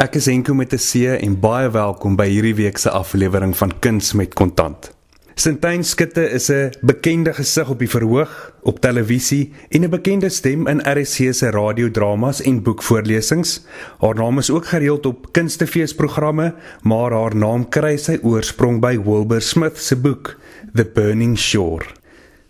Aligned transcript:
Ek 0.00 0.14
is 0.16 0.30
Henko 0.30 0.54
met 0.56 0.72
'n 0.72 0.80
C 0.80 0.92
en 1.20 1.34
baie 1.40 1.68
welkom 1.70 2.14
by 2.16 2.24
hierdie 2.24 2.54
week 2.54 2.78
se 2.78 2.88
aflewering 2.88 3.52
van 3.56 3.72
Kuns 3.80 4.14
met 4.14 4.32
Kontant. 4.34 4.94
Sintyn 5.34 5.84
Skutte 5.84 6.24
is 6.30 6.48
'n 6.48 6.72
bekende 6.80 7.34
gesig 7.34 7.68
op 7.68 7.78
die 7.78 7.88
verhoog, 7.88 8.52
op 8.62 8.80
televisie 8.80 9.52
en 9.68 9.84
'n 9.84 9.90
bekende 9.90 10.28
stem 10.28 10.66
in 10.66 10.80
RSC 10.80 11.34
se 11.34 11.50
radiodramas 11.50 12.40
en 12.40 12.62
boekvoorlesings. 12.62 13.60
Haar 13.98 14.14
naam 14.14 14.38
is 14.38 14.50
ook 14.50 14.66
gereeld 14.66 15.06
op 15.06 15.32
kunstefeesprogramme, 15.32 16.54
maar 16.82 17.12
haar 17.12 17.36
naam 17.36 17.68
kry 17.68 17.96
sy 17.96 18.18
oorsprong 18.22 18.80
by 18.80 18.98
Wilbur 19.04 19.42
Smith 19.42 19.78
se 19.78 19.96
boek 19.96 20.36
The 20.74 20.84
Burning 20.94 21.38
Shore. 21.38 21.99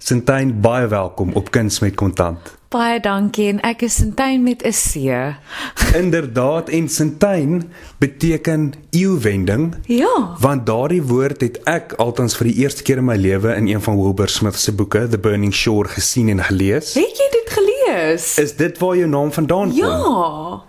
Sintyn, 0.01 0.55
baie 0.65 0.87
welkom 0.89 1.35
op 1.37 1.51
Kuns 1.53 1.83
met 1.85 1.93
Kontant. 1.95 2.55
Baie 2.73 3.01
dankie 3.05 3.51
en 3.51 3.59
ek 3.69 3.83
is 3.85 3.99
Sintyn 4.01 4.41
met 4.43 4.63
'n 4.65 4.73
C. 4.73 4.95
Inderdaad 5.95 6.69
en 6.69 6.89
Sintyn 6.89 7.71
beteken 7.99 8.73
eeuwending. 8.91 9.75
Ja. 9.85 10.37
Want 10.41 10.67
daardie 10.67 11.03
woord 11.03 11.41
het 11.41 11.61
ek 11.65 11.93
altans 11.93 12.37
vir 12.37 12.47
die 12.47 12.57
eerste 12.65 12.83
keer 12.83 12.97
in 12.97 13.05
my 13.05 13.17
lewe 13.17 13.55
in 13.55 13.69
een 13.69 13.83
van 13.83 14.01
Wilbur 14.01 14.29
Smith 14.29 14.57
se 14.57 14.73
boeke, 14.73 15.09
The 15.09 15.19
Burning 15.19 15.55
Shore, 15.55 15.89
gesien 15.89 16.29
en 16.29 16.43
gelees. 16.45 16.95
Het 16.95 17.17
jy 17.19 17.29
dit 17.31 17.51
gelees? 17.51 18.39
Is 18.39 18.57
dit 18.57 18.79
waar 18.79 18.97
jou 18.97 19.09
naam 19.09 19.33
vandaan 19.33 19.69
kom? 19.69 19.77
Ja. 19.77 20.63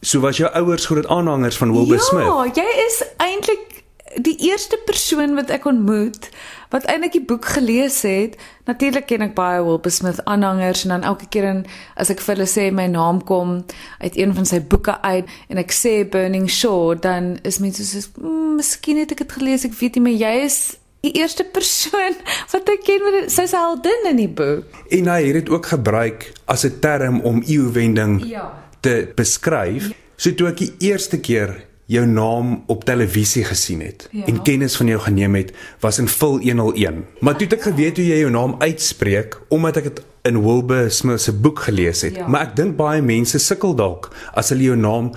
So 0.00 0.20
was 0.20 0.36
jou 0.36 0.50
ouers 0.52 0.86
groot 0.86 1.06
aanhangers 1.06 1.56
van 1.56 1.72
Wilbur 1.72 1.96
ja, 1.96 2.02
Smith. 2.02 2.24
Ja, 2.24 2.62
jy 2.62 2.86
is 2.86 3.04
eintlik 3.16 3.77
die 4.16 4.36
eerste 4.48 4.78
persoon 4.86 5.34
wat 5.36 5.50
ek 5.50 5.64
ontmoet 5.68 6.30
wat 6.72 6.84
eintlik 6.84 7.12
die 7.12 7.24
boek 7.24 7.44
gelees 7.44 8.02
het. 8.04 8.36
Natuurlik 8.68 9.06
ken 9.08 9.22
ek 9.24 9.34
baie 9.34 9.62
Wilbur 9.64 9.90
Smith 9.92 10.20
aanhangers 10.24 10.82
en 10.84 10.88
dan 10.88 11.02
elke 11.02 11.26
keer 11.32 11.44
en 11.44 11.62
as 11.96 12.10
ek 12.10 12.20
vir 12.20 12.34
hulle 12.36 12.46
sê 12.48 12.66
my 12.72 12.86
naam 12.92 13.22
kom 13.24 13.64
uit 14.00 14.16
een 14.16 14.34
van 14.36 14.44
sy 14.48 14.60
boeke 14.60 14.98
uit 15.02 15.24
en 15.48 15.58
ek 15.58 15.72
sê 15.72 16.04
Burning 16.08 16.48
Shore, 16.50 16.98
dan 17.00 17.38
is 17.42 17.58
mense 17.58 17.84
so 17.84 18.04
mm, 18.20 18.56
miskien 18.60 18.98
het 19.00 19.12
ek 19.12 19.18
dit 19.24 19.32
gelees, 19.32 19.64
ek 19.64 19.72
weet 19.80 19.96
nie, 19.96 20.02
maar 20.02 20.18
jy 20.20 20.34
is 20.44 20.58
die 21.00 21.12
eerste 21.20 21.44
persoon 21.44 22.16
wat 22.52 22.68
ek 22.68 22.84
ken 22.84 23.00
wat 23.06 23.30
sy's 23.32 23.52
heldin 23.56 24.08
in 24.10 24.16
die 24.16 24.28
boek. 24.28 24.66
En 24.90 25.08
hy 25.08 25.22
het 25.24 25.34
dit 25.40 25.48
ook 25.54 25.66
gebruik 25.72 26.32
as 26.46 26.64
'n 26.66 26.80
term 26.80 27.20
om 27.20 27.42
eeuwending 27.46 28.24
Ja. 28.28 28.52
te 28.80 29.08
beskryf. 29.16 29.92
So 30.16 30.34
toe 30.34 30.48
ek 30.48 30.56
die 30.58 30.72
eerste 30.90 31.16
keer 31.20 31.67
jou 31.88 32.04
naam 32.06 32.62
op 32.68 32.84
televisie 32.84 33.44
gesien 33.48 33.80
het 33.80 34.08
Ja. 34.12 34.26
en 34.28 34.42
kennis 34.42 34.76
van 34.76 34.86
jou 34.86 35.00
geneem 35.00 35.34
het, 35.34 35.52
was 35.80 35.98
in 35.98 36.08
Vul 36.08 36.38
101. 36.40 37.04
Maar 37.20 37.36
toe 37.36 37.46
het 37.48 37.56
ek 37.58 37.62
geweet 37.72 37.96
hoe 37.96 38.06
jy 38.06 38.18
jou 38.22 38.30
naam 38.30 38.54
uitspreek 38.58 39.38
omdat 39.48 39.76
ek 39.80 39.84
dit 39.88 40.02
in 40.28 40.42
Wilbur 40.44 40.90
Smith 40.90 41.20
se 41.20 41.32
boek 41.32 41.58
gelees 41.64 42.02
het. 42.04 42.16
Ja. 42.20 42.26
Maar 42.28 42.40
ek 42.50 42.56
dink 42.56 42.76
baie 42.76 43.00
mense 43.02 43.38
sukkel 43.38 43.74
dalk 43.74 44.10
as 44.34 44.48
hulle 44.52 44.62
jou 44.68 44.76
naam 44.76 45.12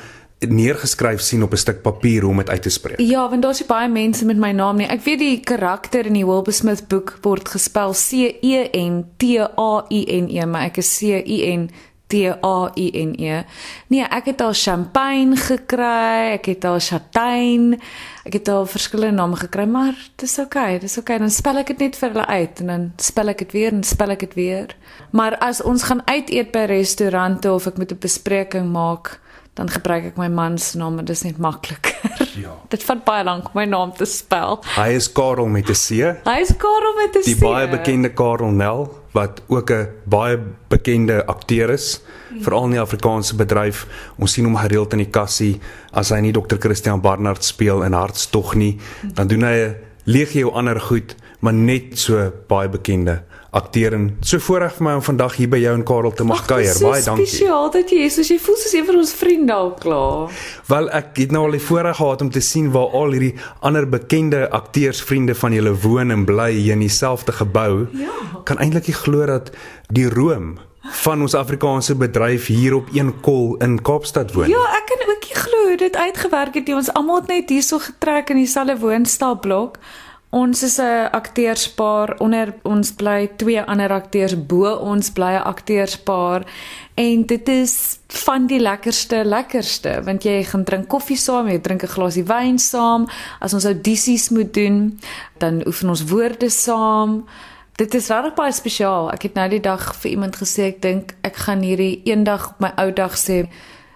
neergeskryf 0.48 1.22
sien 1.22 1.44
op 1.44 1.52
'n 1.54 1.58
stuk 1.58 1.82
papier 1.82 2.22
hoe 2.22 2.32
om 2.32 2.38
dit 2.38 2.50
uit 2.50 2.62
te 2.62 2.70
spreek. 2.70 3.00
Ja, 3.00 3.30
want 3.30 3.42
daar's 3.42 3.66
baie 3.66 3.90
mense 3.90 4.26
met 4.26 4.38
my 4.38 4.52
naam 4.52 4.78
nie. 4.78 4.88
Ek 4.88 5.04
weet 5.04 5.20
die 5.20 5.40
karakter 5.40 6.06
in 6.06 6.14
die 6.14 6.26
Wilbur 6.26 6.54
Smith 6.54 6.88
boek 6.88 7.18
word 7.22 7.50
gespel 7.50 7.94
C 7.94 8.12
E 8.42 8.70
N 8.74 9.06
T 9.18 9.24
A 9.58 9.86
I 9.92 10.06
N 10.22 10.30
E, 10.30 10.46
maar 10.46 10.62
ek 10.64 10.78
is 10.78 10.98
C 10.98 11.02
I 11.28 11.54
N 11.58 11.70
T 12.12 12.28
A 12.44 12.72
I 12.76 12.88
N 13.06 13.14
E. 13.16 13.44
Nee, 13.88 14.04
ek 14.04 14.32
het 14.34 14.42
al 14.44 14.54
champagne 14.58 15.38
gekry, 15.40 16.36
ek 16.36 16.50
het 16.52 16.68
al 16.68 16.80
chatijn, 16.84 17.78
ek 18.28 18.36
het 18.42 18.52
al 18.52 18.68
verskillende 18.68 19.22
name 19.22 19.40
gekry, 19.40 19.66
maar 19.72 19.96
dis 20.20 20.36
oukei, 20.44 20.76
okay, 20.76 20.84
dis 20.84 20.98
oukei. 21.00 21.16
Okay. 21.16 21.24
Dan 21.24 21.34
spel 21.34 21.62
ek 21.64 21.72
dit 21.74 21.86
net 21.88 22.00
vir 22.00 22.14
hulle 22.14 22.28
uit 22.28 22.62
en 22.64 22.72
dan 22.74 22.86
spel 23.00 23.32
ek 23.32 23.46
dit 23.46 23.56
weer 23.56 23.72
en 23.72 23.84
spel 23.88 24.16
ek 24.18 24.28
dit 24.28 24.38
weer. 24.40 24.76
Maar 25.16 25.40
as 25.40 25.64
ons 25.64 25.88
gaan 25.88 26.04
uit 26.12 26.30
eet 26.30 26.52
by 26.52 26.68
restaurante 26.72 27.52
of 27.52 27.68
ek 27.72 27.80
moet 27.80 27.92
'n 27.96 28.04
bespreking 28.04 28.72
maak, 28.72 29.20
dan 29.54 29.70
gebruik 29.70 30.06
ek 30.06 30.18
my 30.18 30.28
man 30.28 30.58
se 30.58 30.78
naam 30.78 31.00
en 31.00 31.06
dit 31.06 31.16
is 31.16 31.24
net 31.24 31.38
makliker. 31.38 31.92
Ja. 32.40 32.56
Dit 32.74 32.84
vat 32.84 33.04
baie 33.04 33.24
lank 33.24 33.52
om 33.52 33.60
my 33.60 33.66
naam 33.66 33.92
te 33.94 34.06
spel. 34.06 34.62
Hy 34.78 34.90
is 34.96 35.12
Karel 35.12 35.48
met 35.48 35.70
'n 35.70 35.74
C. 35.76 35.90
Hy 36.24 36.40
is 36.40 36.56
Karel 36.58 36.96
met 36.96 37.16
'n 37.16 37.24
Die 37.26 37.36
C. 37.36 37.40
baie 37.40 37.68
bekende 37.68 38.14
Karel 38.14 38.52
Nel 38.52 39.01
wat 39.12 39.42
ook 39.48 39.72
'n 39.72 39.88
baie 40.04 40.40
bekende 40.68 41.26
akteur 41.26 41.70
is, 41.70 42.02
veral 42.40 42.64
in 42.64 42.72
die 42.72 42.80
Afrikaanse 42.80 43.36
bedryf. 43.36 43.88
Ons 44.18 44.34
sien 44.34 44.46
hom 44.46 44.56
gereeld 44.56 44.92
in 44.94 45.00
die 45.00 45.10
kassie 45.12 45.60
as 45.92 46.10
hy 46.10 46.20
nie 46.20 46.32
Dr. 46.32 46.58
Christian 46.60 47.02
Barnard 47.02 47.44
speel 47.44 47.84
in 47.84 47.94
Hartstog 47.94 48.56
nie, 48.56 48.80
dan 49.14 49.28
doen 49.28 49.44
hy 49.44 49.56
'n 49.56 49.76
legio 50.04 50.52
ander 50.52 50.80
goed, 50.80 51.16
maar 51.40 51.54
net 51.54 52.00
so 52.00 52.32
baie 52.48 52.70
bekende 52.70 53.24
akteur 53.52 53.94
en 53.94 54.06
so 54.24 54.40
voorreg 54.40 54.78
vir 54.78 54.86
my 54.86 54.94
om 54.96 55.04
vandag 55.04 55.36
hier 55.36 55.50
by 55.52 55.60
jou 55.60 55.74
en 55.76 55.84
Karel 55.84 56.14
te 56.16 56.24
mag 56.24 56.40
is 56.40 56.48
kuier. 56.48 56.72
so 56.72 56.88
Baie 56.88 57.04
dankie. 57.04 57.28
Spesiaal 57.28 57.70
dat 57.74 57.92
jy 57.92 58.06
is, 58.08 58.16
soos 58.16 58.32
jy 58.32 58.38
voel 58.40 58.58
soos 58.62 58.76
een 58.78 58.88
van 58.88 59.00
ons 59.02 59.12
vriende 59.20 59.54
al 59.54 59.74
klaar. 59.82 60.40
Wel 60.72 60.90
ek 61.02 61.20
het 61.20 61.36
nou 61.36 61.44
al 61.50 61.58
die 61.58 61.64
voorreg 61.66 62.00
gehad 62.00 62.24
om 62.24 62.32
te 62.32 62.44
sien 62.48 62.72
waar 62.72 62.96
al 62.96 63.12
hierdie 63.18 63.34
ander 63.60 63.88
bekende 63.92 64.46
akteursvriende 64.50 65.36
van 65.36 65.56
julle 65.58 65.76
woon 65.84 66.16
en 66.16 66.26
bly 66.26 66.52
hier 66.56 66.80
in 66.80 66.86
dieselfde 66.86 67.36
gebou. 67.42 67.88
Ja. 68.00 68.16
Kan 68.48 68.62
eintlik 68.64 68.88
nie 68.88 68.96
glo 68.96 69.28
dat 69.28 69.52
die 69.92 70.08
room 70.10 70.56
van 71.04 71.22
ons 71.22 71.36
Afrikaanse 71.36 71.96
bedryf 71.96 72.48
hier 72.48 72.74
op 72.80 72.88
een 72.96 73.12
kol 73.22 73.58
in 73.60 73.82
Kaapstad 73.82 74.32
woon. 74.34 74.50
Ja, 74.50 74.64
ek 74.80 74.88
kan 74.90 75.04
ook 75.12 75.28
nie 75.28 75.36
glo 75.38 75.76
dit 75.76 75.96
uitgewerk 75.96 76.56
het 76.56 76.72
nie. 76.72 76.76
Ons 76.76 76.94
almal 76.94 77.22
het 77.22 77.28
net 77.28 77.52
hierso 77.52 77.80
getrek 77.84 78.32
in 78.32 78.42
dieselfde 78.42 78.78
woonstelblok. 78.80 79.78
Ons 80.32 80.64
is 80.64 80.78
'n 80.80 81.12
akteurspaar 81.12 82.16
onder 82.20 82.56
ons 82.64 82.92
bly 82.92 83.30
twee 83.36 83.62
ander 83.62 83.92
akteurs 83.92 84.46
bo 84.46 84.76
ons 84.76 85.12
bly 85.12 85.34
'n 85.36 85.44
akteurspaar 85.44 86.46
en 86.96 87.26
dit 87.26 87.50
is 87.50 88.00
van 88.08 88.48
die 88.48 88.60
lekkerste 88.60 89.26
lekkerste 89.26 90.02
want 90.04 90.24
jy 90.24 90.44
gaan 90.44 90.64
drink 90.64 90.88
koffie 90.88 91.18
saam, 91.18 91.48
jy 91.48 91.60
drink 91.60 91.84
'n 91.84 91.88
glasie 91.88 92.24
wyn 92.24 92.60
saam, 92.60 93.08
as 93.40 93.54
ons 93.54 93.66
audisies 93.66 94.30
moet 94.30 94.54
doen, 94.54 95.00
dan 95.38 95.68
oefen 95.68 95.90
ons 95.90 96.04
woorde 96.04 96.50
saam. 96.50 97.26
Dit 97.76 97.94
is 97.94 98.08
regtig 98.08 98.34
baie 98.34 98.52
spesiaal. 98.52 99.12
Ek 99.12 99.22
het 99.22 99.34
nou 99.34 99.50
die 99.50 99.60
dag 99.60 99.96
vir 99.96 100.12
iemand 100.12 100.36
gesê 100.36 100.62
ek 100.68 100.82
dink 100.82 101.16
ek 101.24 101.36
gaan 101.36 101.62
hierdie 101.62 102.02
eendag 102.06 102.50
op 102.50 102.60
my 102.60 102.72
ou 102.78 102.92
dag 102.94 103.18
sê 103.18 103.50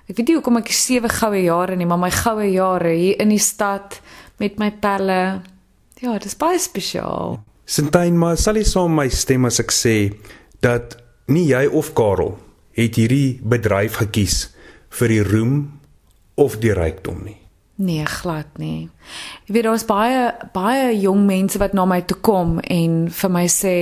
Ek 0.08 0.18
weet 0.18 0.28
nie 0.28 0.36
hoekom 0.36 0.58
ek 0.58 0.68
sewe 0.68 1.10
goue 1.10 1.44
jare 1.44 1.76
nie, 1.76 1.86
maar 1.86 1.98
my 1.98 2.12
goue 2.12 2.52
jare 2.52 2.94
hier 2.94 3.22
in 3.22 3.30
die 3.30 3.40
stad 3.40 4.02
met 4.38 4.60
my 4.60 4.72
pelle. 4.72 5.42
Ja, 6.02 6.14
dit 6.14 6.26
is 6.26 6.36
baie 6.38 6.60
spesiaal. 6.60 7.40
Sintyn, 7.66 8.18
maar 8.20 8.38
sal 8.38 8.60
jy 8.60 8.66
saam 8.68 8.94
my 8.98 9.08
stem 9.10 9.48
as 9.48 9.62
ek 9.64 9.72
sê 9.74 9.96
dat 10.66 10.98
nie 11.32 11.48
jy 11.50 11.66
of 11.72 11.94
Karel 11.98 12.36
het 12.76 13.00
hierdie 13.00 13.40
bedryf 13.42 14.02
gekies 14.04 14.50
vir 15.00 15.14
die 15.14 15.24
roem 15.26 15.58
of 16.36 16.60
die 16.62 16.74
rykdom 16.76 17.24
nie. 17.26 17.40
Nee, 17.76 18.06
glad 18.08 18.48
nie. 18.60 18.88
Jy 19.48 19.56
weet 19.58 19.68
daar's 19.68 19.88
baie 19.88 20.30
baie 20.56 20.94
jong 21.00 21.26
mense 21.28 21.60
wat 21.60 21.74
na 21.76 21.84
my 21.88 22.02
toe 22.08 22.20
kom 22.24 22.60
en 22.60 23.06
vir 23.12 23.32
my 23.32 23.46
sê 23.52 23.76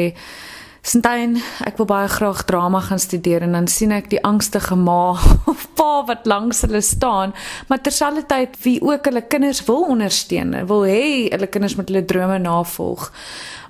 Sintyn, 0.83 1.37
ek 1.63 1.77
wil 1.79 1.87
baie 1.87 2.09
graag 2.11 2.41
drama 2.43 2.81
gaan 2.83 2.99
studeer 2.99 3.45
en 3.45 3.53
dan 3.55 3.69
sien 3.71 3.93
ek 3.95 4.09
die 4.11 4.19
angstige 4.27 4.75
ma 4.75 5.15
of 5.51 5.63
pa 5.79 6.01
wat 6.09 6.27
langs 6.27 6.59
hulle 6.65 6.81
staan, 6.83 7.31
maar 7.69 7.79
terselfdertyd 7.79 8.57
wie 8.65 8.81
ook 8.83 9.07
hulle 9.07 9.23
kinders 9.31 9.61
wil 9.69 9.85
ondersteun, 9.93 10.51
wil 10.67 10.83
hê 10.83 11.29
hulle 11.31 11.47
kinders 11.47 11.77
moet 11.79 11.87
hulle 11.87 12.03
drome 12.09 12.41
navolg. 12.43 13.07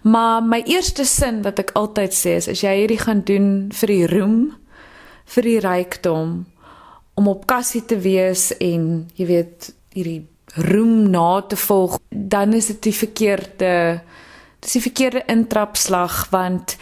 Maar 0.09 0.41
my 0.41 0.63
eerste 0.65 1.05
sin 1.05 1.43
wat 1.45 1.61
ek 1.61 1.75
altyd 1.77 2.17
sê 2.17 2.33
is 2.41 2.49
as 2.49 2.65
jy 2.65 2.73
hierdie 2.81 2.99
gaan 3.05 3.21
doen 3.29 3.47
vir 3.77 3.93
die 3.93 4.09
roem, 4.09 4.39
vir 5.35 5.49
die 5.51 5.59
rykdom, 5.63 6.33
om 7.13 7.29
op 7.29 7.45
kassie 7.45 7.83
te 7.85 7.99
wees 8.01 8.49
en 8.57 9.05
jy 9.21 9.29
weet 9.29 9.69
hierdie 9.93 10.23
roem 10.65 11.11
na 11.13 11.43
te 11.45 11.61
volg, 11.61 11.99
dan 12.09 12.57
is 12.57 12.73
dit 12.73 12.89
die 12.89 12.97
verkeerde 12.97 13.73
dis 14.63 14.77
die 14.77 14.83
verkeerde 14.83 15.23
intrapslag 15.31 16.27
want 16.31 16.77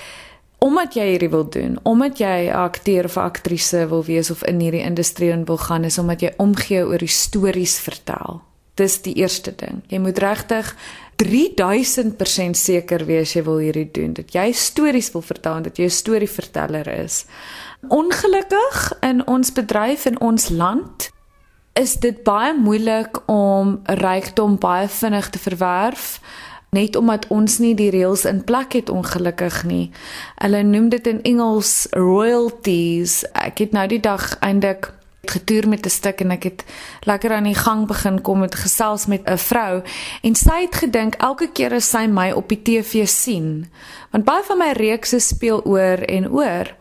omdat 0.61 0.93
jy 0.93 1.07
hierdie 1.09 1.31
wil 1.33 1.47
doen, 1.49 1.79
omdat 1.89 2.19
jy 2.21 2.49
'n 2.49 2.53
akteur 2.53 3.05
of 3.05 3.17
aktrise 3.17 3.87
wil 3.89 4.05
wees 4.05 4.29
of 4.31 4.43
in 4.43 4.59
hierdie 4.59 4.85
industrie 4.85 5.31
in 5.31 5.45
wil 5.45 5.57
gaan, 5.57 5.83
is 5.83 5.97
omdat 5.97 6.21
jy 6.21 6.33
omgee 6.37 6.85
oor 6.85 6.97
die 6.97 7.07
stories 7.07 7.79
vertel. 7.79 8.41
Dis 8.75 9.01
die 9.01 9.13
eerste 9.13 9.55
ding. 9.55 9.81
Jy 9.87 9.99
moet 9.99 10.17
regtig 10.17 10.75
3000% 11.15 12.57
seker 12.57 13.05
wees 13.05 13.33
jy 13.33 13.43
wil 13.43 13.57
hierdie 13.57 13.89
doen. 13.91 14.13
Dat 14.13 14.33
jy 14.33 14.51
stories 14.51 15.11
wil 15.11 15.21
vertel 15.21 15.55
en 15.55 15.63
dat 15.63 15.77
jy 15.77 15.85
'n 15.85 15.89
storieverteller 15.89 16.87
is. 16.87 17.25
Ongelukkig 17.87 18.93
in 19.01 19.27
ons 19.27 19.51
bedryf 19.51 20.05
en 20.05 20.19
ons 20.19 20.49
land 20.49 21.09
is 21.73 21.95
dit 21.95 22.23
baie 22.23 22.53
moeilik 22.53 23.29
om 23.29 23.79
rykdom 23.85 24.57
baie 24.57 24.87
vinnig 24.87 25.29
te 25.29 25.39
verwerf 25.39 26.19
net 26.71 26.95
omdat 26.95 27.27
ons 27.27 27.57
nie 27.59 27.73
die 27.75 27.89
reëls 27.91 28.23
in 28.25 28.43
plek 28.47 28.73
het 28.73 28.89
ongelukkig 28.89 29.63
nie. 29.67 29.91
Hulle 30.39 30.63
noem 30.63 30.89
dit 30.89 31.07
in 31.07 31.19
Engels 31.27 31.87
royalties. 31.91 33.25
Ek 33.35 33.59
het 33.59 33.75
nou 33.75 33.87
die 33.91 33.99
dag 33.99 34.37
eintlik 34.39 34.93
getoer 35.27 35.67
met 35.67 35.85
'n 35.85 35.89
stuk 35.89 36.21
en 36.21 36.31
ek 36.31 36.43
het 36.43 36.63
lekker 37.03 37.31
aan 37.31 37.43
die 37.43 37.55
gang 37.55 37.87
begin 37.87 38.21
kom 38.21 38.39
met 38.39 38.55
gesels 38.55 39.05
met 39.05 39.21
'n 39.27 39.37
vrou 39.37 39.83
en 40.21 40.35
sy 40.35 40.61
het 40.61 40.75
gedink 40.75 41.15
elke 41.15 41.51
keer 41.51 41.73
as 41.73 41.89
sy 41.89 42.07
my 42.07 42.31
op 42.31 42.49
die 42.49 42.61
TV 42.61 43.07
sien 43.07 43.69
want 44.11 44.25
baie 44.25 44.43
van 44.43 44.57
my 44.57 44.71
reekse 44.71 45.19
speel 45.19 45.61
oor 45.63 45.97
en 45.97 46.31
oor 46.31 46.75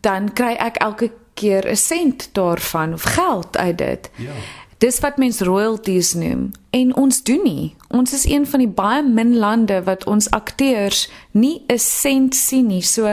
dan 0.00 0.32
kry 0.32 0.52
ek 0.52 0.76
elke 0.76 1.10
keer 1.34 1.70
'n 1.70 1.76
sent 1.76 2.28
daarvan 2.32 2.92
of 2.92 3.02
geld 3.02 3.56
uit 3.56 3.78
dit. 3.78 4.10
Ja. 4.16 4.30
Dis 4.78 5.00
wat 5.00 5.16
mens 5.16 5.40
royalties 5.40 6.14
noem 6.14 6.50
en 6.70 6.96
ons 6.96 7.22
doen 7.22 7.40
nie. 7.44 7.74
Ons 7.92 8.12
is 8.12 8.24
een 8.24 8.46
van 8.46 8.58
die 8.58 8.68
baie 8.68 9.02
min 9.02 9.36
lande 9.36 9.82
wat 9.84 10.06
ons 10.08 10.30
akteurs 10.30 11.10
nie 11.32 11.62
'n 11.68 11.78
sent 11.78 12.34
sien 12.34 12.66
nie. 12.66 12.82
So 12.82 13.06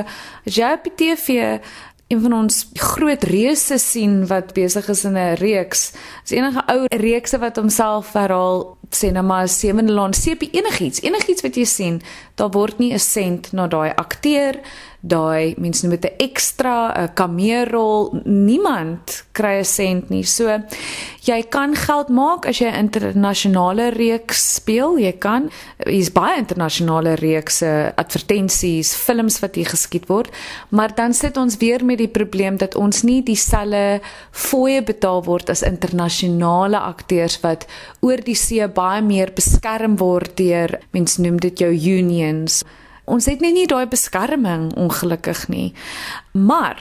as 0.46 0.56
jy 0.56 0.72
op 0.74 0.84
die 0.84 0.96
TV 0.96 1.60
een 2.08 2.22
van 2.22 2.34
ons 2.34 2.70
groot 2.74 3.24
reuse 3.24 3.78
sien 3.78 4.28
wat 4.28 4.54
besig 4.54 4.88
is 4.90 5.04
in 5.04 5.18
'n 5.18 5.36
reeks. 5.36 5.92
Is 6.24 6.32
enige 6.32 6.66
ou 6.66 6.86
reekse 6.88 7.38
wat 7.38 7.56
homself 7.56 8.14
herhaal 8.14 8.78
sê 8.90 9.12
nou 9.12 9.26
maar 9.26 9.48
sewende 9.48 9.94
laan 9.94 10.14
sepie 10.14 10.50
enigiets, 10.52 11.02
enigiets 11.02 11.42
wat 11.42 11.56
jy 11.56 11.66
sien, 11.66 12.02
daar 12.36 12.50
word 12.50 12.80
nie 12.80 12.94
'n 12.94 13.00
sent 13.00 13.52
na 13.52 13.68
daai 13.68 13.94
akteur 13.96 14.60
daai 15.00 15.56
mense 15.58 15.86
noem 15.86 15.96
dit 15.96 16.12
'n 16.12 16.16
ekstra 16.18 16.94
'n 16.94 17.14
kameerrol. 17.14 18.22
Niemand 18.26 19.26
kry 19.32 19.60
'n 19.60 19.66
sent 19.66 20.10
nie. 20.10 20.24
So 20.24 20.62
jy 21.24 21.44
kan 21.50 21.76
geld 21.76 22.10
maak 22.10 22.46
as 22.46 22.60
jy 22.60 22.68
'n 22.68 22.76
internasionale 22.76 23.90
reeks 23.90 24.54
speel. 24.56 24.98
Jy 25.00 25.14
kan 25.20 25.50
hier's 25.86 26.12
baie 26.12 26.38
internasionale 26.38 27.16
reekse 27.16 27.94
advertensies 27.96 28.94
films 28.96 29.40
wat 29.40 29.56
hier 29.56 29.68
geskiet 29.68 30.08
word. 30.08 30.30
Maar 30.70 30.96
dan 30.96 31.14
sit 31.14 31.38
ons 31.38 31.58
weer 31.58 31.86
met 31.86 31.98
die 31.98 32.08
probleem 32.08 32.58
dat 32.58 32.76
ons 32.76 33.04
nie 33.04 33.24
dieselfde 33.24 34.02
fooie 34.32 34.84
betaal 34.84 35.24
word 35.24 35.50
as 35.50 35.62
internasionale 35.62 36.80
akteurs 36.80 37.40
wat 37.42 37.66
oor 38.02 38.18
die 38.18 38.36
see 38.36 38.68
baie 38.68 39.02
meer 39.02 39.32
beskerm 39.36 39.98
word 39.98 40.38
deur 40.38 40.80
mense 40.92 41.22
noem 41.22 41.38
dit 41.38 41.60
jou 41.60 41.72
unions 41.72 42.64
ons 43.10 43.26
het 43.26 43.42
net 43.42 43.56
nie 43.58 43.68
daai 43.68 43.88
beskerming 43.90 44.70
ongelukkig 44.78 45.48
nie. 45.50 45.74
Maar 46.32 46.80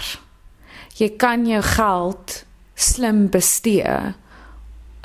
jy 0.99 1.09
kan 1.17 1.47
jou 1.49 1.63
geld 1.63 2.43
slim 2.79 3.27
bestee 3.33 4.15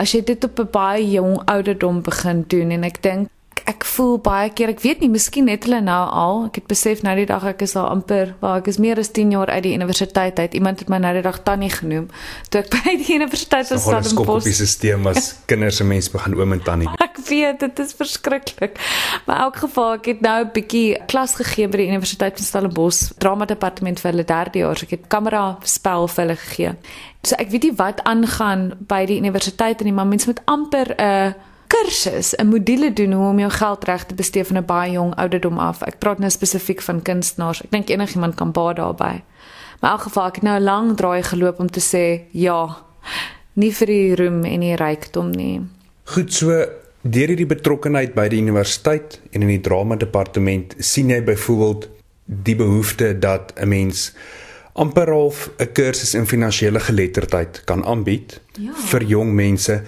as 0.02 0.14
jy 0.14 0.24
dit 0.26 0.44
op 0.44 0.60
'n 0.60 0.72
baie 0.72 1.06
jong 1.12 1.42
ouderdom 1.46 2.02
begin 2.02 2.44
doen 2.48 2.72
en 2.72 2.84
ek 2.84 3.02
dink 3.02 3.30
ek 3.70 3.86
voel 3.88 4.18
baie 4.24 4.50
keer 4.56 4.74
ek 4.74 4.82
weet 4.84 5.04
nie 5.04 5.10
miskien 5.12 5.48
net 5.48 5.68
hulle 5.68 5.80
nou 5.84 6.00
al 6.22 6.46
ek 6.48 6.60
het 6.62 6.68
besef 6.72 7.04
nou 7.06 7.14
die 7.18 7.28
dag 7.30 7.46
ek 7.54 7.62
is 7.66 7.76
al 7.80 7.88
amper 7.92 8.34
waar 8.42 8.62
ek 8.62 8.70
is 8.72 8.80
meer 8.82 9.00
as 9.00 9.14
10 9.16 9.32
jaar 9.36 9.52
uit 9.54 9.64
die 9.68 9.74
universiteit 9.78 10.40
uit. 10.40 10.58
Iemand 10.58 10.82
het 10.84 10.90
my 10.92 11.00
nou 11.04 11.14
die 11.16 11.24
dag 11.26 11.40
tannie 11.48 11.72
genoem 11.74 12.10
toe 12.50 12.64
ek 12.64 12.72
by 12.76 12.96
die 13.04 13.16
universiteit 13.20 13.70
was 13.70 13.86
so 13.86 13.96
in 13.96 14.04
Stellenbosch 14.04 14.50
die 14.50 14.56
stelsel 14.58 15.08
as 15.14 15.32
kinders 15.52 15.80
en 15.84 15.92
mense 15.92 16.12
begin 16.14 16.38
oom 16.40 16.58
en 16.58 16.66
tannie 16.66 16.92
ek 17.04 17.22
weet 17.30 17.64
dit 17.64 17.84
is 17.86 17.96
verskriklik 18.00 18.78
maar 19.28 19.38
in 19.38 19.46
elk 19.48 19.62
geval 19.68 19.96
ek 20.00 20.12
het 20.12 20.26
nou 20.26 20.38
'n 20.44 20.52
bietjie 20.58 21.00
klas 21.08 21.38
gegee 21.40 21.70
by 21.70 21.84
die 21.84 21.90
universiteit 21.94 22.38
van 22.40 22.50
Stellenbosch 22.50 23.14
drama 23.18 23.46
departement 23.46 24.00
vir 24.00 24.12
hulle 24.12 24.28
derde 24.28 24.60
jaar. 24.60 24.80
Ek 24.84 24.98
het 24.98 25.08
kamera 25.08 25.58
spel 25.64 26.08
vir 26.08 26.24
hulle 26.26 26.38
gegee 26.38 26.76
so 27.24 27.40
ek 27.40 27.54
weet 27.54 27.70
nie 27.70 27.76
wat 27.80 28.04
aangaan 28.10 28.74
by 28.88 29.06
die 29.08 29.18
universiteit 29.22 29.80
en 29.80 29.88
die 29.88 29.96
maar 29.96 30.10
mense 30.10 30.28
moet 30.28 30.42
amper 30.46 30.96
'n 30.98 31.02
uh, 31.02 31.52
kursus, 31.74 32.34
'n 32.36 32.48
module 32.48 32.94
doen 32.94 33.12
hoe 33.12 33.30
om 33.30 33.40
jou 33.40 33.52
geld 33.52 33.84
reg 33.84 34.06
te 34.06 34.16
bestee 34.16 34.46
van 34.46 34.58
'n 34.58 34.66
baie 34.66 34.92
jong 34.92 35.16
ouderdom 35.16 35.58
af. 35.58 35.82
Ek 35.82 36.00
praat 36.00 36.20
nou 36.20 36.30
spesifiek 36.30 36.82
van 36.82 37.02
kunstenaars. 37.02 37.64
Ek 37.64 37.72
dink 37.72 37.90
enigiemand 37.90 38.36
kan 38.36 38.52
baie 38.52 38.76
daarbey. 38.76 39.24
Maar 39.80 39.92
in 39.92 39.98
elk 39.98 40.02
geval 40.02 40.28
ek 40.28 40.36
het 40.36 40.44
nou 40.44 40.60
'n 40.60 40.64
lang 40.64 40.98
draai 40.98 41.24
geloop 41.24 41.60
om 41.60 41.70
te 41.70 41.80
sê 41.80 42.22
ja, 42.32 42.78
nie 43.54 43.72
vir 43.72 43.88
die 43.88 44.16
roem 44.16 44.44
en 44.44 44.60
die 44.60 44.76
rykdom 44.76 45.32
nie. 45.32 45.62
Goed 46.04 46.34
so, 46.34 46.66
deur 47.02 47.28
hierdie 47.28 47.46
betrokkeheid 47.46 48.14
by 48.14 48.28
die 48.28 48.40
universiteit 48.42 49.20
en 49.32 49.42
in 49.42 49.48
die 49.48 49.62
drama 49.62 49.96
departement 49.96 50.76
sien 50.80 51.10
jy 51.10 51.22
byvoorbeeld 51.24 51.90
die 52.26 52.56
behoefte 52.56 53.20
dat 53.20 53.54
'n 53.56 53.68
mens 53.68 54.14
amper 54.74 55.12
half 55.12 55.50
'n 55.58 55.72
kursus 55.74 56.14
in 56.14 56.26
finansiële 56.26 56.80
geletterdheid 56.80 57.62
kan 57.66 57.86
aanbied 57.86 58.40
ja. 58.58 58.72
vir 58.74 59.04
jong 59.04 59.34
mense 59.34 59.84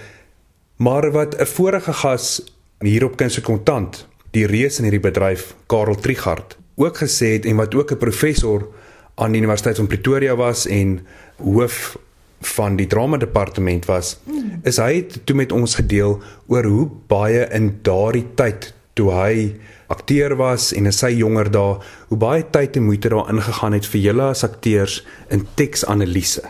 Maar 0.76 1.12
wat 1.12 1.36
'n 1.36 1.46
vorige 1.46 1.94
gas 1.94 2.44
hier 2.80 3.04
op 3.06 3.16
Kunste 3.16 3.42
Kontant, 3.42 4.08
die 4.32 4.46
reus 4.46 4.78
in 4.78 4.84
hierdie 4.84 5.12
bedryf, 5.12 5.56
Karel 5.66 5.96
Trigard, 5.96 6.58
ook 6.76 6.98
gesê 6.98 7.26
het 7.26 7.46
en 7.46 7.56
wat 7.56 7.76
ook 7.76 7.92
'n 7.92 7.98
professor 7.98 8.68
aan 9.16 9.32
die 9.32 9.42
Universiteit 9.42 9.76
van 9.76 9.88
Pretoria 9.88 10.36
was 10.36 10.68
en 10.68 11.06
hoof 11.36 11.98
van 12.42 12.76
die 12.76 12.88
drama 12.88 13.18
departement 13.18 13.86
was, 13.86 14.20
is 14.64 14.78
hy 14.78 14.96
het 14.96 15.26
toe 15.26 15.36
met 15.36 15.52
ons 15.52 15.76
gedeel 15.76 16.22
oor 16.48 16.64
hoe 16.64 16.90
baie 17.08 17.48
in 17.52 17.80
daardie 17.82 18.28
tyd 18.36 18.74
toe 18.94 19.12
hy 19.12 19.56
akteur 19.88 20.36
was 20.36 20.74
en 20.74 20.86
in 20.86 20.94
sy 20.94 21.10
jonger 21.10 21.52
dae, 21.52 21.78
hoe 22.08 22.18
baie 22.18 22.50
tyd 22.50 22.76
en 22.76 22.84
moeite 22.84 23.10
daar 23.10 23.30
ingegaan 23.30 23.74
het 23.74 23.86
vir 23.86 24.02
julle 24.02 24.24
as 24.24 24.44
akteurs 24.44 25.06
in 25.30 25.48
teksanalise 25.54 26.44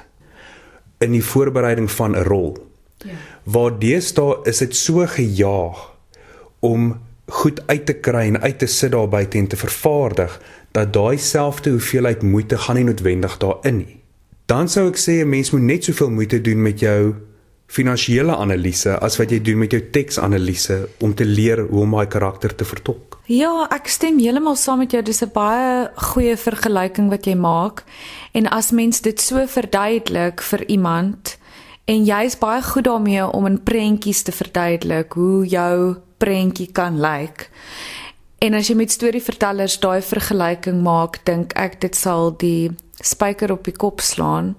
in 0.98 1.12
die 1.12 1.24
voorbereiding 1.24 1.92
van 1.92 2.16
'n 2.16 2.24
rol. 2.24 2.58
Ja 3.06 3.35
waar 3.46 3.76
deesdae 3.80 4.42
is 4.50 4.62
dit 4.64 4.76
so 4.76 5.06
gejaag 5.08 5.82
om 6.66 6.96
goed 7.42 7.62
uit 7.68 7.86
te 7.86 7.94
kry 7.94 8.28
en 8.30 8.42
uit 8.42 8.58
te 8.60 8.70
sit 8.70 8.92
daar 8.92 9.10
buite 9.10 9.38
en 9.38 9.48
te 9.48 9.58
vervaardig 9.58 10.40
dat 10.78 10.94
daai 10.94 11.18
selfde 11.18 11.70
hoeveelheid 11.78 12.22
moeite 12.22 12.58
gaan 12.58 12.76
nie 12.76 12.88
noodwendig 12.90 13.38
daarin 13.42 13.78
nie. 13.78 14.02
Dan 14.46 14.70
sou 14.70 14.90
ek 14.90 14.98
sê 14.98 15.22
'n 15.22 15.30
mens 15.30 15.52
moet 15.52 15.62
net 15.62 15.84
soveel 15.84 16.10
moeite 16.10 16.42
doen 16.42 16.62
met 16.62 16.80
jou 16.80 17.16
finansiële 17.68 18.36
analise 18.36 18.98
as 19.00 19.18
wat 19.18 19.32
jy 19.32 19.40
doen 19.42 19.58
met 19.58 19.72
jou 19.72 19.82
teksanalise 19.92 20.88
om 21.02 21.16
te 21.16 21.26
leer 21.26 21.64
hoe 21.66 21.82
om 21.82 21.92
daai 21.92 22.08
karakter 22.08 22.56
te 22.56 22.66
vertolk. 22.66 23.20
Ja, 23.26 23.68
ek 23.74 23.88
stem 23.88 24.20
heeltemal 24.22 24.56
saam 24.56 24.84
met 24.84 24.92
jou. 24.92 25.02
Dis 25.02 25.24
'n 25.24 25.32
baie 25.34 25.90
goeie 25.96 26.38
vergelyking 26.38 27.10
wat 27.10 27.26
jy 27.26 27.36
maak. 27.36 27.84
En 28.34 28.48
as 28.48 28.72
mens 28.72 29.02
dit 29.02 29.22
so 29.22 29.46
verduidelik 29.48 30.42
vir 30.42 30.66
iemand, 30.68 31.38
En 31.86 32.06
jy's 32.06 32.38
baie 32.42 32.64
goed 32.66 32.88
daarmee 32.88 33.28
om 33.30 33.46
in 33.46 33.60
prentjies 33.64 34.24
te 34.26 34.34
verduidelik 34.34 35.14
hoe 35.14 35.46
jou 35.46 35.96
prentjie 36.18 36.72
kan 36.72 36.98
lyk. 37.00 37.50
En 38.42 38.58
as 38.58 38.70
jy 38.70 38.76
met 38.78 38.92
storievertellers 38.92 39.78
daai 39.84 40.02
vergelyking 40.02 40.82
maak, 40.86 41.22
dink 41.30 41.54
ek 41.54 41.80
dit 41.86 41.96
sal 41.96 42.34
die 42.42 42.74
spyker 43.06 43.54
op 43.54 43.70
die 43.70 43.76
kop 43.76 44.02
slaan. 44.02 44.56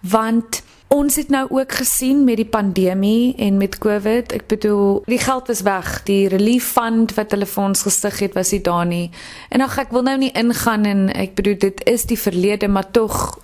Want 0.00 0.62
ons 0.90 1.20
het 1.20 1.28
nou 1.30 1.44
ook 1.52 1.76
gesien 1.82 2.24
met 2.24 2.40
die 2.40 2.48
pandemie 2.48 3.36
en 3.38 3.60
met 3.60 3.78
COVID, 3.78 4.32
ek 4.40 4.48
bedoel, 4.50 5.02
die 5.06 5.20
geld 5.20 5.52
is 5.52 5.62
weg. 5.68 5.92
Die 6.08 6.32
relief 6.32 6.72
fund 6.74 7.14
wat 7.18 7.36
hulle 7.36 7.46
vir 7.46 7.64
ons 7.64 7.84
gestig 7.86 8.24
het, 8.24 8.34
was 8.34 8.50
nie 8.56 8.62
daar 8.64 8.88
nie. 8.88 9.10
En 9.52 9.62
ag 9.68 9.78
ek 9.84 9.92
wil 9.94 10.08
nou 10.08 10.16
nie 10.24 10.32
ingaan 10.32 10.88
en 10.88 11.06
ek 11.12 11.36
bedoel 11.38 11.60
dit 11.68 11.84
is 11.92 12.08
die 12.10 12.18
verlede, 12.18 12.72
maar 12.72 12.88
tog 12.90 13.36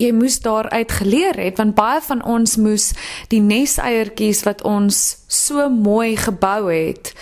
jy 0.00 0.10
moes 0.16 0.40
daaruit 0.44 0.92
geleer 0.92 1.38
het 1.40 1.60
want 1.60 1.76
baie 1.78 2.00
van 2.08 2.24
ons 2.24 2.56
moes 2.56 2.90
die 3.32 3.42
neseiertjies 3.44 4.42
wat 4.48 4.64
ons 4.66 5.20
so 5.28 5.68
mooi 5.70 6.16
gebou 6.16 6.72
het 6.72 7.14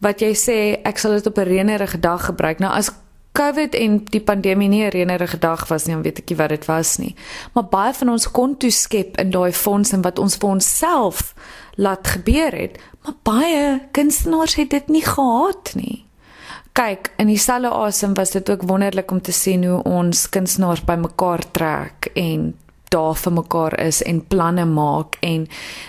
wat 0.00 0.22
jy 0.24 0.32
sê 0.38 0.58
ek 0.86 0.98
sal 0.98 1.18
dit 1.18 1.26
op 1.26 1.38
'n 1.38 1.50
reënerige 1.50 2.00
dag 2.00 2.24
gebruik 2.30 2.58
nou 2.58 2.72
as 2.72 2.92
COVID 3.32 3.74
en 3.78 4.04
die 4.10 4.20
pandemie 4.20 4.68
nie 4.68 4.84
'n 4.84 4.90
reënerige 4.90 5.38
dag 5.38 5.68
was 5.68 5.84
nie, 5.84 5.94
dan 5.94 6.02
weet 6.02 6.18
ek 6.18 6.28
nie 6.28 6.36
wat 6.36 6.48
dit 6.48 6.64
was 6.64 6.96
nie. 6.96 7.14
Maar 7.52 7.64
baie 7.64 7.94
van 7.94 8.08
ons 8.08 8.30
kon 8.30 8.56
toe 8.56 8.70
skep 8.70 9.16
in 9.18 9.30
daai 9.30 9.52
fonds 9.52 9.92
en 9.92 10.02
wat 10.02 10.18
ons 10.18 10.36
vir 10.36 10.48
onsself 10.48 11.34
laat 11.74 12.06
gebeur 12.06 12.52
het, 12.52 12.78
maar 13.02 13.14
baie 13.22 13.80
kunstenaars 13.90 14.54
het 14.54 14.70
dit 14.70 14.88
nie 14.88 15.04
gehad 15.04 15.74
nie 15.74 16.09
kyk 16.72 17.10
in 17.18 17.26
dieselfde 17.26 17.70
asem 17.70 18.14
was 18.14 18.30
dit 18.30 18.50
ook 18.50 18.62
wonderlik 18.68 19.10
om 19.10 19.20
te 19.20 19.32
sien 19.32 19.64
hoe 19.64 19.82
ons 19.82 20.28
kunstenaars 20.28 20.84
bymekaar 20.84 21.44
trek 21.52 22.10
en 22.14 22.52
daar 22.90 23.14
vir 23.14 23.32
mekaar 23.32 23.76
is 23.78 24.02
en 24.02 24.26
planne 24.26 24.64
maak. 24.66 25.16
En 25.22 25.46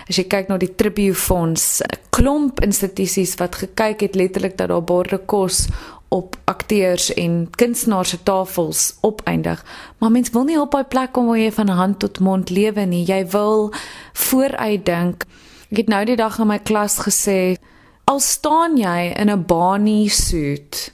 as 0.08 0.18
jy 0.20 0.26
kyk 0.30 0.50
na 0.50 0.58
die 0.62 0.70
Tribute 0.78 1.18
Fonds 1.18 1.82
'n 1.82 1.98
klomp 2.10 2.60
institusies 2.62 3.34
wat 3.40 3.54
gekyk 3.54 4.00
het 4.00 4.14
letterlik 4.14 4.56
dat 4.56 4.68
daar 4.68 4.84
borde 4.84 5.18
kos 5.18 5.68
op 6.08 6.36
akteurs 6.44 7.14
en 7.14 7.48
kunstenaars 7.56 8.08
se 8.08 8.22
tafels 8.22 8.94
opeindig. 9.00 9.64
Maar 9.98 10.10
mens 10.10 10.30
wil 10.30 10.44
nie 10.44 10.60
op 10.60 10.70
daai 10.70 10.84
plek 10.84 11.12
kom 11.12 11.26
waar 11.26 11.38
jy 11.38 11.52
van 11.52 11.68
hand 11.68 11.98
tot 11.98 12.20
mond 12.20 12.50
lewe 12.50 12.84
nie. 12.84 13.04
Jy 13.04 13.26
wil 13.26 13.72
vooruit 14.12 14.86
dink 14.86 15.24
ek 15.70 15.76
het 15.76 15.88
nou 15.88 16.04
die 16.04 16.16
dag 16.16 16.38
in 16.38 16.46
my 16.46 16.58
klas 16.58 16.98
gesê 17.00 17.56
Al 18.04 18.20
staan 18.20 18.76
jy 18.76 19.12
in 19.16 19.30
'n 19.30 19.46
Barney 19.46 20.08
suit 20.08 20.92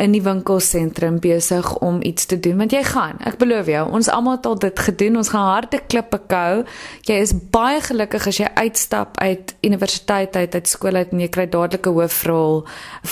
in 0.00 0.14
die 0.14 0.22
winkelsentrum 0.22 1.18
besig 1.20 1.66
om 1.78 1.98
iets 2.02 2.26
te 2.26 2.38
doen 2.40 2.60
want 2.62 2.72
jy 2.72 2.82
gaan 2.86 3.18
ek 3.26 3.40
beloof 3.40 3.66
jou 3.66 3.82
ons 3.98 4.08
almal 4.08 4.36
het 4.38 4.46
al 4.46 4.58
dit 4.62 4.82
gedoen 4.86 5.18
ons 5.20 5.28
gaan 5.32 5.48
harde 5.50 5.80
klippe 5.92 6.20
kou. 6.30 6.62
Jy 7.08 7.18
is 7.24 7.34
baie 7.52 7.80
gelukkig 7.84 8.26
as 8.30 8.38
jy 8.38 8.48
uitstap 8.54 9.18
uit 9.18 9.54
universiteit 9.66 10.36
uit 10.36 10.54
uit 10.54 10.68
skool 10.68 10.94
uit 11.00 11.12
en 11.12 11.20
jy 11.20 11.28
kry 11.28 11.46
dadelik 11.50 11.86
'n 11.86 11.96
hoofrol 11.98 12.64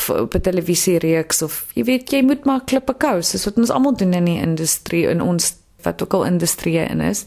op 0.09 0.35
'n 0.35 0.41
televisiereeks 0.41 1.43
of 1.43 1.67
jy 1.75 1.85
weet 1.85 2.13
jy 2.13 2.23
moet 2.23 2.45
maar 2.45 2.65
klippe 2.65 2.95
kou 2.95 3.23
soos 3.23 3.45
wat 3.45 3.59
ons 3.59 3.71
almal 3.71 3.97
doen 3.97 4.15
in 4.15 4.25
die 4.25 4.41
industrie 4.41 5.07
in 5.09 5.21
ons 5.21 5.57
wat 5.83 6.03
ook 6.03 6.15
al 6.15 6.25
industrie 6.25 6.79
in 6.79 7.01
is. 7.01 7.25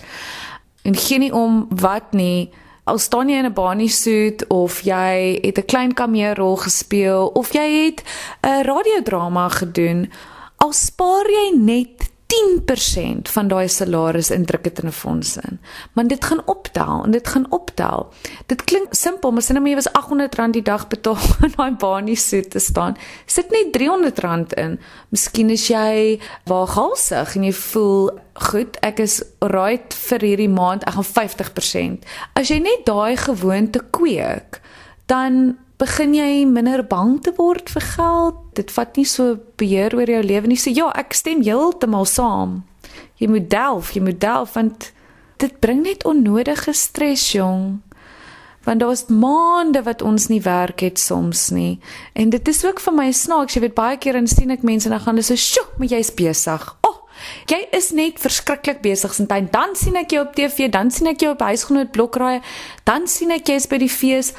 En 0.83 0.95
geen 0.95 1.19
nie 1.19 1.33
om 1.33 1.67
wat 1.69 2.13
nie 2.13 2.51
al 2.91 2.99
staan 2.99 3.29
jy 3.29 3.37
in 3.39 3.45
'n 3.47 3.53
Barney 3.53 3.87
suit 3.87 4.47
of 4.47 4.81
jy 4.83 5.39
het 5.41 5.57
'n 5.57 5.65
klein 5.65 5.93
kameerrol 5.93 6.57
gespeel 6.57 7.27
of 7.33 7.53
jy 7.53 7.67
het 7.85 8.03
'n 8.41 8.63
radiodrama 8.63 9.49
gedoen, 9.49 10.11
al 10.57 10.73
spaar 10.73 11.25
jy 11.29 11.55
net 11.55 12.10
10% 12.31 13.27
van 13.33 13.47
daai 13.51 13.67
salaris 13.67 14.31
indruk 14.31 14.63
dit 14.63 14.79
in 14.79 14.87
'n 14.87 14.91
fonds 14.91 15.37
in. 15.37 15.59
Maar 15.93 16.07
dit 16.07 16.25
gaan 16.25 16.41
optel 16.47 17.03
en 17.03 17.11
dit 17.11 17.27
gaan 17.27 17.45
optel. 17.51 18.13
Dit 18.45 18.63
klink 18.63 18.93
simpel, 18.93 19.31
maar 19.31 19.41
sien 19.41 19.55
nou 19.55 19.67
jy 19.67 19.75
was 19.75 19.89
R800 19.89 20.51
die 20.51 20.61
dag 20.61 20.87
betaal 20.87 21.17
om 21.41 21.51
daai 21.57 21.71
banie 21.71 22.15
so 22.15 22.41
te 22.41 22.59
staan. 22.59 22.97
Sit 23.25 23.51
net 23.51 23.75
R300 23.75 24.53
in. 24.55 24.79
Miskien 25.09 25.49
is 25.49 25.67
jy 25.67 26.19
waaghalsig 26.45 27.35
en 27.35 27.43
jy 27.43 27.53
voel 27.53 28.11
goed, 28.33 28.77
ek 28.81 28.99
is 28.99 29.23
right 29.39 29.93
vir 29.93 30.19
hierdie 30.19 30.49
maand, 30.49 30.83
ek 30.83 30.93
gaan 30.93 31.11
50%. 31.11 32.05
As 32.33 32.47
jy 32.47 32.59
net 32.59 32.85
daai 32.85 33.17
gewoonte 33.17 33.81
kweek, 33.91 34.61
dan 35.05 35.57
begin 35.81 36.13
jy 36.13 36.45
minder 36.45 36.83
bang 36.85 37.15
te 37.25 37.33
word 37.37 37.71
vir 37.73 37.85
geld. 37.95 38.41
Dit 38.57 38.73
vat 38.75 38.97
nie 38.99 39.07
so 39.09 39.37
beheer 39.57 39.95
oor 39.97 40.09
jou 40.09 40.21
lewe 40.23 40.51
nie. 40.51 40.59
So 40.59 40.73
ja, 40.73 40.91
ek 40.97 41.15
stem 41.17 41.41
heeltemal 41.45 42.05
saam. 42.09 42.61
Jy 43.21 43.29
moet 43.31 43.47
delf, 43.49 43.93
jy 43.95 44.03
moet 44.05 44.19
delf 44.21 44.57
want 44.57 44.91
dit 45.41 45.53
bring 45.63 45.81
net 45.85 46.05
onnodige 46.05 46.73
stres, 46.77 47.31
jong. 47.33 47.81
Want 48.67 48.83
daar's 48.83 49.07
maande 49.09 49.81
wat 49.87 50.03
ons 50.05 50.27
nie 50.29 50.41
werk 50.45 50.83
het 50.85 51.01
soms 51.01 51.47
nie. 51.49 51.79
En 52.13 52.29
dit 52.29 52.47
is 52.47 52.61
ook 52.65 52.81
vir 52.83 52.93
my 52.93 53.09
snaaks. 53.09 53.57
Jy 53.57 53.65
weet 53.65 53.77
baie 53.77 53.97
keer 53.97 54.19
en 54.21 54.29
sien 54.29 54.53
ek 54.53 54.61
mense 54.67 54.85
en 54.85 54.93
dan 54.93 55.01
gaan 55.01 55.17
hulle 55.17 55.25
so, 55.25 55.35
"Sjoe, 55.35 55.65
maar 55.77 55.87
jy's 55.87 56.13
besig." 56.13 56.75
Oh, 56.85 57.01
Jy 57.45 57.67
is 57.71 57.91
net 57.91 58.19
verskriklik 58.19 58.81
besig 58.81 59.13
sintyn. 59.13 59.49
Dan 59.51 59.75
sien 59.75 59.95
ek 59.95 60.09
jou 60.11 60.25
op 60.25 60.35
TV, 60.35 60.69
dan 60.69 60.91
sien 60.91 61.07
ek 61.07 61.19
jou 61.19 61.31
op 61.31 61.39
huisgenoot 61.39 61.91
blokraai, 61.91 62.41
dan 62.83 63.07
sien 63.07 63.31
ek 63.31 63.45
jy's 63.45 63.67
by 63.67 63.77
die 63.77 63.89
fees, 63.89 64.33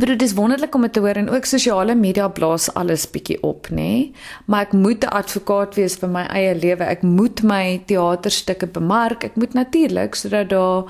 Dit 0.00 0.18
dis 0.18 0.32
wonderlik 0.32 0.74
om 0.74 0.84
dit 0.86 0.92
te 0.96 1.00
hoor 1.04 1.18
en 1.20 1.28
ook 1.28 1.44
sosiale 1.44 1.94
media 1.94 2.28
blaas 2.32 2.70
alles 2.78 3.02
bietjie 3.10 3.36
op, 3.44 3.68
nê? 3.68 3.76
Nee? 3.76 4.12
Maar 4.46 4.62
ek 4.68 4.72
moet 4.72 5.04
'n 5.04 5.12
advokaat 5.20 5.74
wees 5.74 5.96
vir 6.00 6.08
my 6.08 6.24
eie 6.26 6.54
lewe. 6.54 6.84
Ek 6.84 7.02
moet 7.02 7.42
my 7.42 7.82
teaterstukke 7.86 8.66
bemark. 8.66 9.24
Ek 9.24 9.36
moet 9.36 9.52
natuurlik 9.52 10.14
sodat 10.14 10.48
daar 10.48 10.84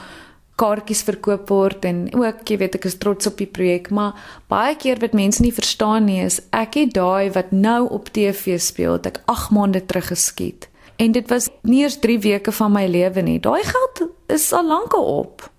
kaartjies 0.57 1.03
verkoop 1.03 1.49
word 1.49 1.85
en 1.85 2.09
ook, 2.15 2.49
jy 2.49 2.57
weet, 2.57 2.75
ek 2.75 2.85
is 2.85 2.99
trots 2.99 3.27
op 3.27 3.37
die 3.37 3.47
projek, 3.47 3.91
maar 3.91 4.15
baie 4.49 4.77
keer 4.77 5.01
wat 5.01 5.13
mense 5.13 5.43
nie 5.43 5.53
verstaan 5.53 6.05
nie 6.05 6.21
is 6.25 6.41
ek 6.53 6.75
het 6.75 6.93
daai 6.95 7.31
wat 7.33 7.51
nou 7.51 7.89
op 7.89 8.13
TV 8.13 8.61
speel, 8.61 8.99
ek 9.03 9.23
8 9.27 9.51
maande 9.51 9.87
terug 9.87 10.07
geskiet. 10.13 10.69
En 10.97 11.13
dit 11.13 11.29
was 11.29 11.49
nie 11.63 11.83
eers 11.83 11.99
3 11.99 12.19
weke 12.19 12.53
van 12.53 12.73
my 12.73 12.87
lewe 12.87 13.23
nie. 13.23 13.41
Daai 13.41 13.63
geld 13.65 14.11
is 14.29 14.53
al 14.53 14.67
lank 14.67 14.97
op. 14.97 15.51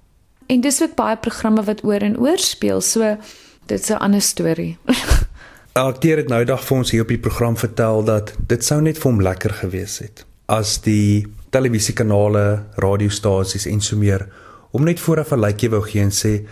En 0.51 0.62
dis 0.62 0.81
ook 0.81 0.96
baie 0.96 1.17
programme 1.17 1.63
wat 1.63 1.84
oor 1.84 2.03
en 2.03 2.20
oor 2.20 2.38
speel. 2.38 2.81
So 2.81 3.17
dit's 3.65 3.89
'n 3.89 3.99
ander 3.99 4.21
storie. 4.21 4.77
Akteur 5.73 6.17
het 6.17 6.27
nou 6.27 6.43
dag 6.45 6.63
vir 6.65 6.77
ons 6.77 6.91
hier 6.91 7.01
op 7.01 7.07
die 7.07 7.17
program 7.17 7.57
vertel 7.57 8.03
dat 8.03 8.33
dit 8.47 8.63
sou 8.63 8.81
net 8.81 8.97
vir 8.97 9.11
hom 9.11 9.21
lekker 9.21 9.53
gewees 9.53 9.99
het 9.99 10.25
as 10.51 10.81
die 10.83 11.27
televisiekanale, 11.49 12.63
radiostasies 12.75 13.65
en 13.71 13.81
so 13.81 13.95
meer 13.97 14.27
om 14.71 14.83
net 14.83 14.99
vooraf 14.99 15.31
'n 15.31 15.39
likeie 15.39 15.69
wou 15.71 15.81
gee 15.81 16.01
en 16.01 16.11
sê 16.11 16.45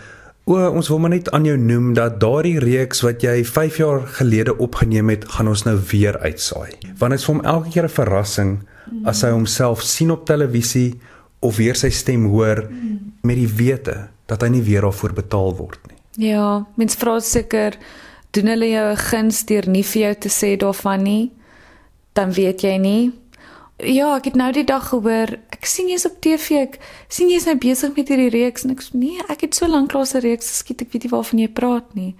O, 0.46 0.56
ons 0.56 0.88
wil 0.88 0.98
maar 0.98 1.10
net 1.10 1.30
aan 1.30 1.44
jou 1.44 1.56
noem 1.56 1.92
dat 1.94 2.20
daardie 2.20 2.58
reeks 2.58 3.02
wat 3.04 3.22
jy 3.22 3.44
5 3.44 3.76
jaar 3.76 4.00
gelede 4.18 4.56
opgeneem 4.58 5.08
het, 5.08 5.24
gaan 5.28 5.48
ons 5.48 5.62
nou 5.64 5.76
weer 5.92 6.18
uitsaai. 6.18 6.72
Want 6.98 7.12
dit 7.12 7.20
is 7.20 7.24
vir 7.24 7.34
hom 7.34 7.44
elke 7.44 7.70
keer 7.70 7.84
'n 7.84 7.88
verrassing 7.88 8.58
as 9.04 9.22
hy 9.22 9.30
homself 9.30 9.82
sien 9.82 10.10
op 10.10 10.26
televisie 10.26 10.98
of 11.40 11.56
weer 11.56 11.74
sy 11.74 11.90
stem 11.90 12.24
hoor 12.24 12.68
met 13.22 13.36
die 13.36 13.48
wete 13.48 14.08
dat 14.26 14.42
hy 14.42 14.48
nie 14.48 14.62
weer 14.62 14.80
daarvoor 14.80 15.12
betaal 15.12 15.56
word 15.56 15.78
nie. 15.88 15.89
Ja, 16.20 16.66
mens 16.76 16.98
vra 17.00 17.16
seker 17.24 17.78
doen 18.36 18.50
hulle 18.52 18.68
jou 18.68 18.92
'n 18.92 18.96
guns 18.96 19.44
deur 19.44 19.68
nie 19.68 19.82
vir 19.82 20.02
jou 20.02 20.14
te 20.14 20.28
sê 20.28 20.56
daarvan 20.56 21.02
nie. 21.02 21.32
Dan 22.12 22.32
weet 22.32 22.60
jy 22.60 22.76
nie. 22.76 23.12
Ja, 23.78 24.16
ek 24.16 24.24
het 24.24 24.34
nou 24.34 24.52
die 24.52 24.64
dag 24.64 24.88
gehoor, 24.88 25.38
ek 25.50 25.64
sien 25.64 25.88
jy's 25.88 26.04
op 26.04 26.20
TV, 26.20 26.50
ek 26.50 26.78
sien 27.08 27.30
jy's 27.30 27.46
nou 27.46 27.56
besig 27.56 27.96
met 27.96 28.08
hierdie 28.08 28.28
reeks 28.28 28.64
en 28.64 28.70
ek 28.70 28.82
sê 28.82 28.90
nee, 28.92 29.22
ek 29.28 29.40
het 29.40 29.54
so 29.54 29.66
lank 29.66 29.92
lank 29.92 30.14
'n 30.14 30.20
reeks 30.20 30.48
geskiet, 30.48 30.82
ek 30.82 30.92
weet 30.92 31.02
nie 31.04 31.10
waarvan 31.10 31.38
jy 31.38 31.48
praat 31.48 31.94
nie. 31.94 32.14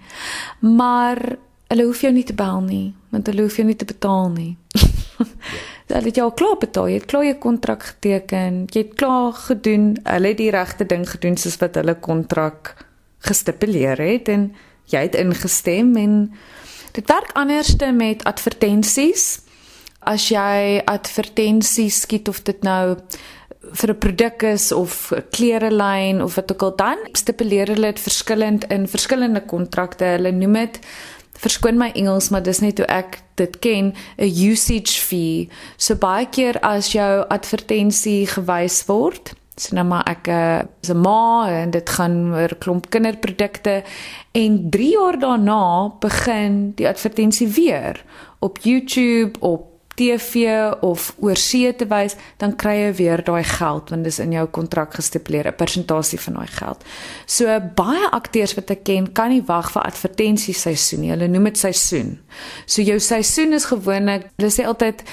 Maar 0.61 1.37
hulle 1.69 1.83
hoef 1.83 2.01
jou 2.01 2.11
nie 2.11 2.23
te 2.23 2.33
bel 2.33 2.61
nie, 2.61 2.93
want 3.11 3.27
hulle 3.27 3.41
hoef 3.41 3.57
jou 3.57 3.65
nie 3.65 3.75
te 3.75 3.85
betaal 3.85 4.29
nie. 4.29 4.57
hulle 5.87 6.05
het 6.05 6.15
jou 6.15 6.31
klaar 6.31 6.57
betaal, 6.57 6.87
jy 6.87 6.93
het 6.93 7.05
klaar 7.05 7.23
jou 7.23 7.35
kontrak 7.35 7.83
geteken, 7.83 8.67
jy 8.71 8.81
het 8.81 8.93
klaar 8.95 9.33
gedoen, 9.33 9.97
hulle 10.03 10.27
het 10.27 10.37
die 10.37 10.51
regte 10.51 10.85
ding 10.85 11.09
gedoen 11.09 11.37
soos 11.37 11.57
wat 11.57 11.75
hulle 11.75 11.95
kontrak 11.95 12.75
gestipuleer 13.21 13.97
het 14.01 14.29
en 14.29 14.51
jy 14.91 15.05
het 15.07 15.15
ingestem 15.15 15.95
en 15.95 16.33
dit 16.91 17.07
werk 17.07 17.31
anderste 17.39 17.91
met 17.91 18.23
advertensies. 18.23 19.41
As 19.99 20.29
jy 20.33 20.81
advertensies 20.89 22.01
skiet 22.01 22.27
of 22.27 22.41
dit 22.43 22.63
nou 22.63 22.97
vir 23.61 23.89
'n 23.89 23.97
produk 23.97 24.43
is 24.43 24.71
of 24.71 25.11
'n 25.11 25.23
klerelyn 25.29 26.21
of 26.21 26.35
wat 26.35 26.51
ook 26.51 26.61
al 26.61 26.75
dan 26.75 26.97
stipuleer 27.11 27.67
hulle 27.67 27.93
dit 27.93 27.99
verskillend 27.99 28.63
in 28.63 28.87
verskillende 28.87 29.45
kontrakte. 29.45 30.03
Hulle 30.03 30.31
noem 30.31 30.53
dit 30.53 30.79
verskoon 31.33 31.77
my 31.77 31.91
Engels, 31.93 32.29
maar 32.29 32.43
dis 32.43 32.59
net 32.59 32.77
hoe 32.77 32.87
ek 32.87 33.21
dit 33.35 33.59
ken, 33.59 33.93
'n 34.17 34.51
usage 34.51 34.99
fee. 35.01 35.49
So 35.77 35.95
baie 35.95 36.27
keer 36.29 36.59
as 36.59 36.91
jou 36.91 37.25
advertensie 37.27 38.27
gewys 38.27 38.85
word, 38.85 39.33
sien 39.61 39.77
nou 39.77 39.85
maar 39.87 40.05
ek 40.09 40.27
eh, 40.27 40.61
is 40.81 40.89
'n 40.89 41.01
ma 41.01 41.49
en 41.49 41.71
dit 41.71 41.89
gaan 41.89 42.33
oor 42.33 42.55
klomp 42.59 42.89
kinderprodukte 42.89 43.83
en 44.31 44.69
3 44.69 44.91
jaar 44.91 45.19
daarna 45.19 45.93
begin 45.99 46.71
die 46.75 46.87
advertensie 46.87 47.47
weer 47.47 48.03
op 48.39 48.57
YouTube 48.57 49.39
op 49.39 49.71
TV 49.95 50.71
of 50.81 51.15
oor 51.19 51.37
see 51.37 51.69
te 51.75 51.85
wys, 51.89 52.15
dan 52.41 52.55
kry 52.55 52.73
jy 52.77 52.91
weer 52.99 53.23
daai 53.25 53.43
geld 53.43 53.91
want 53.91 54.07
dis 54.07 54.19
in 54.23 54.33
jou 54.35 54.45
kontrak 54.57 54.95
gestipuleer 54.97 55.47
'n 55.47 55.55
persentasie 55.55 56.19
van 56.19 56.33
daai 56.39 56.47
geld. 56.47 56.83
So 57.25 57.45
baie 57.75 58.09
akteurs 58.11 58.55
wat 58.55 58.71
ek 58.71 58.83
ken, 58.83 59.11
kan 59.11 59.29
nie 59.29 59.43
wag 59.45 59.71
vir 59.71 59.81
advertensieseisoen 59.81 61.01
nie. 61.01 61.11
Hulle 61.11 61.27
noem 61.27 61.43
dit 61.43 61.57
seisoen. 61.57 62.19
So 62.65 62.81
jou 62.81 62.99
seisoen 62.99 63.53
is 63.53 63.65
gewoonlik, 63.65 64.29
hulle 64.37 64.51
sê 64.51 64.65
altyd 64.65 65.03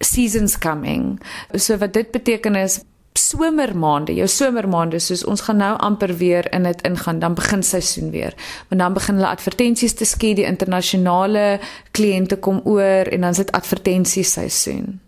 seasons 0.00 0.58
coming. 0.58 1.20
So 1.54 1.76
wat 1.76 1.92
dit 1.92 2.10
beteken 2.10 2.56
is 2.56 2.80
somermaande, 3.18 4.14
jou 4.14 4.28
somermaande, 4.30 5.00
soos 5.02 5.24
ons 5.24 5.40
gaan 5.46 5.60
nou 5.60 5.74
amper 5.84 6.14
weer 6.16 6.46
in 6.54 6.62
dit 6.68 6.82
ingaan, 6.86 7.18
dan 7.18 7.34
begin 7.34 7.62
seisoen 7.62 8.10
weer. 8.10 8.34
Want 8.68 8.80
dan 8.80 8.96
begin 8.96 9.18
hulle 9.18 9.28
advertensies 9.28 9.94
te 9.98 10.06
skiet, 10.08 10.36
die 10.36 10.46
internasionale 10.46 11.58
kliënte 11.90 12.36
kom 12.36 12.60
oor 12.64 13.10
en 13.10 13.26
dan 13.26 13.30
is 13.30 13.42
dit 13.42 13.52
advertensieseisoen. 13.52 15.00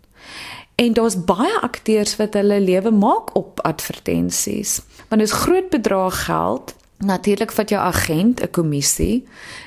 En 0.80 0.92
daar's 0.96 1.18
baie 1.24 1.60
akteurs 1.60 2.16
wat 2.16 2.34
hulle 2.34 2.60
lewe 2.60 2.90
maak 2.90 3.34
op 3.36 3.60
advertensies. 3.68 4.80
Want 5.08 5.20
dit 5.20 5.30
is 5.30 5.40
groot 5.44 5.68
bedrag 5.70 6.24
geld. 6.24 6.74
Natuurlik 7.04 7.52
vat 7.52 7.68
jou 7.68 7.80
agent 7.80 8.40
'n 8.40 8.50
kommissie 8.50 9.26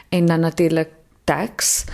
en 0.09 0.25
dan 0.25 0.39
natuurlik 0.39 0.89
tax. 1.23 1.85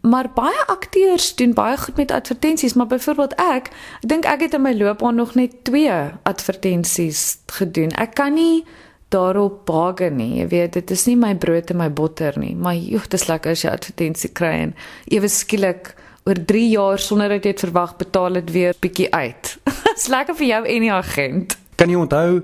Maar 0.00 0.30
baie 0.34 0.66
akteurs 0.66 1.34
doen 1.34 1.54
baie 1.54 1.76
goed 1.76 1.96
met 1.96 2.10
advertensies, 2.10 2.74
maar 2.74 2.86
byvoorbeeld 2.86 3.34
ek, 3.34 3.70
ek 4.02 4.08
dink 4.08 4.24
ek 4.24 4.40
het 4.46 4.54
in 4.54 4.62
my 4.62 4.74
loopbaan 4.76 5.14
nog 5.18 5.34
net 5.34 5.64
2 5.64 5.90
advertensies 6.22 7.38
gedoen. 7.46 7.90
Ek 7.98 8.14
kan 8.14 8.34
nie 8.34 8.64
daarop 9.08 9.64
baie 9.66 10.10
nie. 10.10 10.38
Jy 10.42 10.48
weet, 10.48 10.72
dit 10.72 10.90
is 10.90 11.06
nie 11.08 11.16
my 11.16 11.34
brood 11.36 11.70
en 11.70 11.80
my 11.80 11.88
botter 11.90 12.36
nie, 12.38 12.54
maar 12.56 12.76
joh, 12.76 13.02
dit 13.08 13.16
is 13.18 13.26
lekker 13.28 13.56
as 13.56 13.64
jy 13.64 13.72
advertensie 13.72 14.30
kry 14.36 14.52
en 14.66 14.74
ewe 15.08 15.30
skielik 15.32 15.94
oor 16.28 16.44
3 16.46 16.68
jaar 16.68 17.00
sonder 17.00 17.32
dat 17.32 17.44
jy 17.44 17.54
dit 17.54 17.64
verwag 17.64 17.96
betaal 17.96 18.40
dit 18.42 18.52
weer 18.52 18.76
bietjie 18.80 19.08
uit. 19.14 19.56
Dit's 19.88 20.10
lekker 20.12 20.36
vir 20.36 20.50
jou 20.52 20.62
en 20.76 20.86
die 20.86 20.92
agent. 20.92 21.56
Kan 21.80 21.90
jy 21.90 21.98
onthou 22.00 22.42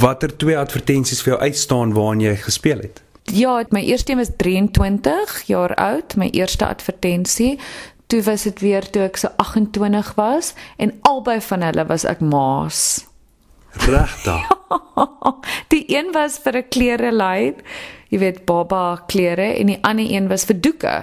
watter 0.00 0.32
twee 0.36 0.56
advertensies 0.58 1.22
vir 1.24 1.34
jou 1.34 1.40
uitstaan 1.50 1.94
waarin 1.96 2.24
jy 2.24 2.34
gespeel 2.40 2.84
het? 2.86 3.02
Ja, 3.32 3.64
my 3.68 3.80
eerste 3.80 4.12
een 4.12 4.18
was 4.18 4.30
23 4.36 5.42
jaar 5.46 5.74
oud, 5.74 6.16
my 6.16 6.28
eerste 6.30 6.66
advertensie. 6.66 7.58
Toe 8.06 8.22
was 8.22 8.42
dit 8.42 8.60
weer 8.60 8.90
toe 8.90 9.02
ek 9.06 9.16
so 9.16 9.30
28 9.36 10.14
was 10.14 10.54
en 10.76 10.96
albei 11.06 11.38
van 11.40 11.62
hulle 11.62 11.86
was 11.86 12.04
ek 12.04 12.20
maas. 12.20 13.06
Regtig? 13.86 14.50
die 15.72 15.84
een 15.86 16.10
was 16.12 16.40
vir 16.42 16.58
'n 16.58 16.68
klerelyn, 16.68 17.62
jy 18.10 18.18
weet 18.18 18.44
baba 18.44 19.04
klere 19.06 19.54
en 19.58 19.66
die 19.66 19.78
ander 19.82 20.10
een 20.10 20.28
was 20.28 20.44
vir 20.44 20.60
doeke. 20.60 20.96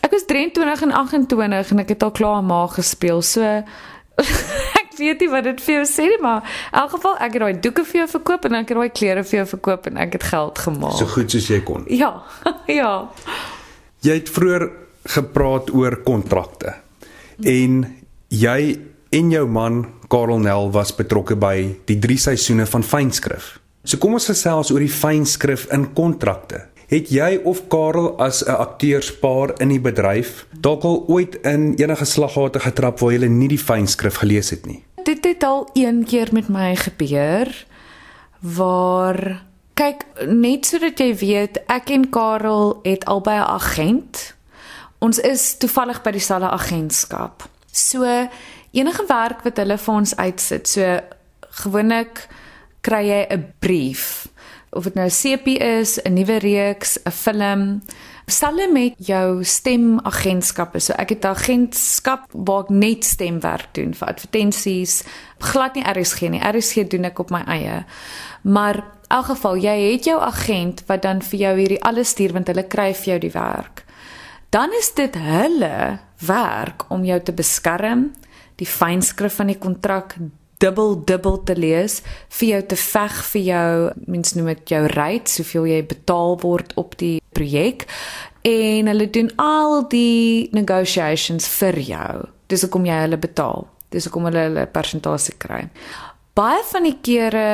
Ek 0.00 0.10
was 0.10 0.24
23 0.24 0.82
en 0.82 0.92
28 0.92 1.70
en 1.70 1.78
ek 1.78 1.88
het 1.88 2.02
al 2.02 2.10
klaar 2.10 2.42
ma 2.44 2.66
gespeel. 2.66 3.22
So 3.22 3.44
weet 5.00 5.22
nie 5.24 5.30
wat 5.32 5.46
dit 5.48 5.62
vir 5.64 5.74
jou 5.78 5.86
sê 5.88 6.08
nie, 6.10 6.18
maar 6.22 6.44
in 6.44 6.80
elk 6.82 6.94
geval 6.96 7.16
ek 7.24 7.36
het 7.36 7.44
daai 7.44 7.62
doeke 7.66 7.84
vir 7.88 8.02
jou 8.02 8.08
verkoop 8.16 8.48
en 8.48 8.58
ek 8.60 8.72
het 8.72 8.80
daai 8.80 8.92
klere 9.00 9.24
vir 9.26 9.38
jou 9.40 9.46
verkoop 9.54 9.88
en 9.90 10.00
ek 10.04 10.18
het 10.18 10.26
geld 10.30 10.62
gemaak. 10.66 10.98
So 10.98 11.14
goed 11.14 11.32
soos 11.32 11.48
jy 11.50 11.60
kon. 11.66 11.86
Ja. 11.92 12.12
ja. 12.80 12.92
Jy 14.04 14.18
het 14.20 14.32
vroeër 14.32 14.66
gepraat 15.16 15.72
oor 15.76 16.00
kontrakte. 16.04 16.76
En 17.40 17.82
jy 18.28 18.60
en 19.16 19.32
jou 19.32 19.46
man 19.48 19.82
Karel 20.10 20.42
Nel 20.42 20.70
was 20.74 20.92
betrokke 20.94 21.36
by 21.38 21.54
die 21.88 21.98
3 22.02 22.18
seisoene 22.30 22.66
van 22.68 22.84
fynskrif. 22.86 23.56
So 23.84 24.00
kom 24.02 24.16
ons 24.18 24.28
gesels 24.28 24.72
oor 24.74 24.82
die 24.82 24.92
fynskrif 24.92 25.68
in 25.72 25.88
kontrakte. 25.96 26.66
Het 26.90 27.06
jy 27.14 27.36
of 27.46 27.68
Karel 27.70 28.16
as 28.18 28.42
'n 28.42 28.50
akteurspaar 28.50 29.60
in 29.62 29.68
die 29.68 29.80
bedryf 29.80 30.46
dalk 30.60 30.82
al 30.82 31.04
ooit 31.06 31.34
in 31.46 31.74
enige 31.78 32.04
slaggate 32.04 32.60
getrap 32.60 32.98
waar 32.98 33.12
jy 33.12 33.28
nie 33.28 33.48
die 33.48 33.58
fynskrif 33.58 34.14
gelees 34.14 34.50
het 34.50 34.66
nie? 34.66 34.82
Dit 35.04 35.24
het 35.24 35.42
al 35.44 35.70
een 35.72 36.04
keer 36.04 36.28
met 36.32 36.48
my 36.48 36.76
gebeur 36.76 37.66
waar 38.40 39.46
kyk 39.74 40.04
net 40.26 40.66
sodat 40.66 40.98
jy 40.98 41.14
weet, 41.14 41.62
ek 41.66 41.90
en 41.90 42.10
Karel 42.10 42.80
het 42.82 43.04
albei 43.04 43.38
'n 43.38 43.50
agent. 43.54 44.34
Ons 44.98 45.18
is 45.18 45.56
toevallig 45.58 46.02
by 46.02 46.10
dieselfde 46.10 46.50
agentskap. 46.50 47.48
So 47.72 48.28
enige 48.70 49.04
werk 49.06 49.42
wat 49.42 49.56
hulle 49.56 49.78
vir 49.78 49.94
ons 49.94 50.16
uitsit, 50.16 50.68
so 50.68 51.00
gewoonlik 51.50 52.28
kry 52.80 53.06
jy 53.06 53.26
'n 53.30 53.54
brief 53.58 54.29
of 54.70 54.84
dit 54.84 54.94
nou 54.94 55.06
'n 55.06 55.10
CP 55.10 55.46
is, 55.58 56.02
'n 56.02 56.12
nuwe 56.12 56.38
reeks, 56.38 56.98
'n 57.04 57.10
film, 57.10 57.82
selle 58.26 58.68
met 58.72 58.94
jou 58.96 59.44
stemagentskappe. 59.44 60.80
So 60.80 60.92
ek 60.92 61.08
het 61.08 61.24
'n 61.24 61.28
agentskap 61.28 62.24
waar 62.32 62.62
ek 62.62 62.68
net 62.70 63.04
stemwerk 63.04 63.68
doen 63.72 63.94
vir 63.94 64.08
advertensies, 64.08 65.04
glad 65.38 65.74
nie 65.74 65.84
RSG 65.84 66.28
nie. 66.28 66.40
RSG 66.40 66.88
doen 66.88 67.04
ek 67.04 67.18
op 67.18 67.30
my 67.30 67.42
eie. 67.46 67.84
Maar 68.42 68.76
in 68.76 68.82
elk 69.08 69.24
geval, 69.24 69.56
jy 69.56 69.92
het 69.92 70.04
jou 70.04 70.20
agent 70.20 70.82
wat 70.86 71.02
dan 71.02 71.22
vir 71.22 71.38
jou 71.38 71.58
hierdie 71.58 71.82
alles 71.82 72.08
stuur 72.08 72.32
want 72.32 72.46
hulle 72.46 72.66
kry 72.66 72.94
vir 72.94 73.04
jou 73.04 73.18
die 73.18 73.32
werk. 73.32 73.84
Dan 74.50 74.70
is 74.78 74.94
dit 74.94 75.14
hulle 75.14 75.98
werk 76.18 76.84
om 76.88 77.04
jou 77.04 77.20
te 77.20 77.32
beskerm, 77.32 78.12
die 78.56 78.66
fynskrif 78.66 79.34
van 79.34 79.46
die 79.46 79.58
kontrak 79.58 80.16
dubbel 80.60 80.98
dubbel 81.08 81.40
te 81.48 81.56
lees 81.56 82.00
vir 82.38 82.48
jou 82.52 82.60
te 82.72 82.78
veg 82.78 83.18
vir 83.32 83.42
jou 83.46 83.72
mens 84.06 84.34
noem 84.36 84.52
dit 84.52 84.74
jou 84.74 84.82
rates 84.94 85.40
soveel 85.40 85.68
jy 85.72 85.80
betaal 85.94 86.36
word 86.44 86.74
op 86.80 86.96
die 87.00 87.18
projek. 87.36 87.86
En 88.46 88.88
hulle 88.88 89.10
doen 89.12 89.28
al 89.40 89.82
die 89.92 90.48
negotiations 90.56 91.48
vir 91.60 91.80
jou. 91.84 92.14
Dis 92.48 92.64
hoekom 92.64 92.88
jy 92.88 93.02
hulle 93.04 93.20
betaal. 93.20 93.68
Dis 93.92 94.06
hoekom 94.08 94.30
hulle 94.30 94.46
hulle 94.48 94.66
persentasie 94.70 95.36
kry. 95.40 95.66
Baie 96.38 96.62
van 96.70 96.86
die 96.86 96.96
kere 97.02 97.46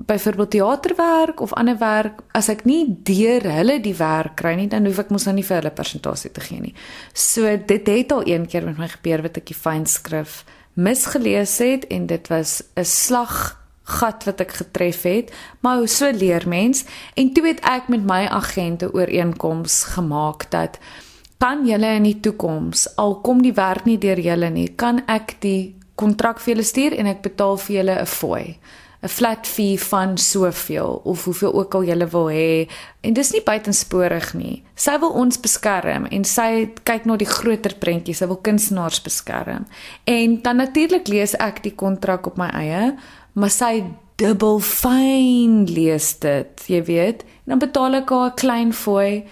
byvoorbeeld 0.00 0.50
teaterwerk 0.50 1.40
of 1.40 1.52
ander 1.52 1.76
werk 1.78 2.22
as 2.32 2.48
ek 2.48 2.64
nie 2.64 2.86
deur 3.04 3.44
hulle 3.52 3.76
die 3.84 3.94
werk 3.98 4.38
kry 4.40 4.54
nie 4.56 4.68
dan 4.72 4.86
hoef 4.88 5.02
ek 5.02 5.10
mos 5.12 5.26
nou 5.28 5.34
nie 5.36 5.44
vir 5.44 5.58
hulle 5.58 5.72
persentasie 5.76 6.32
te 6.32 6.44
gee 6.44 6.62
nie. 6.62 6.72
So 7.12 7.44
dit 7.44 7.90
het 7.92 8.14
al 8.16 8.24
een 8.28 8.46
keer 8.48 8.64
met 8.64 8.80
my 8.80 8.88
gebeur 8.88 9.26
wat 9.26 9.36
ek 9.40 9.50
die 9.52 9.58
fynskrif 9.58 10.40
misgelees 10.82 11.58
het 11.58 11.86
en 11.92 12.06
dit 12.06 12.28
was 12.28 12.62
'n 12.76 12.84
slaggat 12.84 14.24
wat 14.24 14.40
ek 14.40 14.52
getref 14.52 15.02
het, 15.02 15.32
maar 15.60 15.76
hoe 15.76 15.86
so 15.86 16.10
leer 16.10 16.48
mens 16.48 16.84
en 17.14 17.32
toe 17.32 17.46
het 17.46 17.60
ek 17.60 17.88
met 17.88 18.04
my 18.04 18.26
agente 18.26 18.92
ooreenkoms 18.92 19.84
gemaak 19.84 20.50
dat 20.50 20.78
kan 21.38 21.66
julle 21.66 21.94
in 21.96 22.02
die 22.02 22.20
toekoms 22.20 22.96
al 22.96 23.20
kom 23.20 23.42
die 23.42 23.54
werk 23.56 23.84
nie 23.84 23.98
deur 23.98 24.20
julle 24.20 24.50
nie, 24.50 24.68
kan 24.76 25.02
ek 25.06 25.36
die 25.40 25.76
kontrak 25.94 26.40
vir 26.40 26.54
julle 26.54 26.66
stuur 26.66 26.96
en 26.98 27.06
ek 27.06 27.22
betaal 27.22 27.56
vir 27.58 27.76
julle 27.76 28.00
'n 28.00 28.06
fooi. 28.06 28.58
'n 29.02 29.08
flat 29.08 29.46
fee 29.46 29.80
van 29.80 30.18
soveel 30.18 31.00
of 31.04 31.24
hoeveel 31.24 31.54
ook 31.54 31.74
al 31.74 31.82
jy 31.82 31.96
wil 32.12 32.28
hê 32.28 32.68
en 33.00 33.12
dis 33.12 33.32
nie 33.32 33.42
buitensporig 33.42 34.34
nie. 34.34 34.62
Sy 34.74 34.98
wil 35.00 35.14
ons 35.16 35.40
beskerm 35.40 36.04
en 36.10 36.24
sy 36.24 36.68
kyk 36.84 37.06
na 37.08 37.16
die 37.16 37.28
groter 37.28 37.74
prentjie, 37.80 38.14
sy 38.14 38.26
wil 38.26 38.40
kunstenaars 38.44 39.00
beskerm. 39.02 39.66
En 40.04 40.42
dan 40.42 40.56
natuurlik 40.56 41.08
lees 41.08 41.34
ek 41.34 41.62
die 41.62 41.74
kontrak 41.74 42.26
op 42.26 42.36
my 42.36 42.50
eie, 42.52 42.96
maar 43.32 43.50
sy 43.50 43.84
dubbel 44.20 44.60
fyn 44.60 45.64
lees 45.64 46.18
dit, 46.20 46.64
jy 46.68 46.82
weet. 46.84 47.24
En 47.46 47.56
dan 47.56 47.64
betaal 47.64 47.94
ek 48.02 48.10
haar 48.10 48.30
'n 48.30 48.36
klein 48.36 48.72
fooi 48.72 49.24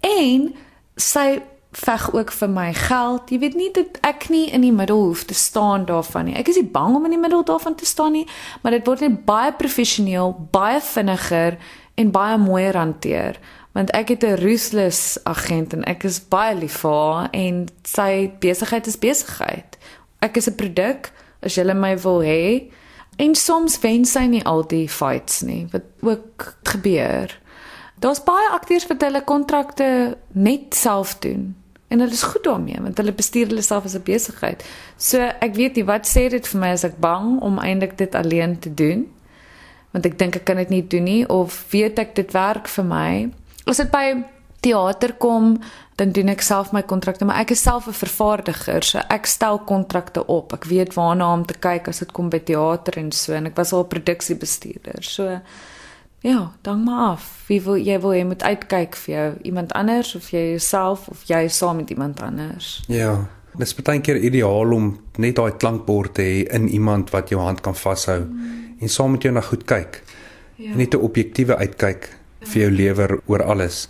en 0.00 0.54
sy 0.96 1.40
veg 1.76 2.12
ook 2.14 2.32
vir 2.32 2.50
my 2.50 2.72
geld. 2.74 3.30
Jy 3.30 3.38
weet 3.38 3.54
nie 3.58 3.70
dat 3.74 3.98
ek 4.06 4.28
nie 4.28 4.50
in 4.50 4.60
die 4.60 4.72
middel 4.72 5.02
hoef 5.08 5.24
te 5.24 5.34
staan 5.34 5.84
daarvan 5.88 6.24
nie. 6.24 6.36
Ek 6.38 6.48
is 6.48 6.56
nie 6.60 6.70
bang 6.70 6.94
om 6.96 7.04
in 7.04 7.16
die 7.16 7.20
middel 7.20 7.44
daarvan 7.44 7.74
te 7.74 7.86
staan 7.86 8.12
nie, 8.12 8.26
maar 8.62 8.76
dit 8.76 8.86
word 8.86 9.00
net 9.00 9.24
baie 9.26 9.52
professioneel, 9.52 10.34
baie 10.54 10.80
vinniger 10.80 11.58
en 11.94 12.10
baie 12.14 12.38
mooier 12.38 12.76
hanteer 12.78 13.38
want 13.74 13.90
ek 13.90 14.08
het 14.08 14.22
'n 14.22 14.38
ruthless 14.38 15.18
agent 15.24 15.72
en 15.72 15.82
ek 15.84 16.04
is 16.04 16.20
baie 16.28 16.54
lief 16.54 16.76
vir 16.86 16.90
haar 16.90 17.28
en 17.32 17.66
sy 17.82 18.30
besigheid 18.38 18.86
is 18.86 18.98
besigheid. 18.98 19.78
Ek 20.20 20.36
is 20.36 20.46
'n 20.48 20.54
produk 20.54 21.10
as 21.42 21.54
jy 21.54 21.74
my 21.74 21.98
wil 21.98 22.20
hê. 22.22 22.70
En 23.18 23.34
soms 23.34 23.78
wen 23.80 24.04
sy 24.04 24.26
nie 24.26 24.44
al 24.44 24.62
die 24.66 24.88
fights 24.88 25.42
nie 25.42 25.66
wat 25.72 25.82
ook 26.00 26.56
gebeur. 26.62 27.40
Daar's 27.98 28.22
baie 28.22 28.48
akteurs 28.50 28.86
wat 28.86 29.00
hulle 29.00 29.24
kontrakte 29.24 30.16
net 30.32 30.74
self 30.74 31.18
doen 31.18 31.56
en 31.94 32.02
hulle 32.02 32.16
is 32.16 32.26
goed 32.26 32.44
daarmee 32.44 32.82
want 32.82 32.98
hulle 32.98 33.14
bestuur 33.14 33.52
hulle 33.52 33.62
self 33.62 33.86
as 33.88 33.94
'n 33.94 34.02
besigheid. 34.02 34.64
So 34.98 35.18
ek 35.20 35.54
weet 35.54 35.76
nie 35.76 35.86
wat 35.86 36.10
sê 36.10 36.28
dit 36.30 36.46
vir 36.46 36.60
my 36.60 36.70
as 36.74 36.84
ek 36.84 36.98
bang 36.98 37.40
om 37.40 37.58
eintlik 37.58 37.96
dit 37.96 38.14
alleen 38.14 38.58
te 38.58 38.74
doen. 38.74 39.06
Want 39.92 40.06
ek 40.06 40.18
dink 40.18 40.36
ek 40.36 40.44
kan 40.44 40.56
dit 40.56 40.70
nie 40.70 40.82
doen 40.82 41.04
nie 41.04 41.28
of 41.28 41.66
weet 41.70 41.98
ek 41.98 42.14
dit 42.14 42.32
werk 42.32 42.68
vir 42.68 42.84
my. 42.84 43.30
As 43.66 43.76
dit 43.76 43.90
by 43.90 44.24
teater 44.60 45.12
kom, 45.12 45.60
dan 45.96 46.10
doen 46.10 46.32
ek 46.32 46.42
self 46.42 46.72
my 46.72 46.82
kontrakte, 46.82 47.24
maar 47.24 47.42
ek 47.42 47.50
is 47.54 47.62
self 47.62 47.86
'n 47.86 47.92
vervaardiger, 47.92 48.82
so 48.82 48.98
ek 49.08 49.26
stel 49.26 49.58
kontrakte 49.58 50.26
op. 50.26 50.52
Ek 50.52 50.64
weet 50.64 50.94
waarna 50.94 51.32
om 51.32 51.44
te 51.46 51.54
kyk 51.54 51.88
as 51.88 51.98
dit 51.98 52.12
kom 52.12 52.28
by 52.30 52.38
teater 52.38 52.98
en 52.98 53.12
so 53.12 53.32
en 53.32 53.46
ek 53.46 53.56
was 53.56 53.72
al 53.72 53.84
produksiebestuurder. 53.84 55.02
So 55.02 55.40
Ja, 56.24 56.52
dan 56.60 56.82
maar 56.82 57.08
af. 57.08 57.44
Wie 57.46 57.60
wil 57.62 57.76
jy 57.76 57.98
wil 58.00 58.14
jy 58.16 58.24
moet 58.24 58.42
uitkyk 58.42 58.94
vir 58.96 59.12
jou 59.14 59.24
iemand 59.44 59.72
anders 59.76 60.14
of 60.16 60.30
jy 60.32 60.40
jouself 60.54 61.02
of 61.12 61.26
jy 61.28 61.48
saam 61.52 61.76
met 61.76 61.90
iemand 61.92 62.20
anders. 62.24 62.78
Ja. 62.88 63.26
Dit 63.52 63.66
is 63.66 63.74
baie 63.76 64.00
keer 64.00 64.16
ideaal 64.16 64.72
om 64.72 64.86
net 65.20 65.36
daai 65.36 65.52
klankbord 65.60 66.14
te 66.16 66.24
hê 66.24 66.38
in 66.56 66.70
iemand 66.72 67.12
wat 67.12 67.28
jou 67.28 67.42
hand 67.44 67.60
kan 67.60 67.76
vashou 67.76 68.22
mm. 68.24 68.54
en 68.80 68.88
saam 68.88 69.12
met 69.12 69.22
jou 69.22 69.34
na 69.36 69.42
goed 69.44 69.66
kyk. 69.68 70.00
Ja. 70.56 70.72
Net 70.74 70.94
'n 70.94 71.04
objektiewe 71.04 71.56
uitkyk 71.56 72.08
ja. 72.08 72.46
vir 72.46 72.62
jou 72.62 72.70
lewer 72.70 73.20
oor 73.26 73.42
alles. 73.42 73.88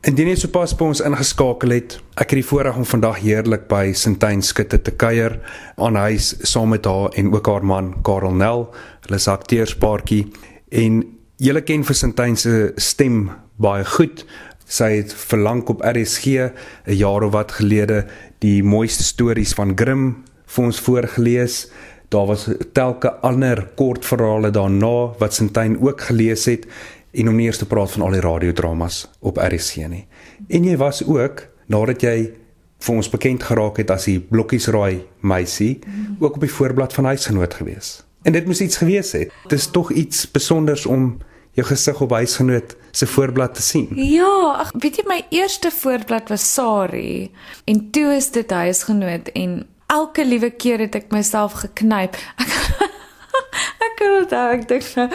Indien 0.00 0.28
jy 0.28 0.36
sopas 0.36 0.72
by 0.76 0.84
ons 0.84 1.00
ingeskakel 1.04 1.70
het, 1.70 1.98
ek 2.16 2.30
het 2.30 2.40
die 2.40 2.46
voorreg 2.46 2.76
om 2.76 2.84
vandag 2.84 3.20
heerlik 3.20 3.68
by 3.68 3.92
Sintyn 3.92 4.42
Skutte 4.42 4.82
te 4.82 4.90
kuier 4.90 5.40
aan 5.76 5.96
huis 5.96 6.36
saam 6.40 6.68
met 6.68 6.84
haar 6.86 7.12
en 7.12 7.34
ook 7.34 7.46
haar 7.46 7.64
man 7.64 8.02
Karel 8.02 8.32
Nel. 8.34 8.74
Hulle 9.04 9.16
is 9.16 9.28
akteurspaartjie 9.28 10.32
en 10.70 11.15
Julle 11.36 11.60
ken 11.68 11.82
vir 11.84 11.96
Sintyn 11.98 12.36
se 12.40 12.50
stem 12.80 13.26
baie 13.60 13.84
goed. 13.84 14.22
Sy 14.64 14.86
het 14.94 15.10
verlang 15.12 15.66
op 15.68 15.82
RSG 15.84 16.48
'n 16.86 16.96
jaar 16.96 17.22
of 17.22 17.32
wat 17.32 17.52
gelede 17.52 18.06
die 18.40 18.62
mooiste 18.62 19.04
stories 19.04 19.52
van 19.52 19.76
Grimm 19.76 20.24
vir 20.46 20.64
ons 20.64 20.80
voorgeles. 20.80 21.68
Daar 22.08 22.26
was 22.26 22.48
telke 22.72 23.12
ander 23.20 23.68
kortverhale 23.76 24.50
daarna 24.50 25.12
wat 25.18 25.34
Sintyn 25.34 25.76
ook 25.80 26.00
gelees 26.00 26.44
het 26.44 26.66
en 27.12 27.28
om 27.28 27.36
nie 27.36 27.46
eers 27.46 27.58
te 27.58 27.66
praat 27.66 27.90
van 27.90 28.02
al 28.02 28.10
die 28.10 28.20
radiodramas 28.20 29.08
op 29.20 29.36
RSG 29.36 29.76
nie. 29.88 30.06
En 30.48 30.64
jy 30.64 30.76
was 30.76 31.04
ook 31.04 31.48
nadat 31.66 32.00
jy 32.02 32.32
vir 32.78 32.94
ons 32.94 33.10
bekend 33.10 33.42
geraak 33.42 33.76
het 33.76 33.90
as 33.90 34.04
die 34.04 34.20
Blokkiesraai 34.20 35.04
meisie 35.20 35.80
ook 36.18 36.34
op 36.34 36.40
die 36.40 36.52
voorblad 36.52 36.92
van 36.92 37.04
Huisgenoot 37.04 37.54
gewees. 37.54 38.05
En 38.26 38.32
dit 38.34 38.46
moes 38.46 38.60
iets 38.60 38.76
gewees 38.76 39.12
het. 39.12 39.30
Dit 39.46 39.58
is 39.58 39.70
tog 39.70 39.92
iets 39.92 40.20
spesonders 40.26 40.86
om 40.86 41.18
jou 41.54 41.66
gesig 41.68 42.00
op 42.00 42.10
Huisgenoot 42.10 42.74
se 42.90 43.06
voorblad 43.06 43.54
te 43.54 43.62
sien. 43.62 43.88
Ja, 43.94 44.56
ag, 44.58 44.72
weet 44.74 44.98
jy 44.98 45.04
my 45.06 45.20
eerste 45.30 45.70
voorblad 45.70 46.28
was 46.28 46.44
Sari 46.54 47.30
en 47.64 47.90
toe 47.94 48.10
is 48.16 48.32
dit 48.34 48.50
Huisgenoot 48.50 49.30
en 49.38 49.54
elke 49.86 50.26
liewe 50.26 50.50
keer 50.50 50.82
het 50.84 50.98
ek 50.98 51.14
myself 51.14 51.60
geknyp. 51.62 52.18
Ek 53.86 53.86
ek 53.86 53.94
kan 54.00 54.16
dit 54.18 54.34
ek 54.36 54.66
dink 54.68 54.90
nou. 54.98 55.06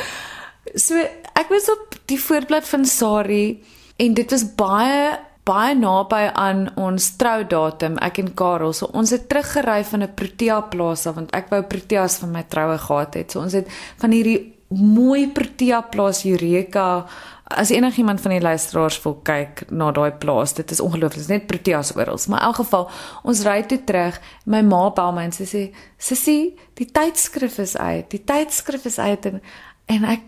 So 0.80 1.04
ek 1.36 1.52
was 1.52 1.67
op 1.74 2.00
die 2.10 2.19
voorblad 2.21 2.65
van 2.69 2.88
Sari 2.88 3.60
en 4.00 4.15
dit 4.17 4.32
was 4.32 4.47
baie 4.56 5.19
baie 5.47 5.75
naby 5.75 6.30
aan 6.38 6.67
ons 6.77 7.12
troudatum 7.17 7.97
ek 8.06 8.21
en 8.21 8.32
Karel. 8.38 8.73
So 8.77 8.91
ons 8.93 9.13
het 9.13 9.27
teruggery 9.30 9.84
van 9.84 10.04
'n 10.04 10.13
Protea 10.15 10.62
plaas 10.62 11.08
af 11.08 11.15
want 11.15 11.32
ek 11.34 11.49
wou 11.49 11.62
Proteas 11.63 12.17
van 12.17 12.32
my 12.32 12.43
troue 12.43 12.77
gehad 12.77 13.13
het. 13.13 13.32
So 13.32 13.39
ons 13.39 13.54
het 13.54 13.67
van 13.97 14.12
hierdie 14.12 14.54
mooi 14.69 15.27
Protea 15.27 15.82
plaas 15.82 16.25
Eureka 16.25 17.06
as 17.43 17.69
enigiemand 17.69 18.21
van 18.21 18.32
die 18.32 18.41
luisteraars 18.41 19.01
wil 19.04 19.19
kyk 19.23 19.65
na 19.69 19.91
daai 19.91 20.12
plaas 20.12 20.54
dit 20.54 20.71
is 20.71 20.80
ongelooflik 20.80 21.19
dit 21.19 21.21
is 21.21 21.27
net 21.27 21.47
Proteas 21.47 21.95
oral. 21.95 22.19
Maar 22.27 22.39
in 22.39 22.45
elk 22.45 22.56
geval 22.56 22.89
ons 23.23 23.43
ry 23.43 23.62
toe 23.63 23.84
terug 23.84 24.21
my 24.45 24.62
ma 24.62 24.89
bel 24.89 25.12
my 25.12 25.23
en 25.23 25.32
sy 25.32 25.43
sê 25.43 25.63
sussie 25.97 26.56
die 26.73 26.88
tydskrif 26.91 27.60
is 27.60 27.77
uit 27.77 28.10
die 28.10 28.23
tydskrif 28.23 28.86
is 28.86 28.99
uit 28.99 29.25
en, 29.25 29.41
en 29.86 30.04
ek 30.04 30.23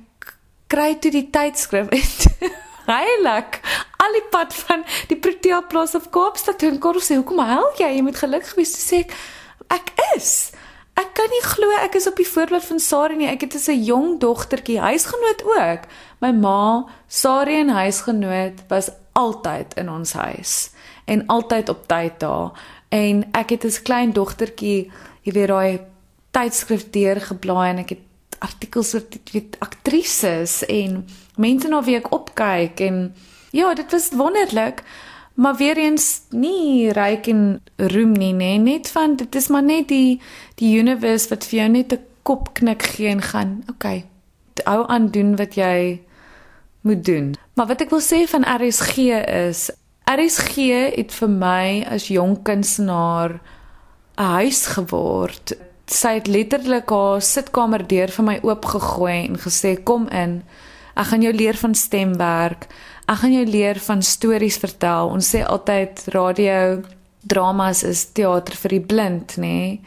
kry 0.68 0.96
toe 1.00 1.12
die 1.12 1.30
tydskrif 1.30 1.88
Heilig. 2.86 3.60
Al 3.98 4.12
die 4.18 4.26
pad 4.30 4.54
van 4.54 4.84
die 5.08 5.18
Protea 5.18 5.62
plaas 5.62 5.96
af 5.96 6.10
Kaapstad 6.10 6.60
toe 6.60 6.70
en 6.70 6.80
Karel 6.80 7.02
sê, 7.02 7.16
"Hoekom 7.16 7.40
huil 7.40 7.72
jy? 7.78 7.96
Jy 7.96 8.02
moet 8.02 8.18
gelukkig 8.18 8.56
wees." 8.56 8.76
Sê 8.90 9.00
ek, 9.00 9.14
"Ek 9.70 9.94
is. 10.16 10.52
Ek 10.94 11.14
kan 11.14 11.30
nie 11.30 11.42
glo 11.42 11.72
ek 11.82 11.96
is 11.96 12.08
op 12.08 12.16
die 12.16 12.28
voorblad 12.28 12.64
van 12.64 12.80
Sari 12.80 13.16
nie. 13.16 13.28
Ek 13.28 13.42
het 13.42 13.56
'n 13.56 13.84
jong 13.84 14.20
dogtertjie, 14.20 14.80
huisgenoot 14.80 15.44
ook. 15.44 15.88
My 16.20 16.32
ma, 16.32 16.86
Sari 17.08 17.60
en 17.60 17.70
huisgenoot 17.70 18.64
was 18.68 18.90
altyd 19.14 19.74
in 19.74 19.90
ons 19.90 20.14
huis 20.14 20.72
en 21.06 21.26
altyd 21.28 21.70
op 21.70 21.88
tyd 21.88 22.20
daar. 22.20 22.52
En 22.90 23.24
ek 23.32 23.50
het 23.50 23.66
as 23.66 23.82
klein 23.82 24.14
dogtertjie, 24.14 24.92
jy 25.22 25.32
weet 25.32 25.48
daai 25.48 25.80
tydskrif 26.32 26.90
deurgeblaai 26.90 27.70
en 27.70 27.78
ek 27.78 27.90
het 27.90 28.00
artikels 28.44 28.94
oor 28.94 29.06
weet 29.32 29.56
aktrises 29.64 30.62
en 30.68 31.04
mense 31.40 31.70
na 31.72 31.82
wie 31.86 31.98
ek 31.98 32.12
opkyk 32.14 32.84
en 32.84 33.08
ja, 33.54 33.74
dit 33.78 33.92
was 33.92 34.12
wonderlik. 34.18 34.84
Maar 35.34 35.56
weer 35.58 35.78
eens 35.78 36.22
nie 36.30 36.92
ryk 36.94 37.28
en 37.28 37.62
roem 37.78 38.12
nie, 38.14 38.34
nê, 38.38 38.58
net 38.62 38.90
van 38.94 39.16
dit 39.18 39.36
is 39.36 39.48
maar 39.50 39.64
net 39.66 39.88
die 39.90 40.22
die 40.62 40.76
universe 40.78 41.32
wat 41.32 41.48
vir 41.50 41.60
jou 41.60 41.70
net 41.70 41.94
'n 41.94 42.06
kopknik 42.24 42.84
gee 42.84 43.10
en 43.10 43.22
gaan, 43.22 43.64
okay. 43.70 44.06
Hou 44.64 44.88
aan 44.88 45.10
doen 45.12 45.36
wat 45.36 45.56
jy 45.56 46.02
moet 46.82 47.06
doen. 47.06 47.36
Maar 47.54 47.68
wat 47.68 47.82
ek 47.82 47.90
wil 47.90 48.02
sê 48.02 48.28
van 48.30 48.46
RSG 48.46 48.98
is 49.48 49.72
RSG 50.06 50.56
het 50.96 51.12
vir 51.12 51.30
my 51.30 51.86
as 51.90 52.08
jong 52.08 52.42
kunstenaar 52.44 53.42
'n 54.18 54.24
huis 54.24 54.66
geword. 54.66 55.56
Sy 55.90 56.18
het 56.20 56.28
letterlik 56.28 56.90
haar 56.90 57.22
sitkamer 57.22 57.84
deur 57.88 58.12
vir 58.16 58.26
my 58.26 58.38
oopgegooi 58.44 59.18
en 59.28 59.38
gesê 59.40 59.76
kom 59.84 60.08
in. 60.10 60.42
Ek 60.96 61.10
gaan 61.12 61.26
jou 61.26 61.34
leer 61.34 61.58
van 61.60 61.76
stemwerk. 61.76 62.68
Ek 63.08 63.24
gaan 63.24 63.34
jou 63.34 63.46
leer 63.46 63.80
van 63.84 64.02
stories 64.02 64.60
vertel. 64.62 65.12
Ons 65.12 65.34
sê 65.34 65.44
altyd 65.44 66.06
radio 66.16 66.84
dramas 67.28 67.84
is 67.88 68.06
teater 68.16 68.56
vir 68.64 68.78
die 68.78 68.86
blind, 68.94 69.38
nê? 69.38 69.48
Nee? 69.48 69.80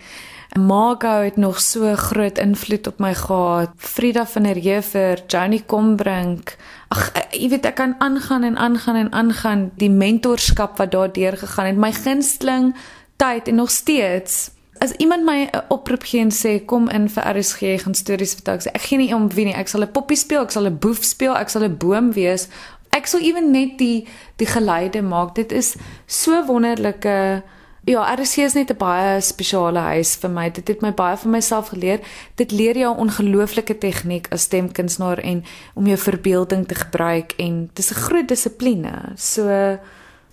Margo 0.56 1.20
het 1.20 1.36
nog 1.36 1.60
so 1.60 1.94
groot 1.94 2.38
invloed 2.38 2.86
op 2.86 2.98
my 2.98 3.14
gehad. 3.14 3.70
Frida 3.76 4.26
van 4.26 4.42
der 4.42 4.56
Heever, 4.56 5.22
Johnny 5.28 5.62
Combrink. 5.66 6.56
Ag, 6.88 7.10
jy 7.30 7.50
weet 7.52 7.66
ek 7.66 7.76
kan 7.76 7.96
aangaan 8.00 8.46
en 8.46 8.56
aangaan 8.56 8.96
en 8.96 9.12
aangaan 9.12 9.70
die 9.76 9.90
mentorskap 9.90 10.78
wat 10.80 10.94
daar 10.94 11.12
deur 11.12 11.36
gegaan 11.36 11.66
het. 11.66 11.76
My 11.76 11.92
gunsteling 11.92 12.72
tyd 13.16 13.48
en 13.48 13.60
nog 13.60 13.70
steeds. 13.70 14.55
As 14.78 14.92
iemand 14.92 15.24
my 15.24 15.48
'n 15.52 15.64
oproep 15.68 16.02
gee 16.02 16.20
en 16.20 16.30
sê 16.30 16.64
kom 16.64 16.88
in 16.88 17.08
vir 17.08 17.24
RSG 17.36 17.82
gaan 17.82 17.94
stories 17.94 18.34
vertel, 18.34 18.54
ek 18.54 18.62
sê 18.62 18.70
ek 18.74 18.82
gee 18.82 18.98
nie 18.98 19.14
om 19.14 19.28
wie 19.32 19.44
nie. 19.44 19.54
Ek 19.54 19.68
sal 19.68 19.82
'n 19.82 19.92
poppie 19.92 20.16
speel, 20.16 20.42
ek 20.42 20.50
sal 20.50 20.66
'n 20.66 20.78
boef 20.78 21.04
speel, 21.04 21.36
ek 21.36 21.48
sal 21.48 21.62
'n 21.62 21.76
boom 21.76 22.12
wees 22.12 22.48
ek 22.96 23.10
sou 23.10 23.20
ewen 23.22 23.52
net 23.52 23.76
die 23.80 24.06
die 24.40 24.48
geleide 24.48 25.02
maak. 25.02 25.34
Dit 25.36 25.52
is 25.52 25.76
so 26.06 26.44
wonderlike 26.46 27.42
Ja, 27.86 28.02
RC 28.02 28.42
is 28.42 28.54
net 28.54 28.70
'n 28.70 28.76
baie 28.76 29.20
spesiale 29.20 29.78
huis 29.78 30.16
vir 30.16 30.30
my. 30.30 30.50
Dit 30.50 30.68
het 30.68 30.80
my 30.82 30.90
baie 30.90 31.16
van 31.16 31.30
myself 31.30 31.68
geleer. 31.68 32.00
Dit 32.34 32.50
leer 32.50 32.76
jou 32.76 32.96
ongelooflike 32.96 33.78
tegniek 33.78 34.26
as 34.30 34.42
stemkunstenaar 34.42 35.18
en 35.18 35.44
om 35.74 35.86
jou 35.86 35.98
verbeelding 35.98 36.66
te 36.66 36.74
gebruik 36.74 37.32
en 37.38 37.70
dis 37.74 37.90
'n 37.90 37.94
groot 37.94 38.28
dissipline. 38.28 38.92
So 39.14 39.78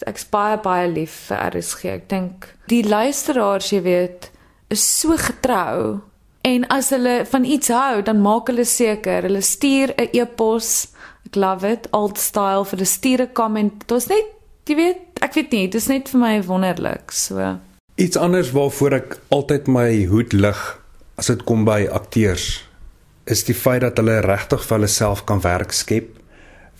ek's 0.07 0.25
baie 0.25 0.57
baie 0.57 0.87
lief 0.91 1.29
vir 1.29 1.37
RC. 1.57 1.85
Ek 1.85 2.09
dink 2.09 2.47
die 2.67 2.83
luisteraars, 2.83 3.71
jy 3.71 3.81
weet, 3.81 4.31
is 4.69 4.83
so 4.83 5.17
getrou 5.17 6.01
en 6.43 6.65
as 6.69 6.89
hulle 6.91 7.23
van 7.25 7.45
iets 7.45 7.69
hou, 7.71 8.01
dan 8.03 8.21
maak 8.21 8.49
hulle 8.51 8.65
seker, 8.65 9.23
hulle 9.23 9.41
stuur 9.41 9.93
'n 9.97 10.09
e-pos 10.13 10.87
Ek 11.25 11.35
love 11.35 11.63
it, 11.63 11.87
old 11.95 12.17
style 12.19 12.65
vir 12.65 12.77
die 12.77 12.85
stuur 12.85 13.21
'n 13.21 13.33
comment. 13.33 13.87
Dit 13.87 13.91
is 13.97 14.07
net, 14.07 14.25
jy 14.67 14.75
weet, 14.75 14.99
ek 15.21 15.33
weet 15.33 15.51
nie, 15.51 15.67
dit 15.67 15.81
is 15.81 15.87
net 15.87 16.09
vir 16.09 16.19
my 16.19 16.43
wonderlik. 16.43 17.11
So 17.11 17.59
iets 17.95 18.17
anders 18.17 18.51
waarvoor 18.51 18.93
ek 18.93 19.17
altyd 19.29 19.67
my 19.67 20.05
hoed 20.09 20.33
lig 20.33 20.61
as 21.21 21.29
dit 21.29 21.43
kom 21.45 21.65
by 21.65 21.85
akteurs 21.93 22.63
is 23.29 23.43
die 23.45 23.53
feit 23.53 23.81
dat 23.81 23.97
hulle 24.01 24.19
regtig 24.25 24.63
vir 24.65 24.77
hulle 24.77 24.89
self 24.89 25.25
kan 25.29 25.41
werk 25.43 25.71
skep 25.71 26.09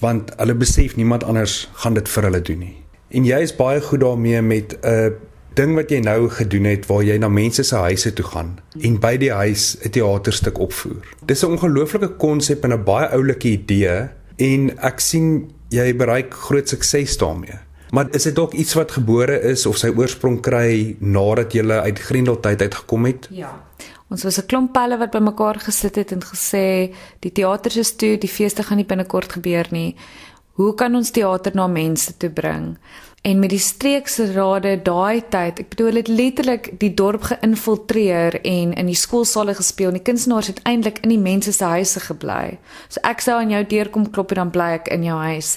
want 0.02 0.34
hulle 0.40 0.56
besef 0.58 0.96
niemand 0.98 1.24
anders 1.24 1.70
gaan 1.84 1.94
dit 1.94 2.10
vir 2.10 2.24
hulle 2.24 2.42
doen 2.42 2.60
nie. 2.60 2.83
En 3.14 3.26
jy 3.26 3.44
is 3.46 3.54
baie 3.54 3.82
goed 3.82 4.02
daarmee 4.02 4.42
met 4.42 4.74
'n 4.82 5.14
ding 5.54 5.76
wat 5.76 5.90
jy 5.90 6.00
nou 6.00 6.30
gedoen 6.30 6.64
het 6.66 6.86
waar 6.90 7.04
jy 7.04 7.18
na 7.18 7.28
mense 7.30 7.64
se 7.64 7.76
huise 7.76 8.14
toe 8.14 8.26
gaan 8.26 8.58
en 8.82 9.00
by 9.00 9.18
die 9.18 9.32
huis 9.32 9.78
'n 9.86 9.90
teaterstuk 9.90 10.58
opvoer. 10.58 11.06
Dis 11.26 11.44
'n 11.44 11.52
ongelooflike 11.54 12.18
konsep 12.18 12.64
en 12.64 12.74
'n 12.74 12.84
baie 12.84 13.08
oulike 13.08 13.48
idee 13.48 14.10
en 14.38 14.78
ek 14.78 15.00
sien 15.00 15.52
jy 15.70 15.96
bereik 15.96 16.34
groot 16.34 16.70
sukses 16.70 17.18
daarmee. 17.18 17.60
Maar 17.92 18.08
is 18.12 18.24
dit 18.24 18.36
dalk 18.36 18.54
iets 18.54 18.74
wat 18.74 18.92
gebore 18.92 19.42
is 19.42 19.66
of 19.66 19.78
sy 19.78 19.88
oorsprong 19.88 20.42
kry 20.42 20.96
nadat 21.00 21.54
jy 21.54 21.70
uit 21.70 22.00
Grendeltyd 22.00 22.62
uitgekom 22.62 23.06
het? 23.06 23.28
Ja. 23.30 23.64
Ons 24.10 24.24
was 24.24 24.38
'n 24.38 24.46
klomp 24.46 24.74
pelle 24.74 24.98
wat 24.98 25.12
bymekaar 25.12 25.60
gesit 25.60 25.96
het 25.96 26.12
en 26.12 26.22
gesê 26.22 26.94
die 27.20 27.32
teater 27.32 27.78
is 27.78 27.96
toe, 27.96 28.18
die 28.18 28.30
feeste 28.30 28.64
gaan 28.64 28.78
nie 28.78 28.86
binnekort 28.86 29.32
gebeur 29.32 29.68
nie. 29.72 29.96
Hoe 30.54 30.74
kan 30.78 30.94
ons 30.96 31.10
teater 31.10 31.56
na 31.58 31.66
mense 31.68 32.14
toe 32.18 32.30
bring? 32.30 32.76
En 33.24 33.40
met 33.40 33.54
die 33.54 33.60
streekse 33.60 34.26
rade 34.34 34.74
daai 34.84 35.22
tyd, 35.32 35.62
ek 35.62 35.70
bedoel 35.72 36.00
dit 36.02 36.10
letterlik 36.12 36.66
die 36.82 36.90
dorp 36.92 37.30
geïnfiltreer 37.30 38.36
en 38.42 38.74
in 38.76 38.90
die 38.92 38.98
skoolsale 39.00 39.54
gespeel 39.56 39.94
en 39.94 39.96
die 39.96 40.04
kunstenaars 40.04 40.50
het 40.52 40.60
eintlik 40.68 41.00
in 41.08 41.14
die 41.14 41.22
mense 41.22 41.54
se 41.56 41.70
huise 41.72 42.04
gebly. 42.04 42.58
So 42.92 43.00
ek 43.08 43.24
sou 43.24 43.38
aan 43.40 43.54
jou 43.54 43.62
deur 43.72 43.92
kom 43.94 44.10
klop 44.12 44.34
en 44.36 44.42
dan 44.42 44.52
bly 44.52 44.68
ek 44.76 44.90
in 44.92 45.06
jou 45.08 45.16
huis. 45.22 45.54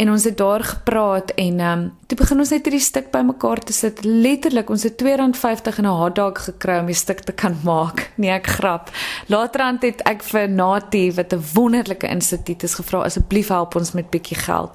En 0.00 0.14
ons 0.14 0.24
het 0.24 0.38
daar 0.40 0.64
gepraat 0.64 1.34
en 1.36 1.60
ehm 1.60 1.82
um, 1.82 1.84
toe 2.08 2.18
begin 2.22 2.40
ons 2.40 2.54
net 2.56 2.64
hierdie 2.64 2.80
stuk 2.88 3.12
bymekaar 3.12 3.60
te 3.68 3.76
sit. 3.76 4.00
Letterlik, 4.04 4.72
ons 4.72 4.88
het 4.88 5.04
R2.50 5.04 5.82
in 5.84 5.90
'n 5.90 6.00
hotdog 6.00 6.40
gekry 6.46 6.78
om 6.80 6.88
die 6.88 6.96
stuk 6.96 7.20
te 7.20 7.36
kan 7.36 7.60
maak. 7.68 8.08
Nee, 8.20 8.32
ek 8.32 8.46
grap. 8.46 8.90
Laterand 9.28 9.82
het 9.82 10.00
ek 10.08 10.24
vir 10.24 10.48
Natie 10.48 11.12
wat 11.12 11.36
'n 11.36 11.44
wonderlike 11.52 12.08
instituut 12.08 12.62
is 12.62 12.80
gevra 12.80 13.04
asseblief 13.04 13.48
help 13.48 13.76
ons 13.76 13.92
met 13.92 14.10
bietjie 14.10 14.40
geld 14.40 14.72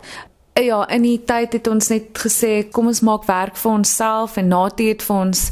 ja, 0.63 0.87
in 0.87 1.01
die 1.01 1.19
tyd 1.23 1.53
het 1.53 1.67
ons 1.67 1.89
net 1.91 2.15
gesê 2.17 2.69
kom 2.71 2.87
ons 2.87 3.01
maak 3.01 3.25
werk 3.27 3.57
vir 3.59 3.71
onsself 3.71 4.37
en 4.37 4.47
Natie 4.47 4.93
het 4.93 5.03
vir 5.03 5.15
ons 5.15 5.51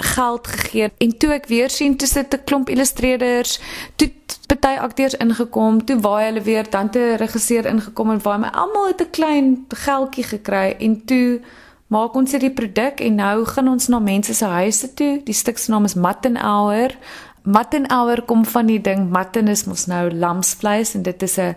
geld 0.00 0.46
gegee 0.46 0.88
en 0.98 1.12
toe 1.22 1.30
ek 1.36 1.46
weer 1.46 1.70
sien 1.70 1.96
toe 1.96 2.08
sit 2.08 2.34
'n 2.34 2.44
klomp 2.44 2.68
illustreerders, 2.68 3.60
toe 3.96 4.10
party 4.48 4.78
akteurs 4.80 5.14
ingekom, 5.14 5.84
toe 5.84 6.00
waai 6.00 6.24
hulle 6.24 6.42
weer 6.42 6.70
dan 6.70 6.90
te 6.90 7.16
regisseur 7.16 7.66
ingekom 7.66 8.10
en 8.10 8.22
waai 8.22 8.38
my 8.38 8.50
almal 8.52 8.86
het 8.86 9.00
'n 9.00 9.10
klein 9.10 9.66
geldjie 9.68 10.24
gekry 10.24 10.76
en 10.80 11.04
toe 11.04 11.40
maak 11.86 12.14
ons 12.14 12.30
hierdie 12.32 12.54
produk 12.54 13.00
en 13.00 13.14
nou 13.14 13.44
gaan 13.44 13.68
ons 13.68 13.88
na 13.88 13.98
mense 13.98 14.34
se 14.34 14.44
huise 14.44 14.94
toe. 14.94 15.20
Die 15.24 15.34
stuk 15.34 15.58
se 15.58 15.70
naam 15.70 15.84
is 15.84 15.94
Matten 15.94 16.36
Hour. 16.36 16.94
Matten 17.42 17.90
Hour 17.90 18.22
kom 18.22 18.44
van 18.44 18.66
die 18.66 18.80
ding 18.80 19.10
Matten 19.10 19.48
is 19.48 19.64
mos 19.64 19.86
nou 19.86 20.10
lamsvleis 20.10 20.94
en 20.94 21.02
dit 21.02 21.22
is 21.22 21.38
'n 21.38 21.56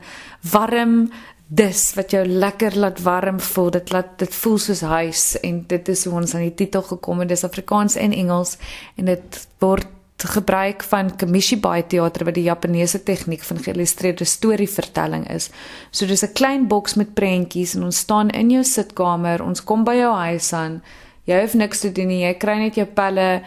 warm 0.51 1.11
dis 1.47 1.93
wat 1.95 2.11
jou 2.11 2.25
lekker 2.25 2.77
laat 2.77 3.01
warm 3.01 3.39
voel. 3.39 3.71
Dit 3.71 3.91
laat 3.91 4.17
dit 4.17 4.35
voel 4.35 4.57
soos 4.57 4.81
huis 4.81 5.39
en 5.41 5.63
dit 5.67 5.89
is 5.89 6.05
hoe 6.05 6.13
ons 6.21 6.35
aan 6.35 6.47
die 6.47 6.55
titel 6.55 6.81
gekom 6.81 7.19
het. 7.19 7.29
Dis 7.29 7.43
Afrikaans 7.43 7.95
en 7.95 8.13
Engels 8.13 8.57
en 8.95 9.05
dit 9.05 9.47
word 9.59 9.87
gebruik 10.23 10.83
van 10.87 11.15
Kamishibai 11.15 11.83
teater 11.87 12.23
wat 12.23 12.37
die 12.37 12.45
Japaneese 12.47 13.03
tegniek 13.03 13.43
van 13.43 13.59
geïllustreerde 13.59 14.23
storievertelling 14.25 15.27
is. 15.29 15.49
So 15.91 16.05
dis 16.05 16.23
'n 16.23 16.33
klein 16.33 16.67
boks 16.67 16.93
met 16.95 17.13
prentjies 17.13 17.75
en 17.75 17.83
ons 17.83 17.97
staan 17.97 18.29
in 18.29 18.49
jou 18.49 18.63
sitkamer. 18.63 19.43
Ons 19.43 19.63
kom 19.63 19.83
by 19.83 19.95
jou 19.95 20.13
huis 20.15 20.53
aan. 20.53 20.81
Jy 21.25 21.39
hoef 21.39 21.53
niks 21.53 21.79
te 21.79 21.91
doen 21.91 22.07
nie. 22.07 22.23
Jy 22.23 22.33
kry 22.33 22.57
net 22.57 22.75
jou 22.75 22.85
pelle 22.85 23.41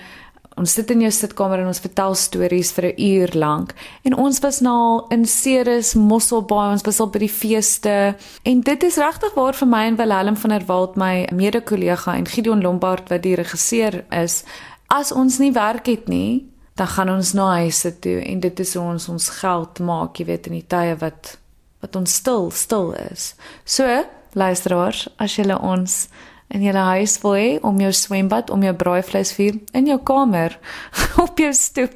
Ons 0.57 0.73
sit 0.73 0.89
in 0.91 1.03
jou 1.05 1.11
sitkamer 1.13 1.61
en 1.61 1.69
ons 1.69 1.83
vertel 1.85 2.15
stories 2.17 2.71
vir 2.73 2.85
'n 2.87 3.01
uur 3.01 3.31
lank. 3.35 3.75
En 4.05 4.17
ons 4.17 4.39
was 4.41 4.61
nou 4.61 5.05
in 5.11 5.27
Ceres, 5.27 5.95
Mosselbaai, 5.95 6.73
ons 6.73 6.83
was 6.83 7.01
al 7.01 7.11
by 7.11 7.19
die 7.19 7.29
feeste. 7.29 8.17
En 8.43 8.61
dit 8.61 8.83
is 8.83 8.97
regtig 8.97 9.35
waar 9.35 9.55
vir 9.55 9.69
my 9.69 9.85
en 9.87 9.97
Willem 9.97 10.37
van 10.37 10.51
der 10.51 10.65
Walt, 10.67 10.97
my 10.97 11.29
mede-kollega 11.33 12.15
en 12.15 12.27
Gideon 12.27 12.63
Lombard 12.63 13.09
wat 13.09 13.23
die 13.23 13.35
regisseur 13.35 14.05
is. 14.11 14.45
As 14.89 15.13
ons 15.13 15.39
nie 15.39 15.53
werk 15.53 15.87
het 15.87 16.09
nie, 16.09 16.47
dan 16.75 16.87
gaan 16.87 17.11
ons 17.11 17.33
na 17.33 17.57
huise 17.57 17.99
toe 17.99 18.23
en 18.25 18.41
dit 18.41 18.61
is 18.61 18.75
hoe 18.75 18.85
ons 18.85 19.09
ons 19.09 19.29
geld 19.29 19.79
maak, 19.79 20.17
jy 20.17 20.25
weet, 20.25 20.47
in 20.47 20.53
die 20.53 20.67
tye 20.67 20.97
wat 20.97 21.39
wat 21.81 21.97
ons 21.97 22.15
stil 22.15 22.51
stil 22.51 22.93
is. 23.13 23.35
So, 23.65 24.05
luisteraars, 24.33 25.09
as 25.19 25.37
julle 25.37 25.59
ons 25.61 26.09
in 26.49 26.63
jou 26.63 26.75
huis 26.75 27.21
wil 27.23 27.35
hê 27.35 27.61
om 27.67 27.81
jou 27.81 27.93
swembad, 27.93 28.51
om 28.51 28.63
jou 28.63 28.75
braaivleisvuur 28.75 29.55
in 29.73 29.87
jou 29.91 30.01
kamer 30.07 30.59
op 31.25 31.39
jou 31.39 31.55
stoep. 31.55 31.93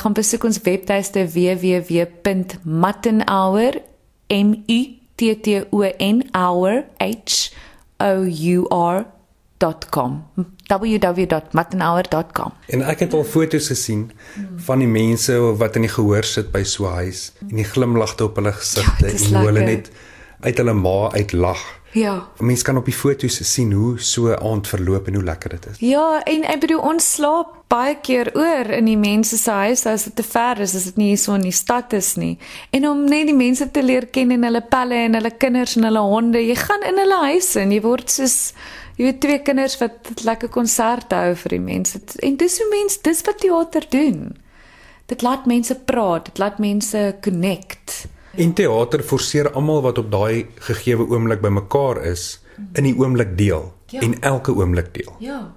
Gaan 0.00 0.12
besoek 0.16 0.44
ons 0.44 0.60
webtuiste 0.66 1.26
www.mattenhour 1.34 3.72
m 4.30 4.54
u 4.66 4.80
t 5.18 5.20
t 5.42 5.46
o 5.70 5.82
n 5.98 6.22
hour 6.32 6.84
h 6.98 7.50
o 8.00 8.24
u 8.24 8.66
r.com 8.70 10.24
www.mattenhour.com 10.70 12.50
En 12.72 12.82
ek 12.86 12.98
het 13.04 13.12
al 13.14 13.24
foto's 13.26 13.66
gesien 13.72 14.10
van 14.66 14.78
die 14.80 14.88
mense 14.88 15.32
wat 15.60 15.76
in 15.76 15.82
die 15.88 15.92
gehoor 15.92 16.24
sit 16.24 16.48
by 16.54 16.62
so 16.64 16.86
'n 16.86 16.94
huis 17.02 17.32
en 17.50 17.56
die 17.56 17.70
glimlagte 17.74 18.24
op 18.24 18.34
hulle 18.40 18.52
gesigte 18.52 19.06
ja, 19.06 19.12
en 19.12 19.34
hoe 19.34 19.46
hulle 19.50 19.64
net 19.66 19.90
uit 20.40 20.56
hulle 20.56 20.72
ma 20.72 21.10
uit 21.12 21.32
lag 21.32 21.79
Ja. 21.92 22.28
Mense 22.38 22.64
kan 22.64 22.76
op 22.76 22.86
die 22.86 22.94
foto's 22.94 23.40
sien 23.52 23.72
hoe 23.72 23.98
so 23.98 24.34
aand 24.34 24.68
verloop 24.70 25.08
en 25.10 25.14
hoe 25.14 25.24
lekker 25.24 25.50
dit 25.56 25.66
is. 25.72 25.78
Ja, 25.82 26.22
en 26.22 26.44
ek 26.46 26.60
bedoel 26.62 26.84
ons 26.92 27.06
slaap 27.16 27.56
baie 27.70 27.96
keer 28.02 28.30
oor 28.34 28.70
in 28.74 28.86
die 28.86 28.98
mense 28.98 29.38
se 29.38 29.54
huis 29.64 29.84
as 29.86 30.06
dit 30.08 30.16
te 30.18 30.26
ver 30.26 30.60
is, 30.62 30.74
as 30.78 30.86
dit 30.90 31.00
nie 31.00 31.08
hier 31.12 31.20
so 31.22 31.34
in 31.38 31.46
die 31.46 31.54
stad 31.54 31.94
is 31.94 32.12
nie. 32.18 32.36
En 32.74 32.86
om 32.88 33.02
net 33.10 33.26
die 33.30 33.36
mense 33.36 33.66
te 33.70 33.82
leer 33.82 34.06
ken 34.14 34.30
en 34.34 34.46
hulle 34.46 34.62
pelle 34.70 35.02
en 35.06 35.18
hulle 35.18 35.32
kinders 35.38 35.76
en 35.78 35.88
hulle 35.88 36.04
honde, 36.12 36.42
jy 36.42 36.56
gaan 36.58 36.86
in 36.86 36.98
hulle 37.02 37.18
huise 37.30 37.58
en 37.62 37.74
jy 37.74 37.82
word 37.82 38.10
soos 38.10 38.38
jy 38.98 39.08
weet 39.08 39.20
twee 39.24 39.42
kinders 39.46 39.78
wat 39.80 40.24
lekker 40.26 40.50
konserte 40.52 41.18
hou 41.18 41.34
vir 41.42 41.56
die 41.56 41.64
mense. 41.64 41.98
En 42.26 42.38
dis 42.38 42.58
hoe 42.60 42.70
mense 42.70 43.02
dis 43.02 43.26
wat 43.26 43.42
teater 43.42 43.86
doen. 43.90 44.24
Dit 45.10 45.22
laat 45.26 45.46
mense 45.50 45.74
praat, 45.74 46.30
dit 46.30 46.38
laat 46.38 46.62
mense 46.62 47.06
connect. 47.24 48.04
En 48.38 48.52
teater 48.54 49.02
forceer 49.02 49.50
almal 49.52 49.82
wat 49.82 49.98
op 49.98 50.10
daai 50.10 50.46
gegeewe 50.60 51.06
oomblik 51.10 51.40
bymekaar 51.40 52.04
is 52.04 52.40
in 52.74 52.84
die 52.84 52.94
oomblik 52.98 53.36
deel 53.38 53.72
Ja. 53.90 54.00
en 54.00 54.20
elke 54.20 54.52
oomblik 54.54 54.94
deel. 54.94 55.12
Ja. 55.18 55.52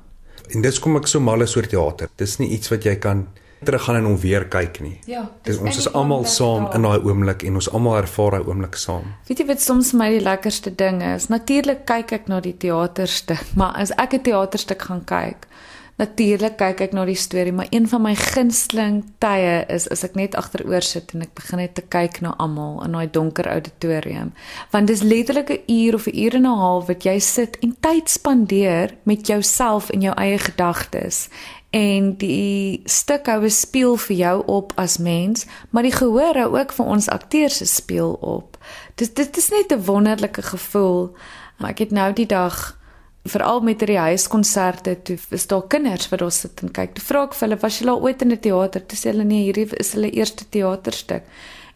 En 0.49 0.61
dis 0.61 0.79
kom 0.79 0.95
ek 0.97 1.07
so 1.07 1.19
mal 1.19 1.41
is 1.41 1.55
oor 1.55 1.67
teater. 1.67 2.09
Dis 2.17 2.37
nie 2.39 2.49
iets 2.49 2.69
wat 2.69 2.83
jy 2.83 2.95
kan 2.95 3.27
teruggaan 3.63 3.95
en 3.95 4.05
hom 4.05 4.17
weer 4.19 4.45
kyk 4.45 4.79
nie. 4.81 4.99
Ja, 5.05 5.29
Dis 5.43 5.55
dis 5.55 5.63
ons 5.65 5.77
is 5.77 5.93
almal 5.93 6.25
saam 6.25 6.63
daar. 6.65 6.75
in 6.75 6.81
daai 6.81 6.99
oomblik 6.99 7.43
en 7.43 7.55
ons 7.55 7.69
almal 7.71 7.95
ervaar 8.01 8.31
daai 8.31 8.47
oomblik 8.47 8.75
saam. 8.75 9.03
Weet 9.27 9.39
jy 9.39 9.45
wat 9.47 9.61
soms 9.61 9.91
vir 9.91 9.97
my 9.99 10.09
die 10.09 10.19
lekkerste 10.25 10.75
ding 10.75 11.01
is? 11.03 11.27
Natuurlik 11.29 11.85
kyk 11.85 12.11
ek 12.11 12.27
na 12.27 12.39
die 12.41 12.57
teaterstuk, 12.57 13.45
maar 13.59 13.75
as 13.75 13.91
ek 13.97 14.13
'n 14.13 14.21
teaterstuk 14.23 14.81
gaan 14.81 15.03
kyk, 15.05 15.47
natuurlik 15.95 16.57
kyk 16.57 16.81
ek 16.87 16.93
na 16.95 17.05
die 17.05 17.17
storie, 17.17 17.53
maar 17.53 17.69
een 17.69 17.87
van 17.87 18.01
my 18.01 18.13
gunsteling 18.17 19.03
tye 19.21 19.63
is 19.69 19.85
as 19.93 20.03
ek 20.03 20.15
net 20.17 20.35
agteroor 20.35 20.81
sit 20.85 21.13
en 21.13 21.21
ek 21.21 21.33
begin 21.37 21.61
net 21.61 21.75
te 21.77 21.83
kyk 21.85 22.21
na 22.25 22.33
almal 22.41 22.81
in 22.85 22.97
daai 22.97 23.09
donker 23.13 23.47
auditorium. 23.49 24.33
Want 24.73 24.87
dis 24.87 25.05
letterlik 25.05 25.49
'n 25.49 25.63
uur 25.67 25.93
of 25.93 26.07
'n 26.07 26.17
uur 26.17 26.35
en 26.35 26.47
'n 26.47 26.59
half 26.65 26.87
wat 26.87 27.03
jy 27.03 27.19
sit 27.19 27.59
en 27.59 27.75
tyd 27.79 28.09
spandeer 28.09 28.95
met 29.03 29.27
jouself 29.27 29.89
en 29.89 30.01
jou 30.01 30.13
eie 30.15 30.37
gedagtes. 30.37 31.29
En 31.69 32.17
die 32.17 32.81
stuk 32.85 33.25
hou 33.25 33.43
'n 33.43 33.49
speel 33.49 33.95
vir 33.97 34.15
jou 34.15 34.43
op 34.45 34.73
as 34.75 34.97
mens, 34.97 35.45
maar 35.69 35.83
die 35.83 35.91
gehoor 35.91 36.35
hou 36.35 36.59
ook 36.59 36.71
vir 36.73 36.85
ons 36.85 37.09
akteurs 37.09 37.57
se 37.57 37.65
speel 37.65 38.13
op. 38.13 38.57
Dis 38.95 39.13
dit 39.13 39.37
is 39.37 39.49
net 39.49 39.71
'n 39.71 39.85
wonderlike 39.85 40.41
gevoel. 40.41 41.15
Maar 41.57 41.69
ek 41.69 41.79
het 41.79 41.91
nou 41.91 42.13
die 42.13 42.25
dag 42.25 42.77
veral 43.23 43.61
met 43.63 43.79
die 43.79 43.97
huiskonserte 43.97 44.97
toe 45.07 45.17
is 45.29 45.47
daar 45.47 45.67
kinders 45.67 46.09
wat 46.11 46.19
daar 46.19 46.31
sit 46.31 46.61
en 46.61 46.71
kyk. 46.71 46.95
Toe 46.97 47.03
vra 47.03 47.23
ek 47.23 47.33
vir 47.33 47.47
hulle, 47.47 47.61
"Was 47.61 47.79
julle 47.79 47.91
al 47.91 48.01
ooit 48.01 48.21
in 48.21 48.31
'n 48.31 48.39
teater?" 48.39 48.85
Toe 48.85 48.97
sê 48.97 49.11
hulle, 49.11 49.23
"Nee, 49.23 49.43
hierdie 49.51 49.79
is 49.79 49.93
hulle 49.93 50.11
eerste 50.11 50.49
teaterstuk." 50.49 51.23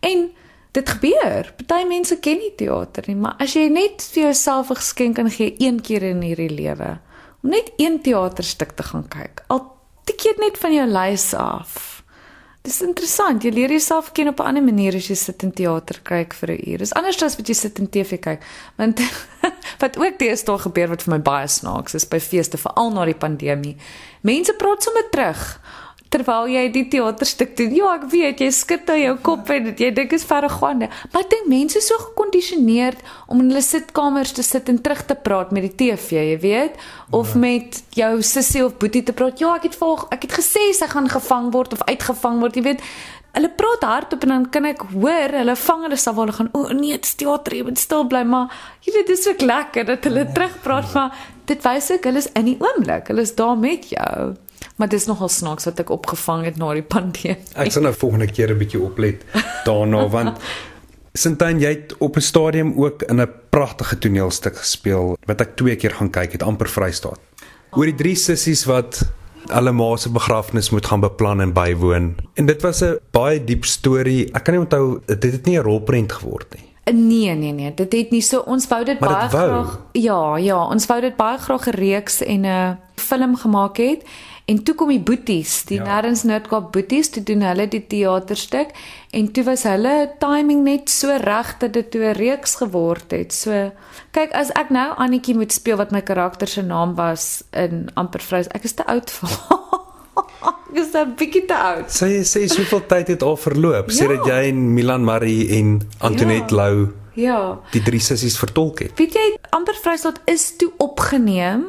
En 0.02 0.30
dit 0.72 0.90
gebeur. 0.90 1.54
Party 1.66 1.88
mense 1.88 2.20
ken 2.20 2.38
nie 2.38 2.54
teater 2.56 3.04
nie, 3.08 3.16
maar 3.16 3.36
as 3.40 3.54
jy 3.54 3.68
net 3.70 4.02
vir 4.14 4.24
jouself 4.24 4.70
'n 4.70 4.76
geskenk 4.76 5.16
kan 5.16 5.30
gee 5.30 5.56
een 5.58 5.82
keer 5.82 6.04
in 6.04 6.22
hierdie 6.22 6.50
lewe 6.50 7.00
om 7.44 7.50
net 7.50 7.72
een 7.78 8.02
teaterstuk 8.02 8.72
te 8.72 8.84
gaan 8.84 9.08
kyk, 9.08 9.44
al 9.48 9.78
tik 10.06 10.22
jy 10.22 10.34
dit 10.36 10.40
net 10.40 10.58
van 10.58 10.74
jou 10.74 10.88
lys 10.88 11.34
af. 11.34 11.97
Dis 12.68 12.82
interessant. 12.84 13.46
Jy 13.46 13.54
leer 13.56 13.72
jouself 13.72 14.10
ken 14.12 14.28
op 14.28 14.42
'n 14.44 14.48
ander 14.50 14.64
manier 14.64 14.96
as 14.96 15.08
jy 15.08 15.16
sit 15.16 15.44
in 15.44 15.52
teater 15.52 16.00
kyk 16.04 16.34
vir 16.34 16.52
'n 16.52 16.64
uur. 16.68 16.78
Dis 16.78 16.94
anders 16.94 17.24
as 17.24 17.38
wat 17.38 17.48
jy 17.48 17.54
sit 17.54 17.80
in 17.80 17.90
TV 17.90 18.20
kyk. 18.20 18.44
Want 18.76 19.00
wat 19.82 19.98
ook 19.98 20.20
deesdae 20.20 20.58
gebeur 20.58 20.88
wat 20.88 21.04
vir 21.04 21.14
my 21.14 21.22
baie 21.22 21.48
snaaks 21.48 21.96
is 21.96 22.06
by 22.06 22.20
feeste 22.20 22.58
veral 22.58 22.92
na 22.92 23.06
die 23.06 23.16
pandemie. 23.16 23.78
Mense 24.22 24.54
praat 24.54 24.84
sommer 24.84 25.10
terug 25.10 25.62
terwyl 26.14 26.48
jy 26.52 26.64
die 26.74 26.86
teaterstuk 26.92 27.56
doen. 27.60 27.74
Ja, 27.76 27.94
ek 27.98 28.08
weet 28.12 28.42
jy 28.44 28.50
skud 28.56 28.88
nou 28.90 28.98
jou 29.00 29.16
kop 29.26 29.50
en 29.54 29.72
jy 29.78 29.90
dink 29.96 30.16
is 30.16 30.26
verregaande. 30.28 30.90
Maar 31.12 31.26
ek 31.26 31.34
dink 31.34 31.50
mense 31.52 31.80
is 31.82 31.90
so 31.90 32.00
gekondisioneerd 32.06 33.04
om 33.28 33.44
in 33.44 33.52
hulle 33.52 33.64
sitkamers 33.66 34.34
te 34.38 34.46
sit 34.46 34.72
en 34.72 34.80
terug 34.84 35.04
te 35.10 35.18
praat 35.28 35.52
met 35.56 35.68
die 35.68 35.76
TV, 35.84 36.22
jy 36.32 36.40
weet, 36.44 36.80
of 37.16 37.36
ja. 37.36 37.44
met 37.44 37.82
jou 37.98 38.14
sussie 38.24 38.64
of 38.66 38.78
boetie 38.80 39.04
te 39.04 39.16
praat. 39.16 39.42
Ja, 39.44 39.56
ek 39.60 39.70
het 39.72 39.78
volg, 39.80 40.08
ek 40.16 40.28
het 40.28 40.40
gesê 40.40 40.70
sy 40.76 40.90
gaan 40.92 41.12
gevang 41.12 41.52
word 41.56 41.76
of 41.76 41.86
uitgevang 41.90 42.42
word, 42.44 42.60
jy 42.60 42.68
weet. 42.72 42.84
Hulle 43.38 43.52
praat 43.54 43.84
hardop 43.86 44.24
en 44.26 44.32
dan 44.34 44.46
kan 44.50 44.66
ek 44.66 44.82
hoor 44.96 45.36
hulle 45.36 45.54
vang 45.62 45.84
hulle 45.86 46.00
sal 46.02 46.16
hulle 46.18 46.34
gaan 46.34 46.48
o 46.58 46.64
nee, 46.74 46.96
dit's 46.96 47.14
teater, 47.20 47.54
jy 47.54 47.68
moet 47.68 47.78
stil 47.78 48.08
bly, 48.10 48.24
maar 48.26 48.54
jy 48.88 48.96
weet 48.96 49.12
dis 49.12 49.28
ook 49.30 49.44
lekker 49.46 49.86
dat 49.92 50.08
hulle 50.10 50.24
ja. 50.24 50.32
terugpraat, 50.34 50.90
maar 50.96 51.20
dit 51.48 51.68
wys 51.68 51.92
ek 51.94 52.10
hulle 52.10 52.24
is 52.24 52.32
in 52.34 52.50
die 52.50 52.58
oomblik. 52.64 53.12
Hulle 53.12 53.28
is 53.28 53.36
daar 53.38 53.58
met 53.60 53.92
jou. 53.92 54.34
Maar 54.78 54.90
dis 54.90 55.06
nogal 55.06 55.30
snaaks 55.30 55.66
wat 55.66 55.80
ek 55.80 55.90
opgevang 55.90 56.46
het 56.46 56.58
na 56.58 56.74
die 56.78 56.86
pandemie. 56.96 57.38
Ek 57.58 57.72
sal 57.74 57.82
nou 57.88 57.94
volgende 57.94 58.28
keer 58.32 58.54
'n 58.54 58.58
bietjie 58.58 58.82
oplet 58.82 59.24
daarna 59.66 60.08
want 60.18 60.38
Sintyn 61.18 61.60
jy 61.60 61.70
het 61.74 61.96
op 61.98 62.16
'n 62.18 62.22
stadium 62.22 62.74
ook 62.78 63.04
in 63.10 63.22
'n 63.22 63.30
pragtige 63.50 63.98
toneelstuk 63.98 64.58
gespeel 64.58 65.18
wat 65.26 65.42
ek 65.42 65.56
twee 65.56 65.76
keer 65.76 65.92
gaan 65.98 66.10
kyk 66.10 66.32
het 66.32 66.44
amper 66.44 66.70
Vrystaat. 66.70 67.20
Oor 67.74 67.86
die 67.86 67.96
drie 67.96 68.16
sissies 68.16 68.66
wat 68.66 69.02
hulle 69.48 69.72
ma 69.72 69.96
se 69.96 70.10
begrafnis 70.10 70.70
moet 70.70 70.86
gaan 70.86 71.00
beplan 71.00 71.42
en 71.42 71.54
bywoon. 71.54 72.16
En 72.36 72.46
dit 72.46 72.62
was 72.62 72.82
'n 72.84 73.00
baie 73.12 73.44
diep 73.44 73.66
storie. 73.66 74.30
Ek 74.36 74.44
kan 74.44 74.54
nie 74.54 74.64
onthou 74.64 75.00
dit 75.06 75.24
het 75.32 75.46
nie 75.46 75.58
'n 75.58 75.64
rolprent 75.64 76.12
geword 76.12 76.54
nie. 76.54 76.66
Nee 76.94 77.36
nee 77.36 77.52
nee, 77.52 77.74
dit 77.74 77.94
het 77.94 78.12
nie 78.12 78.22
so 78.22 78.40
ons 78.40 78.68
wou 78.68 78.84
dit 78.86 79.00
Maar 79.00 79.10
baie 79.10 79.22
dit 79.24 79.32
wou. 79.32 79.50
graag 79.64 79.80
Ja, 79.92 80.38
ja, 80.38 80.68
ons 80.68 80.86
wou 80.86 81.02
dit 81.02 81.16
baie 81.16 81.38
graag 81.38 81.68
'n 81.68 81.76
reeks 81.76 82.22
en 82.22 82.46
'n 82.46 82.78
film 82.96 83.36
gemaak 83.36 83.78
het. 83.78 84.04
En 84.48 84.62
toe 84.64 84.76
kom 84.80 84.88
die 84.94 85.00
boeties, 85.04 85.66
die 85.68 85.78
Ja. 85.78 85.84
Nerdens 85.84 86.24
Noordkaap 86.24 86.72
boeties, 86.72 87.10
toe 87.12 87.24
doen 87.24 87.42
hulle 87.44 87.68
die 87.68 87.82
teaterstuk 87.88 88.70
en 89.12 89.32
toe 89.32 89.44
was 89.44 89.64
hulle 89.68 90.10
timing 90.20 90.64
net 90.64 90.90
so 90.90 91.12
reg 91.18 91.58
dat 91.60 91.74
dit 91.74 91.92
toe 91.92 92.02
'n 92.06 92.16
reeks 92.16 92.56
geword 92.56 93.12
het. 93.12 93.34
So 93.34 93.72
kyk, 94.14 94.32
as 94.34 94.50
ek 94.56 94.70
nou 94.70 94.94
Annetjie 94.98 95.36
moet 95.36 95.52
speel 95.52 95.76
wat 95.78 95.92
my 95.92 96.02
karakter 96.02 96.48
se 96.48 96.62
naam 96.62 96.96
was 96.96 97.44
in 97.52 97.90
amper 97.96 98.22
vrous, 98.22 98.48
ek 98.56 98.64
is 98.64 98.74
te 98.74 98.86
oud 98.88 99.10
vir. 99.12 99.30
ek 100.72 100.78
is 100.80 100.94
'n 100.96 101.14
bietjie 101.18 101.46
te 101.46 101.54
oud. 101.56 101.92
Sy 101.92 102.24
sê 102.24 102.48
soveel 102.48 102.86
tyd 102.88 103.08
het 103.08 103.22
al 103.24 103.36
verloop 103.38 103.90
Ja. 103.90 103.96
sedert 103.96 104.26
jy 104.26 104.48
en 104.50 104.74
Milan 104.74 105.04
Marie 105.04 105.58
en 105.60 105.82
Antoinette 106.00 106.56
Ja. 106.56 106.62
Lou 106.64 106.88
Ja. 107.16 107.60
die 107.72 107.82
drie 107.82 108.00
sissies 108.00 108.38
vertolk 108.38 108.80
het. 108.80 108.92
Weet 108.98 109.14
jy, 109.14 109.38
amper 109.50 109.76
Vrystaat 109.76 110.20
is 110.26 110.56
toe 110.58 110.72
opgeneem, 110.78 111.66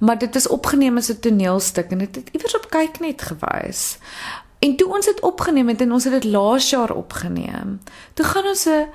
maar 0.00 0.18
dit 0.18 0.34
is 0.34 0.48
opgeneem 0.48 0.96
as 0.96 1.10
'n 1.12 1.20
toneelstuk 1.20 1.90
en 1.90 1.98
dit 1.98 2.14
het 2.14 2.28
iewers 2.32 2.56
op 2.56 2.70
kyk 2.70 3.00
net 3.00 3.22
gewys. 3.22 3.98
En 4.58 4.76
toe 4.76 4.94
ons 4.94 5.06
dit 5.06 5.20
opgeneem 5.20 5.68
het 5.68 5.80
en 5.80 5.92
ons 5.92 6.04
het 6.04 6.12
dit 6.12 6.24
laas 6.24 6.70
jaar 6.70 6.92
opgeneem. 6.92 7.80
Toe 8.14 8.26
gaan 8.26 8.46
ons 8.46 8.66
'n 8.66 8.88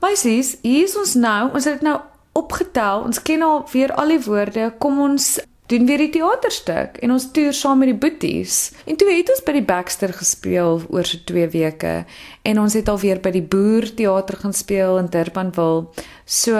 meisies, 0.00 0.56
hier 0.62 0.84
is 0.84 0.96
ons 0.96 1.14
nou, 1.14 1.52
ons 1.54 1.64
het 1.64 1.72
dit 1.72 1.82
nou 1.82 2.00
opgetel. 2.32 3.00
Ons 3.00 3.22
ken 3.22 3.42
al 3.42 3.68
weer 3.72 3.94
al 3.94 4.08
die 4.08 4.22
woorde. 4.24 4.74
Kom 4.78 5.00
ons 5.00 5.38
doen 5.66 5.86
weer 5.86 5.98
die 5.98 6.12
teaterstuk 6.14 7.00
en 7.02 7.10
ons 7.10 7.30
toer 7.34 7.52
saam 7.52 7.78
met 7.82 7.90
die 7.90 7.98
boeties. 7.98 8.72
En 8.86 8.96
toe 8.96 9.08
het 9.10 9.30
ons 9.30 9.42
by 9.46 9.52
die 9.52 9.64
Baxter 9.66 10.12
gespeel 10.14 10.82
oor 10.88 11.08
so 11.08 11.18
2 11.26 11.48
weke 11.48 12.04
en 12.42 12.60
ons 12.62 12.76
het 12.78 12.88
alweer 12.88 13.20
by 13.20 13.32
die 13.34 13.42
Boer 13.42 13.88
teater 13.98 14.36
gaan 14.36 14.54
speel 14.54 14.98
in 14.98 15.10
Durbanville. 15.10 15.88
So 16.24 16.54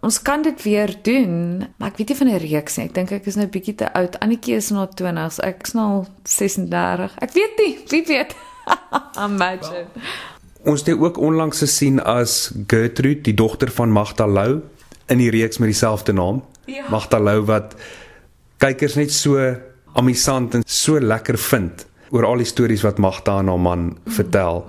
ons 0.00 0.22
kan 0.22 0.42
dit 0.42 0.62
weer 0.62 0.92
doen, 1.02 1.64
maar 1.78 1.88
ek 1.88 1.96
weet 1.96 2.08
nie 2.08 2.16
van 2.16 2.28
'n 2.28 2.38
reeks 2.38 2.76
nie. 2.76 2.86
Ek 2.86 2.94
dink 2.94 3.10
ek 3.10 3.26
is 3.26 3.36
nou 3.36 3.46
bietjie 3.46 3.74
te 3.74 3.92
oud. 3.92 4.18
Annetjie 4.20 4.56
is 4.56 4.70
nou 4.70 4.86
20, 4.86 5.32
so 5.32 5.42
ek 5.42 5.66
is 5.66 5.72
nou 5.72 5.86
al 5.86 6.06
36. 6.24 7.14
Ek 7.18 7.32
weet 7.32 7.54
nie, 7.58 7.78
wie 7.88 8.04
weet. 8.06 8.34
Imagine. 9.28 9.86
Ons 10.64 10.82
het 10.84 10.98
ook 10.98 11.18
onlangs 11.18 11.58
gesien 11.58 12.00
as 12.02 12.52
Gertrude, 12.66 13.20
die 13.20 13.34
dogter 13.34 13.70
van 13.70 13.90
Magda 13.90 14.26
Lou 14.26 14.62
in 15.06 15.18
die 15.18 15.30
reeks 15.30 15.58
met 15.58 15.68
dieselfde 15.68 16.12
naam. 16.12 16.42
Ja. 16.66 16.88
Magda 16.90 17.20
Lou 17.20 17.44
wat 17.46 17.76
kykers 18.58 18.96
net 18.98 19.12
so 19.12 19.38
amusant 19.94 20.54
en 20.54 20.64
so 20.66 21.00
lekker 21.00 21.38
vind 21.38 21.86
oor 22.10 22.26
al 22.26 22.42
die 22.42 22.48
stories 22.48 22.82
wat 22.86 22.98
Magda 23.02 23.38
en 23.38 23.48
haar 23.48 23.62
man 23.62 23.86
vertel. 24.06 24.64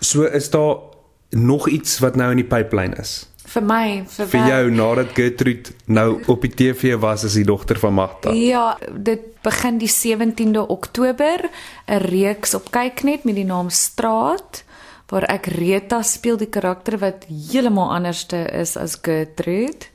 So 0.00 0.22
is 0.22 0.50
daar 0.50 0.91
nog 1.32 1.68
iets 1.68 1.98
wat 1.98 2.16
nou 2.16 2.30
in 2.30 2.42
die 2.42 2.48
pipeline 2.48 2.96
is. 3.00 3.26
Vir 3.52 3.64
my, 3.66 3.86
vir, 4.08 4.28
Vir 4.32 4.48
jou 4.48 4.70
nadat 4.72 5.12
Gertrude 5.16 5.74
nou 5.92 6.22
op 6.30 6.44
die 6.46 6.52
TV 6.56 6.94
was 7.00 7.24
as 7.26 7.34
die 7.36 7.44
dogter 7.44 7.76
van 7.80 7.96
Magda. 7.98 8.32
Ja, 8.32 8.78
dit 8.96 9.24
begin 9.44 9.80
die 9.80 9.90
17de 9.90 10.62
Oktober 10.68 11.48
'n 11.86 12.00
reeks 12.08 12.54
op 12.54 12.70
kyknet 12.70 13.24
met 13.24 13.34
die 13.34 13.44
naam 13.44 13.70
Straat 13.70 14.64
waar 15.12 15.26
ek 15.28 15.46
Rita 15.46 16.02
speel 16.02 16.36
die 16.36 16.48
karakter 16.48 16.96
wat 16.98 17.26
heeltemal 17.28 17.90
anderste 17.92 18.48
is 18.52 18.76
as 18.76 18.96
Gertrude. 19.02 19.90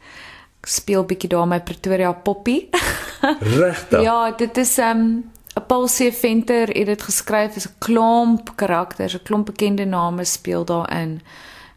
Ek 0.61 0.69
speel 0.69 1.03
bietjie 1.03 1.29
daar 1.29 1.47
my 1.47 1.59
Pretoria 1.59 2.11
Poppy. 2.13 2.69
Regtig? 3.61 4.01
ja, 4.01 4.31
dit 4.31 4.57
is 4.57 4.77
'n 4.77 4.81
um, 4.81 5.31
Paul 5.59 5.87
C 5.87 6.11
Venter 6.13 6.67
het 6.67 6.85
dit 6.85 7.01
geskryf 7.01 7.55
is 7.55 7.67
'n 7.67 7.75
klomp 7.77 8.55
karakters, 8.55 9.13
'n 9.13 9.23
klomp 9.23 9.45
bekende 9.45 9.85
name 9.85 10.23
speel 10.23 10.65
daarin. 10.65 11.21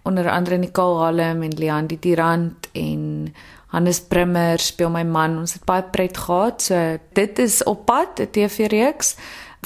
Onder 0.02 0.30
andere 0.30 0.56
Nicole 0.56 0.98
Hallam 0.98 1.42
en 1.42 1.58
Leon 1.58 1.86
die 1.86 1.98
Tirant 1.98 2.68
en 2.72 3.34
Hannes 3.66 4.00
Brimmer 4.00 4.58
speel 4.58 4.90
my 4.90 5.02
man. 5.02 5.38
Ons 5.38 5.52
het 5.52 5.64
baie 5.64 5.82
pret 5.82 6.16
gehad. 6.16 6.62
So 6.62 6.98
dit 7.12 7.38
is 7.38 7.62
op 7.62 7.84
pad, 7.84 8.20
'n 8.20 8.30
TV-reeks. 8.30 9.16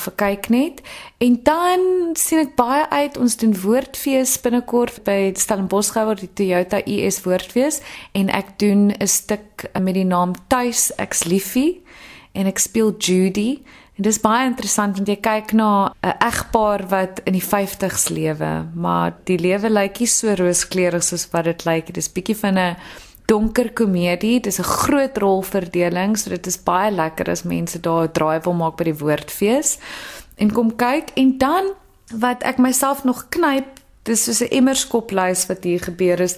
vir 0.00 0.12
kyk 0.18 0.48
net. 0.48 0.80
En 1.22 1.36
dan 1.46 1.80
sien 2.18 2.38
ek 2.38 2.56
baie 2.58 2.82
uit 2.90 3.18
ons 3.20 3.36
doen 3.36 3.54
woordfees 3.62 4.40
binnekort 4.42 5.02
by 5.06 5.32
Stellenbosch 5.38 5.92
gehou 5.94 6.16
die 6.18 6.30
Toyota 6.34 6.80
US 6.82 7.20
woordfees 7.22 7.80
en 8.12 8.32
ek 8.34 8.58
doen 8.58 8.90
'n 8.90 9.06
stuk 9.06 9.70
met 9.80 9.94
die 9.94 10.04
naam 10.04 10.34
Tuis 10.48 10.90
ek's 10.98 11.24
liefie 11.24 11.82
en 12.32 12.46
ek 12.46 12.58
speel 12.58 12.94
Judy. 12.98 13.62
En 13.94 14.02
dit 14.02 14.12
is 14.12 14.20
baie 14.20 14.46
interessant 14.48 14.96
want 14.96 15.08
jy 15.08 15.16
kyk 15.22 15.52
na 15.52 15.94
'n 16.02 16.18
egpaar 16.18 16.82
wat 16.88 17.20
in 17.24 17.32
die 17.32 17.46
50's 17.46 18.08
lewe, 18.08 18.66
maar 18.74 19.14
die 19.24 19.38
lewe 19.38 19.70
lyk 19.70 19.98
nie 19.98 20.06
so 20.06 20.34
rooskleurig 20.34 21.02
soos 21.02 21.28
wat 21.30 21.44
dit 21.44 21.64
lyk. 21.64 21.86
Dit 21.86 21.96
is 21.96 22.12
bietjie 22.12 22.36
van 22.36 22.58
'n 22.58 22.76
donker 23.26 23.72
komedie. 23.72 24.40
Dis 24.40 24.58
'n 24.58 24.62
groot 24.62 25.18
rolverdeling, 25.18 26.18
so 26.18 26.30
dit 26.30 26.46
is 26.46 26.62
baie 26.62 26.90
lekker 26.90 27.30
as 27.30 27.42
mense 27.42 27.80
daar 27.80 28.04
'n 28.08 28.12
draai 28.12 28.40
wil 28.40 28.52
maak 28.52 28.76
by 28.76 28.84
die 28.84 28.98
woordfees 28.98 29.78
en 30.36 30.52
kom 30.52 30.76
kyk 30.76 31.10
en 31.14 31.38
dan 31.38 31.64
wat 32.12 32.42
ek 32.42 32.58
myself 32.58 33.04
nog 33.04 33.28
knyp, 33.28 33.80
dis 34.02 34.24
soos 34.24 34.40
'n 34.40 34.50
emmerskoplys 34.50 35.46
wat 35.46 35.64
hier 35.64 35.80
gebeur 35.80 36.20
is. 36.20 36.36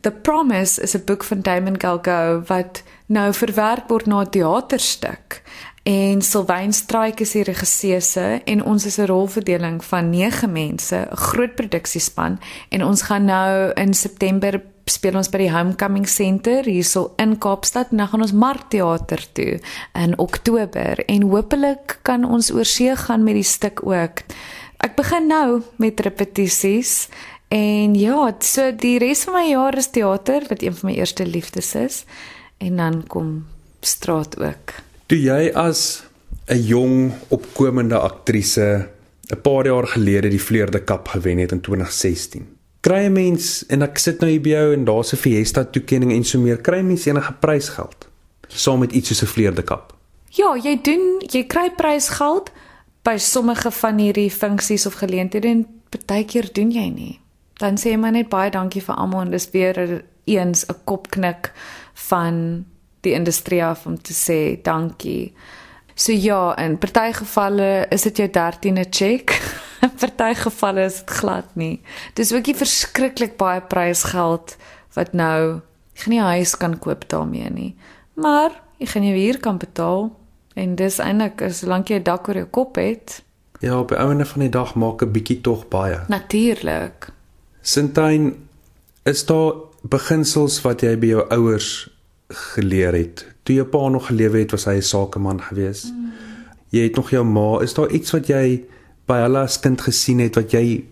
The 0.00 0.10
Promise 0.10 0.82
is 0.82 0.94
'n 0.94 1.04
boek 1.04 1.24
van 1.24 1.40
Damon 1.40 1.80
Galgo 1.80 2.42
wat 2.46 2.82
nou 3.06 3.32
verwerk 3.32 3.88
word 3.88 4.06
na 4.06 4.20
'n 4.20 4.30
teaterstuk. 4.30 5.42
En 5.84 6.22
Sylvain 6.22 6.72
Strike 6.72 7.20
is 7.22 7.34
die 7.36 7.42
regisseur 7.44 8.40
en 8.48 8.62
ons 8.64 8.86
is 8.88 8.96
'n 8.96 9.06
rolverdeling 9.06 9.84
van 9.84 10.10
9 10.10 10.52
mense, 10.52 10.96
'n 10.96 11.16
groot 11.16 11.54
produksiespan 11.54 12.38
en 12.68 12.84
ons 12.84 13.02
gaan 13.02 13.24
nou 13.24 13.72
in 13.72 13.94
September 13.94 14.62
speel 14.84 15.16
ons 15.16 15.28
by 15.28 15.38
die 15.38 15.52
Homecoming 15.52 16.06
Center 16.08 16.64
hierso 16.64 17.12
in 17.16 17.38
Kaapstad 17.38 17.90
en 17.90 18.02
dan 18.02 18.08
gaan 18.08 18.24
ons 18.24 18.32
Markteater 18.32 19.32
toe 19.32 19.60
in 19.92 20.18
Oktober 20.18 21.04
en 21.04 21.22
hopelik 21.22 21.98
kan 22.02 22.24
ons 22.24 22.50
oor 22.52 22.68
see 22.68 22.96
gaan 22.96 23.24
met 23.24 23.34
die 23.34 23.46
stuk 23.48 23.80
ook. 23.86 24.22
Ek 24.84 24.96
begin 24.96 25.26
nou 25.26 25.62
met 25.76 26.00
repetisies 26.00 27.08
en 27.48 27.94
ja, 27.94 28.34
so 28.40 28.72
die 28.72 28.98
res 28.98 29.24
van 29.24 29.34
my 29.34 29.46
jaar 29.50 29.76
is 29.76 29.88
teater 29.88 30.44
wat 30.48 30.62
een 30.62 30.76
van 30.76 30.90
my 30.90 30.96
eerste 30.96 31.26
liefdes 31.26 31.74
is 31.74 32.04
en 32.58 32.76
dan 32.76 33.06
kom 33.06 33.46
straat 33.80 34.36
ook. 34.40 34.83
Toe 35.06 35.18
jy 35.18 35.52
as 35.54 36.04
'n 36.48 36.62
jong 36.62 37.12
opkomende 37.28 37.98
aktrise 37.98 38.88
'n 39.30 39.40
paar 39.42 39.66
jaar 39.66 39.86
gelede 39.86 40.28
die 40.28 40.40
Vleurde 40.40 40.84
Kap 40.84 41.08
gewen 41.08 41.38
het 41.38 41.52
in 41.52 41.60
2016 41.60 42.54
kry 42.84 43.04
'n 43.06 43.12
mens 43.12 43.66
en 43.66 43.82
ek 43.82 43.98
sit 43.98 44.20
nou 44.20 44.30
hier 44.30 44.40
by 44.40 44.48
jou 44.48 44.72
en 44.72 44.84
daar's 44.84 45.12
'n 45.12 45.16
Fiesta 45.16 45.64
toekenning 45.64 46.12
en 46.12 46.24
so 46.24 46.38
meer, 46.38 46.58
kry 46.60 46.80
mens 46.80 47.06
enige 47.06 47.32
prysgeld 47.32 48.08
saam 48.48 48.78
met 48.78 48.92
iets 48.92 49.08
soos 49.08 49.22
'n 49.22 49.32
vleerde 49.32 49.62
kap? 49.62 49.94
Ja, 50.28 50.56
jy 50.56 50.78
doen, 50.82 51.22
jy 51.30 51.44
kry 51.44 51.70
prysgeld 51.70 52.50
by 53.02 53.16
sommige 53.16 53.70
van 53.70 53.98
hierdie 53.98 54.30
funksies 54.30 54.86
of 54.86 54.94
geleenthede 54.94 55.48
en 55.48 55.66
partykeer 55.88 56.52
doen 56.52 56.70
jy 56.70 56.88
nie. 56.88 57.20
Dan 57.54 57.76
sê 57.76 57.90
jy 57.90 57.96
maar 57.96 58.12
net 58.12 58.28
baie 58.28 58.50
dankie 58.50 58.82
vir 58.82 58.94
almal 58.94 59.20
en 59.20 59.30
dis 59.30 59.50
weer 59.50 60.02
eens 60.24 60.66
'n 60.66 60.76
kopknik 60.84 61.52
van 61.94 62.64
die 63.04 63.14
industrie 63.16 63.62
af 63.64 63.86
om 63.86 63.96
te 64.00 64.14
sê 64.16 64.56
dankie. 64.62 65.32
So 65.94 66.12
ja, 66.12 66.56
in 66.58 66.78
party 66.78 67.12
gevalle 67.20 67.86
is 67.94 68.02
dit 68.08 68.24
jou 68.24 68.28
13de 68.28 68.86
check. 68.90 69.36
In 69.82 69.94
party 70.02 70.32
gevalle 70.34 70.88
is 70.88 70.98
dit 71.02 71.10
glad 71.20 71.54
nie. 71.54 71.82
Dis 72.18 72.32
ook 72.34 72.46
nie 72.46 72.56
verskriklik 72.58 73.36
baie 73.38 73.62
prysgeld 73.62 74.56
wat 74.94 75.14
nou 75.14 75.60
jy 75.94 76.10
nie 76.10 76.20
'n 76.20 76.38
huis 76.38 76.56
kan 76.56 76.78
koop 76.78 77.08
daarmee 77.08 77.50
nie. 77.50 77.76
Maar 78.14 78.50
jy 78.78 78.86
gaan 78.86 79.06
jou 79.06 79.18
huur 79.18 79.38
kan 79.40 79.58
betaal 79.58 80.10
en 80.54 80.74
dis 80.74 80.98
eintlik 80.98 81.42
solank 81.50 81.88
jy 81.88 81.98
'n 81.98 82.02
dak 82.02 82.28
oor 82.28 82.36
jou 82.36 82.46
kop 82.46 82.76
het. 82.76 83.22
Ja, 83.60 83.78
op 83.78 83.90
'n 83.90 84.00
ouene 84.00 84.24
van 84.24 84.40
die 84.40 84.50
dag 84.50 84.74
maak 84.74 85.02
'n 85.02 85.12
bietjie 85.12 85.40
tog 85.40 85.68
baie. 85.68 86.00
Natuurlik. 86.08 87.12
Sintyn, 87.62 88.34
is 89.04 89.26
daar 89.26 89.52
beginsels 89.82 90.60
wat 90.64 90.80
jy 90.80 90.96
by 90.98 91.06
jou 91.06 91.24
ouers 91.30 91.88
geleer 92.34 92.92
het? 92.92 93.26
Toe 93.42 93.54
jou 93.54 93.66
pa 93.66 93.88
nog 93.88 94.06
gelewe 94.06 94.38
het, 94.38 94.50
was 94.50 94.64
hy 94.64 94.76
'n 94.76 94.82
sakeman 94.82 95.40
geweest. 95.40 95.92
Mm. 95.92 96.12
Jy 96.68 96.82
het 96.82 96.96
nog 96.96 97.10
jou 97.10 97.24
ma, 97.24 97.60
is 97.60 97.74
daar 97.74 97.90
iets 97.90 98.10
wat 98.10 98.26
jy 98.26 98.64
by 99.06 99.20
hulle 99.20 99.38
as 99.38 99.60
kind 99.60 99.80
gesien 99.80 100.18
het 100.18 100.36
wat 100.36 100.52
jy 100.52 100.84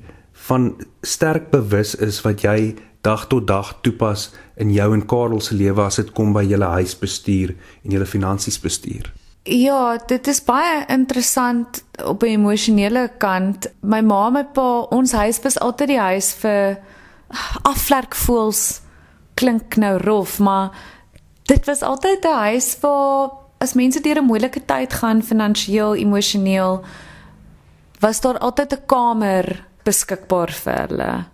van 0.49 0.73
sterk 1.03 1.51
bewus 1.51 1.95
is 1.95 2.21
wat 2.21 2.43
jy 2.43 2.75
dag 3.03 3.27
tot 3.27 3.47
dag 3.47 3.79
toepas 3.83 4.31
in 4.57 4.71
jou 4.73 4.93
en 4.95 5.07
Karel 5.07 5.41
se 5.41 5.55
lewe 5.55 5.83
as 5.83 5.97
dit 5.97 6.13
kom 6.13 6.33
by 6.33 6.45
julle 6.47 6.69
huisbestuur 6.79 7.55
en 7.85 7.91
julle 7.91 8.07
finansies 8.07 8.61
bestuur. 8.63 9.13
Ja, 9.43 9.99
dit 10.07 10.27
is 10.31 10.39
baie 10.47 10.85
interessant 10.87 11.83
op 12.05 12.23
'n 12.23 12.27
emosionele 12.27 13.11
kant. 13.19 13.67
My 13.81 14.01
ma 14.01 14.27
en 14.27 14.33
my 14.33 14.45
pa, 14.45 14.81
ons 14.81 15.13
huis 15.13 15.41
was 15.43 15.59
altyd 15.59 15.89
die 15.89 15.99
huis 15.99 16.33
vir 16.33 16.79
afvlekvoels. 17.63 18.81
Klink 19.35 19.77
nou 19.77 19.99
rof, 19.99 20.39
maar 20.39 20.71
dit 21.47 21.65
was 21.67 21.83
altyd 21.83 22.25
'n 22.25 22.39
huis 22.47 22.77
waar 22.81 23.31
as 23.59 23.73
mense 23.73 24.01
deur 24.01 24.19
'n 24.19 24.25
moeilike 24.27 24.65
tyd 24.65 24.93
gaan 24.93 25.23
finansiëel, 25.23 25.95
emosioneel, 25.95 26.85
was 28.01 28.21
daar 28.21 28.39
altyd 28.39 28.73
'n 28.73 28.87
kamer 28.87 29.67
beskikbaar 29.85 30.51
vir 30.53 30.87
hulle. 30.87 31.25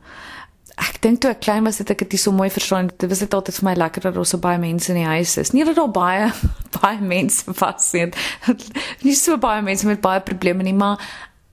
Ek 0.78 1.00
dink 1.02 1.20
toe 1.20 1.30
ek 1.30 1.40
klein 1.40 1.64
was 1.64 1.78
het 1.78 1.90
ek 1.90 2.10
dit 2.10 2.20
so 2.20 2.32
mooi 2.32 2.50
verstaan. 2.50 2.90
Dit 2.96 3.08
was 3.08 3.18
dit 3.18 3.34
altyd 3.34 3.54
vir 3.54 3.64
my 3.64 3.74
lekker 3.74 4.02
dat 4.02 4.14
daar 4.14 4.26
so 4.26 4.38
baie 4.38 4.58
mense 4.58 4.92
in 4.92 4.98
die 5.00 5.06
huis 5.06 5.36
is. 5.36 5.50
Nie 5.50 5.64
dat 5.64 5.74
daar 5.74 5.90
baie 5.90 6.32
baie 6.80 7.00
mense 7.00 7.52
was 7.58 7.92
nie. 7.92 8.12
Nie 9.02 9.14
so 9.14 9.36
baie 9.36 9.62
mense 9.62 9.86
met 9.86 10.00
baie 10.00 10.20
probleme 10.20 10.62
nie, 10.62 10.74
maar 10.74 10.98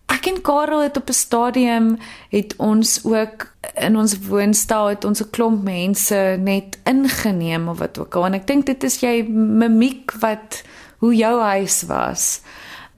ek 0.07 0.27
en 0.29 0.41
Karel 0.41 0.81
het 0.81 0.97
op 0.97 1.09
'n 1.09 1.13
stadium 1.13 1.97
het 2.29 2.55
ons 2.57 3.05
ook 3.05 3.53
in 3.73 3.97
ons 3.97 4.17
woonstel 4.27 4.87
het 4.87 5.05
ons 5.05 5.21
'n 5.21 5.29
klomp 5.29 5.63
mense 5.63 6.37
net 6.39 6.77
ingeneem 6.83 7.67
of 7.67 7.77
wat 7.77 7.99
ook 7.99 8.15
al. 8.15 8.25
En 8.25 8.33
ek 8.33 8.47
dink 8.47 8.65
dit 8.65 8.83
is 8.83 8.99
jy 8.99 9.23
mimiek 9.29 10.11
wat 10.19 10.63
hoe 10.97 11.15
jou 11.15 11.41
huis 11.41 11.83
was. 11.83 12.41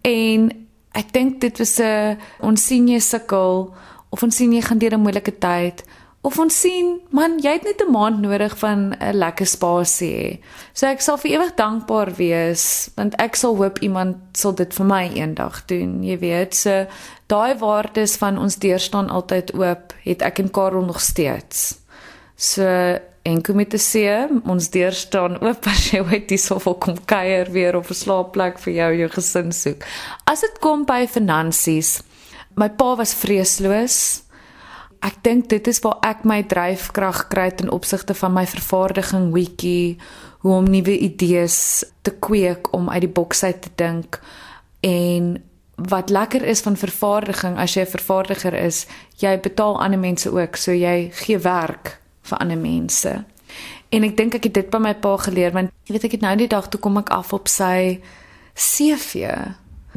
En 0.02 0.52
ek 0.92 1.14
dink 1.14 1.42
dit 1.42 1.58
was 1.58 1.80
'n 1.80 2.18
ons 2.40 2.66
sien 2.66 2.88
jy 2.88 3.00
sukkel 3.00 3.74
of 4.10 4.24
ons 4.24 4.36
sien 4.36 4.54
jy 4.54 4.62
gaan 4.62 4.78
deur 4.78 4.94
'n 4.94 5.02
moeilike 5.02 5.38
tyd 5.38 5.84
of 6.22 6.40
ons 6.40 6.60
sien 6.62 6.98
man 7.16 7.38
jy 7.44 7.54
het 7.58 7.64
net 7.64 7.82
'n 7.82 7.92
maand 7.92 8.20
nodig 8.22 8.58
van 8.58 8.96
'n 9.00 9.16
lekker 9.16 9.46
spasie 9.46 10.14
hê. 10.16 10.40
So 10.74 10.88
ek 10.88 11.02
sal 11.02 11.18
vir 11.18 11.32
ewig 11.32 11.56
dankbaar 11.56 12.16
wees 12.16 12.90
want 12.96 13.16
ek 13.16 13.36
sal 13.36 13.56
hoop 13.56 13.80
iemand 13.80 14.18
sal 14.34 14.54
dit 14.54 14.74
vir 14.74 14.86
my 14.86 15.10
eendag 15.14 15.66
doen. 15.66 16.04
Jy 16.04 16.18
weet, 16.20 16.56
so 16.56 16.86
daai 17.28 17.58
waardes 17.58 18.18
van 18.18 18.38
ons 18.38 18.56
deur 18.56 18.80
staan 18.80 19.10
altyd 19.10 19.54
oop, 19.54 19.94
het 20.04 20.22
ek 20.22 20.40
en 20.40 20.52
Karel 20.52 20.86
nog 20.86 21.02
steeds. 21.02 21.80
So 22.36 22.64
en 23.28 23.42
kom 23.44 23.66
te 23.66 23.78
sê 23.78 24.30
ons 24.46 24.70
deur 24.70 24.96
staan 24.96 25.42
oop 25.44 25.68
as 25.74 25.90
jy 25.92 26.02
ooit 26.02 26.30
hier 26.30 26.40
sou 26.40 26.74
kom 26.80 26.98
kuier 27.06 27.52
weer 27.52 27.76
of 27.76 27.90
'n 27.90 27.94
slaapplek 28.04 28.60
vir 28.60 28.74
jou 28.74 28.92
jou 28.98 29.10
gesin 29.10 29.52
soek. 29.52 29.84
As 30.26 30.42
dit 30.42 30.60
kom 30.60 30.86
by 30.86 31.08
finansies, 31.08 32.02
my 32.56 32.70
pa 32.70 32.96
was 32.96 33.14
vreesloos. 33.14 34.27
Ek 35.06 35.20
dink 35.22 35.50
dit 35.50 35.68
is 35.68 35.80
waar 35.84 36.00
ek 36.06 36.24
my 36.26 36.42
dryfkrag 36.44 37.28
kry 37.30 37.50
ten 37.52 37.70
opsigte 37.70 38.16
van 38.18 38.34
my 38.34 38.46
vervaardiging 38.50 39.32
wiki, 39.34 39.98
hoe 40.42 40.54
om 40.54 40.70
nuwe 40.70 40.98
idees 40.98 41.84
te 42.02 42.12
kweek 42.12 42.74
om 42.74 42.90
uit 42.90 43.04
die 43.06 43.14
boks 43.14 43.44
uit 43.44 43.62
te 43.62 43.70
dink 43.76 44.20
en 44.86 45.36
wat 45.90 46.10
lekker 46.10 46.42
is 46.44 46.62
van 46.66 46.78
vervaardiging 46.78 47.58
as 47.58 47.76
jy 47.76 47.82
'n 47.82 47.94
vervaardiger 47.98 48.54
is, 48.54 48.88
jy 49.18 49.38
betaal 49.40 49.82
ander 49.82 50.00
mense 50.00 50.32
ook, 50.32 50.56
so 50.56 50.72
jy 50.72 51.12
gee 51.14 51.38
werk 51.38 52.00
vir 52.22 52.38
ander 52.38 52.58
mense. 52.58 53.24
En 53.90 54.04
ek 54.04 54.18
dink 54.18 54.36
ek 54.36 54.44
het 54.44 54.54
dit 54.54 54.70
by 54.70 54.78
my 54.78 54.94
pa 54.96 55.18
geleer 55.18 55.52
want 55.52 55.72
jy 55.86 55.94
weet 55.94 56.04
ek 56.04 56.12
het 56.12 56.22
nou 56.22 56.36
die 56.36 56.48
dag 56.48 56.68
toe 56.70 56.80
kom 56.80 56.98
ek 56.98 57.10
af 57.10 57.34
op 57.34 57.48
sy 57.48 58.02
CV 58.54 59.30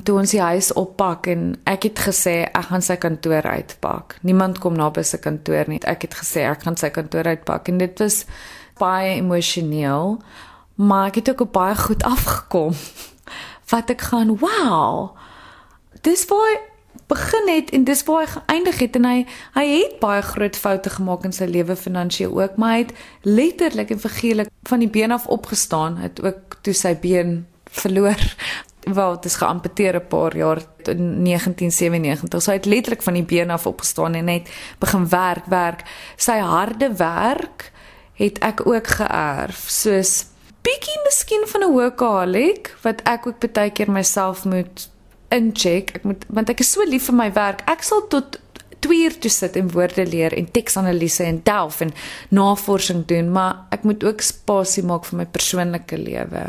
toe 0.05 0.19
ons 0.21 0.33
die 0.35 0.43
huis 0.43 0.71
oppak 0.79 1.29
en 1.33 1.55
ek 1.71 1.89
het 1.89 2.03
gesê 2.09 2.35
ek 2.47 2.71
gaan 2.71 2.85
sy 2.85 2.97
kantoor 3.01 3.47
uitpak. 3.47 4.17
Niemand 4.27 4.61
kom 4.63 4.77
na 4.79 4.91
by 4.95 5.05
sy 5.07 5.21
kantoor 5.23 5.71
nie. 5.71 5.81
Ek 5.89 6.07
het 6.07 6.17
gesê 6.21 6.47
ek 6.49 6.65
gaan 6.67 6.79
sy 6.81 6.93
kantoor 6.95 7.29
uitpak 7.31 7.69
en 7.73 7.81
dit 7.83 8.03
was 8.03 8.25
baie 8.81 9.17
emosioneel. 9.19 10.19
Maar 10.81 11.11
ek 11.11 11.21
het 11.21 11.35
ook 11.35 11.51
baie 11.53 11.77
goed 11.77 12.05
afgekom. 12.09 12.77
Wat 13.71 13.93
ek 13.93 14.09
gaan, 14.11 14.37
wow. 14.41 15.17
Dis 16.07 16.25
baie 16.29 16.59
begin 17.11 17.49
het 17.49 17.71
en 17.71 17.85
dis 17.85 18.03
waar 18.07 18.23
hy 18.23 18.31
geëindig 18.31 18.79
het 18.79 18.97
en 18.99 19.07
hy 19.07 19.19
hy 19.55 19.65
het 19.71 19.99
baie 20.03 20.23
groot 20.23 20.57
foute 20.57 20.91
gemaak 20.95 21.27
in 21.27 21.35
sy 21.35 21.49
lewe 21.51 21.77
finansiëel 21.79 22.35
ook 22.39 22.59
maar 22.61 22.77
hy 22.77 22.83
het 22.85 22.93
letterlik 23.27 23.91
en 23.95 24.03
figuurlik 24.03 24.51
van 24.71 24.83
die 24.83 24.91
been 24.91 25.15
af 25.15 25.27
opgestaan 25.27 25.99
het 26.03 26.23
ook 26.23 26.61
toe 26.67 26.75
sy 26.75 26.95
been 27.03 27.41
verloor 27.83 28.23
wel 28.85 29.15
dit 29.15 29.25
is 29.25 29.37
geamputeer 29.37 29.95
'n 29.95 30.07
paar 30.09 30.37
jaar 30.37 30.63
in 30.83 31.23
1997 31.23 32.43
so 32.43 32.51
hy 32.51 32.57
het 32.57 32.67
letterlik 32.67 33.03
van 33.03 33.15
die 33.15 33.23
been 33.23 33.51
af 33.51 33.67
opgestaan 33.67 34.15
en 34.15 34.25
net 34.25 34.51
begin 34.79 35.09
werk 35.09 35.47
werk 35.47 35.83
sy 36.17 36.39
harde 36.39 36.97
werk 36.97 37.73
het 38.15 38.39
ek 38.39 38.67
ook 38.67 38.87
geërf 38.87 39.65
soos 39.69 40.25
bietjie 40.63 41.01
miskien 41.05 41.45
van 41.47 41.63
'n 41.65 41.73
workaholic 41.73 42.77
wat 42.83 43.03
ek 43.03 43.27
ook 43.27 43.53
baie 43.53 43.71
keer 43.71 43.91
myself 43.91 44.45
moet 44.45 44.91
incheck. 45.31 45.95
Ek 45.95 46.07
moet 46.07 46.25
want 46.29 46.51
ek 46.53 46.63
is 46.65 46.73
so 46.75 46.85
lief 46.87 47.09
vir 47.11 47.19
my 47.19 47.31
werk. 47.37 47.65
Ek 47.71 47.83
sal 47.87 48.07
tot 48.13 48.39
2 48.81 49.05
uur 49.05 49.17
toe 49.21 49.31
sit 49.31 49.57
en 49.61 49.69
woorde 49.75 50.07
leer 50.09 50.33
en 50.33 50.47
teksanalise 50.51 51.25
en 51.25 51.41
delf 51.45 51.81
en 51.85 51.93
navorsing 52.33 53.05
doen, 53.07 53.29
maar 53.33 53.67
ek 53.77 53.85
moet 53.85 54.05
ook 54.05 54.25
spasie 54.25 54.85
maak 54.89 55.05
vir 55.11 55.21
my 55.21 55.27
persoonlike 55.27 55.99
lewe. 56.01 56.47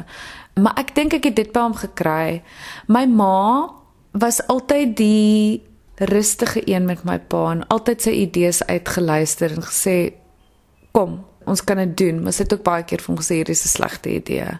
Maar 0.59 0.79
ek 0.81 0.95
dink 0.95 1.13
ek 1.13 1.29
het 1.29 1.35
dit 1.35 1.51
by 1.53 1.65
hom 1.67 1.75
gekry. 1.75 2.41
My 2.87 3.05
ma 3.07 3.71
was 4.11 4.41
altyd 4.51 4.95
die 4.97 5.61
rustige 5.95 6.61
een 6.65 6.85
met 6.85 7.03
my 7.03 7.19
pa 7.19 7.51
en 7.51 7.67
altyd 7.67 8.07
sy 8.07 8.13
idees 8.25 8.63
uitgeluister 8.65 9.53
en 9.55 9.63
gesê 9.63 9.95
kom, 10.91 11.21
ons 11.45 11.63
kan 11.63 11.77
dit 11.77 11.93
doen, 11.97 12.23
maar 12.23 12.35
sy 12.35 12.43
het 12.43 12.55
ook 12.57 12.65
baie 12.65 12.83
keer 12.87 13.03
vir 13.03 13.13
hom 13.13 13.21
gesê 13.21 13.39
hier 13.39 13.49
is 13.49 13.63
'n 13.65 13.75
slegte 13.77 14.09
idee. 14.09 14.59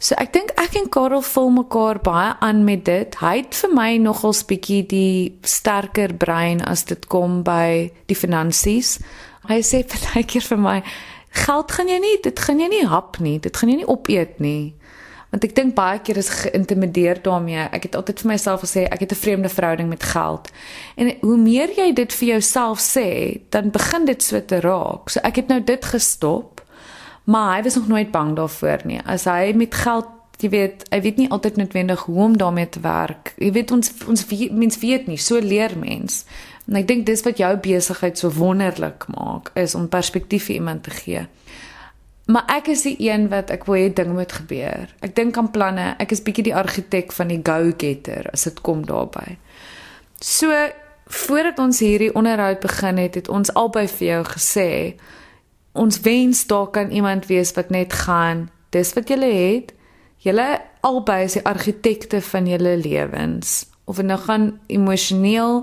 So 0.00 0.14
ek 0.16 0.32
dink 0.32 0.50
ek 0.56 0.76
en 0.80 0.88
Karel 0.88 1.22
vul 1.22 1.50
mekaar 1.50 2.00
baie 2.00 2.32
aan 2.40 2.64
met 2.64 2.84
dit. 2.84 3.16
Hy 3.20 3.36
het 3.36 3.54
vir 3.54 3.74
my 3.74 3.96
nogals 3.96 4.44
bietjie 4.44 4.86
die 4.86 5.38
sterker 5.42 6.14
brein 6.14 6.62
as 6.64 6.84
dit 6.84 7.06
kom 7.06 7.42
by 7.42 7.92
die 8.06 8.16
finansies. 8.16 8.98
Hy 9.48 9.60
sê 9.60 9.84
baie 10.14 10.24
keer 10.24 10.42
vir 10.42 10.58
my, 10.58 10.82
geld 11.44 11.72
gaan 11.72 11.88
jy 11.88 11.98
nie, 11.98 12.16
dit 12.22 12.38
gaan 12.38 12.58
jy 12.58 12.68
nie 12.68 12.86
hap 12.86 13.20
nie, 13.20 13.38
dit 13.38 13.56
gaan 13.56 13.68
jy 13.68 13.76
nie 13.76 13.90
opeet 13.92 14.40
nie. 14.40 14.74
Want 15.30 15.44
ek 15.44 15.54
dink 15.54 15.74
baie 15.74 16.00
keer 16.02 16.16
is 16.16 16.28
geïntimideer 16.28 17.22
daarmee. 17.22 17.68
Ek 17.70 17.82
het 17.82 17.94
altyd 17.94 18.20
vir 18.20 18.30
myself 18.32 18.64
gesê 18.66 18.86
ek 18.90 19.00
het 19.00 19.12
'n 19.12 19.22
vreemde 19.22 19.48
verhouding 19.48 19.88
met 19.88 20.02
geld. 20.02 20.50
En 20.96 21.12
hoe 21.20 21.36
meer 21.36 21.70
jy 21.76 21.92
dit 21.92 22.12
vir 22.12 22.28
jouself 22.28 22.78
sê, 22.80 23.40
dan 23.50 23.70
begin 23.70 24.04
dit 24.04 24.22
so 24.22 24.44
te 24.44 24.60
raak. 24.60 25.08
So 25.08 25.20
ek 25.22 25.36
het 25.36 25.48
nou 25.48 25.60
dit 25.64 25.84
gestop 25.84 26.60
maar 27.30 27.56
hy 27.56 27.62
was 27.62 27.74
nog 27.74 27.88
nooit 27.88 28.10
bang 28.10 28.36
daarvoor 28.36 28.80
nie. 28.84 29.00
As 29.04 29.24
hy 29.24 29.52
met 29.54 29.74
geld, 29.74 30.08
jy 30.40 30.48
weet, 30.48 30.86
hy 30.90 31.00
weet 31.04 31.18
nie 31.20 31.28
altyd 31.30 31.56
noodwendig 31.60 32.06
hoe 32.08 32.22
om 32.24 32.36
daarmee 32.36 32.68
te 32.68 32.80
werk. 32.80 33.34
Jy 33.38 33.52
weet 33.52 33.70
ons 33.70 33.92
ons 34.08 34.24
mens 34.50 34.78
weet 34.80 35.06
nie, 35.06 35.18
so 35.18 35.38
leer 35.38 35.76
mens. 35.78 36.24
En 36.66 36.80
ek 36.80 36.88
dink 36.88 37.06
dis 37.06 37.22
wat 37.26 37.38
jou 37.38 37.50
besigheid 37.60 38.18
so 38.18 38.32
wonderlik 38.34 39.06
maak, 39.14 39.52
is 39.54 39.74
om 39.74 39.88
perspektief 39.88 40.48
vir 40.48 40.58
iemand 40.60 40.82
te 40.88 40.94
gee. 40.96 41.26
Maar 42.30 42.46
ek 42.46 42.68
is 42.70 42.84
die 42.86 42.96
een 43.02 43.28
wat 43.28 43.50
ek 43.50 43.64
wil 43.66 43.80
hê 43.80 43.88
ding 43.94 44.12
moet 44.14 44.32
gebeur. 44.32 44.90
Ek 45.02 45.16
dink 45.16 45.36
aan 45.36 45.50
planne. 45.50 45.94
Ek 45.98 46.12
is 46.14 46.22
bietjie 46.22 46.46
die 46.50 46.54
argitek 46.54 47.12
van 47.12 47.32
die 47.32 47.40
go-getter 47.42 48.30
as 48.32 48.46
dit 48.46 48.60
kom 48.66 48.84
daarby. 48.86 49.34
So 50.22 50.54
voordat 51.10 51.58
ons 51.58 51.80
hierdie 51.82 52.14
onderhoud 52.14 52.60
begin 52.62 53.00
het, 53.02 53.18
het 53.18 53.28
ons 53.28 53.50
albei 53.58 53.88
vir 53.90 54.06
jou 54.06 54.22
gesê 54.30 54.70
ons 55.72 56.00
wens 56.00 56.46
daar 56.46 56.70
kan 56.70 56.90
iemand 56.90 57.26
wees 57.26 57.52
wat 57.52 57.70
net 57.70 57.92
gaan 57.92 58.48
dis 58.70 58.92
wat 58.92 59.08
julle 59.08 59.30
het 59.30 59.74
julle 60.16 60.46
albei 60.86 61.24
is 61.24 61.36
die 61.38 61.46
argitekte 61.46 62.20
van 62.20 62.46
julle 62.46 62.76
lewens 62.76 63.66
of 63.84 63.96
dit 63.96 64.06
nou 64.06 64.18
gaan 64.18 64.50
emosioneel 64.66 65.62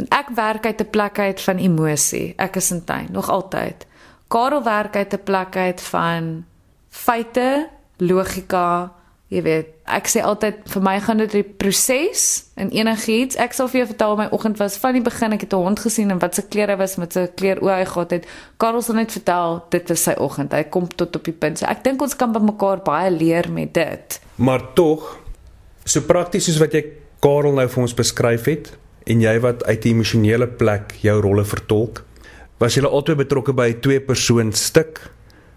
en 0.00 0.08
ek 0.16 0.32
werk 0.36 0.66
uit 0.66 0.80
'n 0.80 0.90
plek 0.90 1.18
uit 1.18 1.40
van 1.40 1.58
emosie 1.58 2.34
ek 2.36 2.56
is 2.56 2.70
in 2.70 2.84
tuin 2.84 3.08
nog 3.12 3.28
altyd 3.28 3.86
Karel 4.30 4.62
werk 4.62 4.96
uit 4.96 5.12
'n 5.12 5.22
plek 5.24 5.56
uit 5.56 5.80
van 5.80 6.44
feite 6.88 7.68
logika 7.96 8.92
Jy 9.30 9.44
weet, 9.46 9.66
ek 9.86 10.08
sê 10.10 10.22
altyd 10.26 10.64
vir 10.72 10.82
my 10.82 10.96
gaan 10.98 11.20
dit 11.22 11.34
'n 11.34 11.54
proses 11.56 12.50
in 12.56 12.68
enigiets. 12.74 13.36
Ek 13.36 13.52
sal 13.52 13.68
vir 13.68 13.78
jou 13.80 13.86
vertel 13.86 14.16
my 14.16 14.26
oggend 14.30 14.58
was 14.58 14.76
van 14.76 14.92
die 14.92 15.02
begin 15.02 15.32
ek 15.32 15.40
het 15.40 15.52
'n 15.54 15.56
hond 15.56 15.78
gesien 15.78 16.10
en 16.10 16.18
wat 16.18 16.34
se 16.34 16.42
klere 16.42 16.76
was 16.76 16.96
met 16.96 17.12
sy 17.12 17.28
kleer 17.36 17.62
oë 17.62 17.78
hy 17.78 17.84
gehad 17.84 18.10
het. 18.10 18.26
Karel 18.56 18.82
sal 18.82 18.94
net 18.94 19.12
vertel 19.12 19.64
dit 19.70 19.88
was 19.88 20.02
sy 20.02 20.14
oggend. 20.18 20.52
Hy 20.52 20.64
kom 20.64 20.88
tot 20.88 21.16
op 21.16 21.24
die 21.24 21.32
punt. 21.32 21.58
So 21.58 21.66
ek 21.66 21.84
dink 21.84 22.02
ons 22.02 22.16
kan 22.16 22.32
by 22.32 22.40
mekaar 22.40 22.82
baie 22.82 23.10
leer 23.10 23.52
met 23.52 23.74
dit. 23.74 24.20
Maar 24.34 24.72
tog 24.74 25.18
so 25.84 26.00
prakties 26.00 26.44
soos 26.44 26.58
wat 26.58 26.72
jy 26.72 26.84
Karel 27.20 27.52
nou 27.52 27.68
vir 27.68 27.82
ons 27.82 27.94
beskryf 27.94 28.44
het 28.44 28.76
en 29.06 29.20
jy 29.20 29.40
wat 29.40 29.64
uit 29.64 29.84
'n 29.84 29.88
emosionele 29.88 30.46
plek 30.46 30.94
jou 31.02 31.20
rolle 31.20 31.44
vertolk, 31.44 32.02
was 32.60 32.76
jy 32.76 32.84
albei 32.84 33.16
betrokke 33.16 33.52
by 33.52 33.68
'n 33.72 33.80
twee 33.80 34.00
persoon 34.00 34.52
stuk 34.52 35.10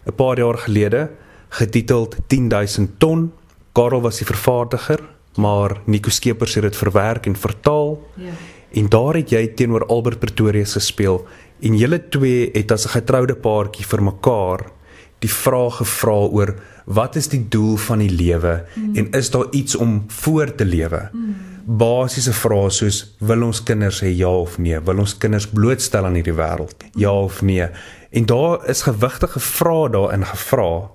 'n 0.08 0.16
paar 0.16 0.38
jaar 0.38 0.58
gelede 0.58 1.10
getiteld 1.50 2.16
10000 2.28 3.00
ton 3.00 3.32
Karel 3.74 4.02
was 4.02 4.20
die 4.22 4.28
vervaardiger, 4.30 5.02
maar 5.42 5.80
Nico 5.90 6.12
Skeepers 6.14 6.54
het 6.56 6.68
dit 6.68 6.76
verwerk 6.78 7.26
en 7.26 7.36
vertaal. 7.36 7.98
Ja. 8.22 8.34
En 8.74 8.90
daar 8.90 9.18
het 9.18 9.30
jy 9.34 9.48
teenoor 9.58 9.86
Albert 9.90 10.20
Pretorius 10.20 10.76
gespeel 10.78 11.24
en 11.62 11.78
julle 11.78 12.00
twee 12.10 12.50
het 12.54 12.72
as 12.72 12.86
'n 12.86 12.94
getroude 13.00 13.36
paartjie 13.36 13.86
vir 13.86 14.04
mekaar 14.04 14.72
die 15.20 15.30
vraag 15.30 15.78
gevra 15.78 16.28
oor 16.30 16.56
wat 16.86 17.16
is 17.16 17.28
die 17.28 17.46
doel 17.50 17.78
van 17.78 18.00
die 18.00 18.10
lewe 18.10 18.66
mm. 18.76 18.96
en 18.96 19.12
is 19.12 19.30
daar 19.32 19.48
iets 19.52 19.76
om 19.76 20.04
voor 20.08 20.56
te 20.56 20.66
lewe? 20.66 21.10
Mm. 21.14 21.36
Basiese 21.64 22.34
vrae 22.34 22.70
soos 22.70 23.16
wil 23.20 23.44
ons 23.44 23.64
kinders 23.64 24.02
hê 24.04 24.12
ja 24.12 24.30
of 24.30 24.58
nee? 24.58 24.80
Wil 24.80 25.00
ons 25.00 25.18
kinders 25.18 25.48
blootstel 25.48 26.06
aan 26.06 26.18
hierdie 26.20 26.36
wêreld? 26.36 26.84
Ja 27.00 27.14
of 27.14 27.42
nee? 27.42 27.68
En 28.12 28.26
daar 28.26 28.68
is 28.70 28.84
gewigtige 28.84 29.40
vrae 29.40 29.90
daarin 29.90 30.26
gevra 30.26 30.92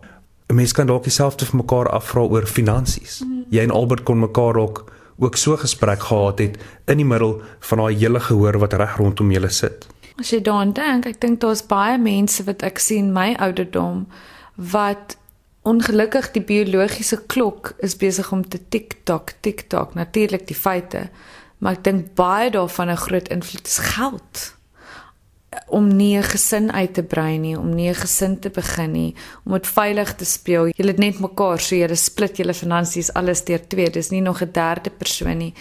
'n 0.49 0.55
mens 0.55 0.73
kan 0.73 0.87
dalk 0.87 1.05
dieselfde 1.05 1.45
vir 1.45 1.57
mekaar 1.57 1.89
afvra 1.89 2.21
oor 2.21 2.47
finansies. 2.47 3.21
Mm. 3.21 3.45
Jy 3.51 3.63
en 3.63 3.71
Albert 3.71 4.03
kon 4.03 4.19
mekaar 4.19 4.57
ook 4.57 4.85
ook 5.19 5.37
so 5.37 5.57
gesprek 5.57 6.03
gehad 6.03 6.39
het 6.39 6.59
in 6.87 6.97
die 6.97 7.05
middel 7.05 7.43
van 7.61 7.79
daai 7.79 7.97
hele 7.97 8.21
gehoor 8.21 8.59
wat 8.59 8.73
reg 8.73 8.97
rondom 8.97 9.31
julle 9.31 9.49
sit. 9.49 9.87
As 10.19 10.31
jy 10.31 10.41
daaraan 10.43 10.73
dink, 10.73 11.07
ek 11.07 11.21
dink 11.21 11.41
daar's 11.41 11.63
baie 11.67 11.99
mense 11.99 12.45
wat 12.45 12.63
ek 12.63 12.79
sien 12.79 13.13
my 13.13 13.35
ouderdom 13.39 14.07
wat 14.55 15.17
ongelukkig 15.69 16.31
die 16.35 16.43
biologiese 16.43 17.21
klok 17.27 17.75
is 17.85 17.97
besig 18.01 18.33
om 18.33 18.45
te 18.49 18.61
tik-tak, 18.73 19.35
tik-tak, 19.45 19.95
natuurlik 19.95 20.47
die 20.49 20.57
feite, 20.57 21.09
maar 21.59 21.79
ek 21.79 21.85
dink 21.85 22.15
baie 22.19 22.51
daarvan 22.51 22.91
'n 22.91 23.05
groot 23.07 23.29
invloed 23.29 23.67
is 23.67 23.79
geld 23.79 24.59
om 25.69 25.97
nie 25.97 26.17
'n 26.17 26.23
gesin 26.23 26.73
uit 26.73 26.95
te 26.95 27.03
brei 27.03 27.39
nie, 27.39 27.59
om 27.59 27.75
nie 27.75 27.89
'n 27.89 27.95
gesin 27.95 28.39
te 28.39 28.51
begin 28.51 28.93
nie, 28.93 29.15
om 29.45 29.53
dit 29.53 29.67
veilig 29.67 30.15
te 30.15 30.25
speel. 30.25 30.67
Jy 30.67 30.87
het 30.87 30.99
net 30.99 31.19
mekaar, 31.19 31.61
so 31.61 31.75
jy 31.75 31.95
split 31.95 32.37
julle 32.37 32.55
finansies 32.55 33.13
alles 33.13 33.45
deur 33.45 33.69
twee. 33.69 33.91
Dis 33.91 34.11
nie 34.11 34.21
nog 34.21 34.43
'n 34.43 34.53
derde 34.53 34.91
persoon 34.91 35.39
nie. 35.39 35.55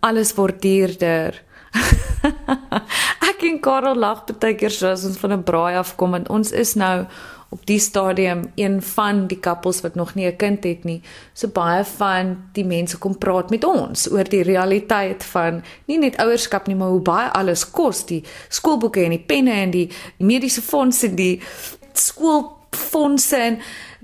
Alles 0.00 0.34
word 0.34 0.62
duurder. 0.62 1.42
Ek 3.30 3.42
en 3.42 3.60
Karel 3.60 3.96
lag 3.96 4.24
baie 4.40 4.54
keer 4.54 4.70
so 4.70 4.88
as 4.88 5.04
ons 5.04 5.18
van 5.18 5.32
'n 5.32 5.42
braai 5.42 5.76
afkom 5.76 6.14
en 6.14 6.28
ons 6.28 6.52
is 6.52 6.74
nou 6.74 7.06
op 7.48 7.66
die 7.66 7.78
stadium 7.78 8.52
een 8.54 8.82
van 8.82 9.26
die 9.26 9.38
koppels 9.38 9.80
wat 9.80 9.94
nog 9.94 10.14
nie 10.14 10.26
'n 10.26 10.36
kind 10.36 10.64
het 10.64 10.84
nie. 10.84 11.02
So 11.32 11.48
baie 11.48 11.84
van 11.84 12.36
die 12.52 12.64
mense 12.64 12.98
kom 12.98 13.18
praat 13.18 13.50
met 13.50 13.64
ons 13.64 14.10
oor 14.10 14.28
die 14.28 14.42
realiteit 14.42 15.24
van 15.24 15.62
nie 15.84 15.98
net 15.98 16.16
ouerskap 16.16 16.66
nie, 16.66 16.76
maar 16.76 16.88
hoe 16.88 17.00
baie 17.00 17.30
alles 17.30 17.70
kos, 17.70 18.06
die 18.06 18.24
skoolboeke 18.48 19.00
en 19.00 19.10
die 19.10 19.24
penne 19.26 19.50
en 19.50 19.70
die 19.70 19.90
mediese 20.18 20.62
fondse, 20.62 21.14
die 21.14 21.42
skoolfondse 21.92 23.36
en 23.36 23.58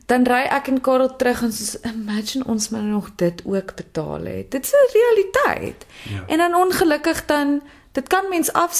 dan 0.06 0.26
ry 0.26 0.42
ek 0.50 0.68
en 0.68 0.80
Karel 0.80 1.16
terug 1.16 1.42
en 1.42 1.52
so 1.52 1.78
imagine 1.88 2.44
ons 2.44 2.68
moet 2.68 2.82
nog 2.82 3.10
dit 3.16 3.42
ook 3.44 3.74
betaal 3.74 4.24
het. 4.24 4.50
Dit 4.50 4.64
is 4.64 4.72
'n 4.72 4.92
realiteit. 4.92 5.86
Ja. 6.02 6.24
En 6.26 6.38
dan 6.38 6.54
ongelukkig 6.54 7.26
dan 7.26 7.62
dit 7.92 8.08
kan 8.08 8.28
mens 8.28 8.52
af 8.52 8.74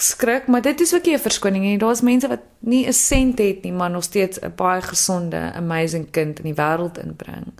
skrik, 0.00 0.46
maar 0.46 0.62
dit 0.62 0.80
is 0.80 0.94
ook 0.94 1.04
nie 1.04 1.14
'n 1.14 1.18
verskoning 1.18 1.64
nie. 1.64 1.78
Daar's 1.78 2.00
mense 2.00 2.28
wat 2.28 2.40
nie 2.58 2.86
'n 2.86 2.92
sent 2.92 3.38
het 3.38 3.62
nie, 3.62 3.72
maar 3.72 3.90
nog 3.90 4.02
steeds 4.02 4.38
'n 4.40 4.52
baie 4.56 4.82
gesonde, 4.82 5.52
amazing 5.54 6.10
kind 6.10 6.38
in 6.40 6.44
die 6.44 6.62
wêreld 6.62 6.98
inbring. 6.98 7.52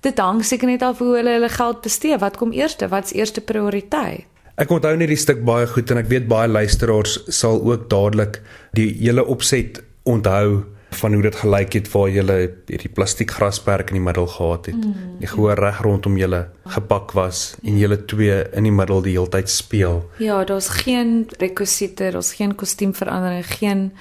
Dit 0.00 0.18
hang 0.18 0.44
seker 0.44 0.68
net 0.68 0.82
af 0.82 0.98
hoe 0.98 1.16
hulle 1.16 1.30
hulle 1.30 1.48
geld 1.48 1.80
bestee. 1.80 2.18
Wat 2.18 2.36
kom 2.36 2.52
eers? 2.52 2.76
Wat's 2.88 3.12
eerste 3.12 3.40
prioriteit? 3.40 4.24
Ek 4.54 4.70
onthou 4.70 4.96
net 4.96 5.08
die 5.08 5.16
stuk 5.16 5.44
baie 5.44 5.66
goed 5.66 5.90
en 5.90 5.96
ek 5.96 6.06
weet 6.06 6.28
baie 6.28 6.48
luisteraars 6.48 7.16
sal 7.26 7.62
ook 7.64 7.88
dadelik 7.90 8.42
die 8.72 8.92
hele 9.00 9.24
opset 9.24 9.82
onthou 10.02 10.64
van 10.94 11.12
hoe 11.12 11.22
dit 11.22 11.36
gelyk 11.36 11.76
het 11.78 11.90
waar 11.92 12.08
jy 12.10 12.24
hierdie 12.70 12.92
plastiek 12.94 13.30
grasperk 13.30 13.92
in 13.92 13.98
die 13.98 14.04
middel 14.04 14.26
gehad 14.26 14.66
het. 14.70 14.80
Mm. 14.80 15.18
Die 15.20 15.30
gehoor 15.30 15.58
reg 15.60 15.80
rondom 15.84 16.16
julle 16.20 16.48
gepak 16.76 17.12
was 17.18 17.54
en 17.62 17.78
julle 17.78 17.98
twee 18.10 18.42
in 18.52 18.68
die 18.68 18.74
middel 18.74 19.02
die 19.04 19.16
hele 19.16 19.30
tyd 19.30 19.50
speel. 19.50 20.02
Ja, 20.22 20.44
daar's 20.44 20.68
geen 20.68 21.28
rekwisiete, 21.38 22.10
daar's 22.10 22.34
geen 22.34 22.54
kostuumverandering, 22.54 23.46
geen 23.46 23.92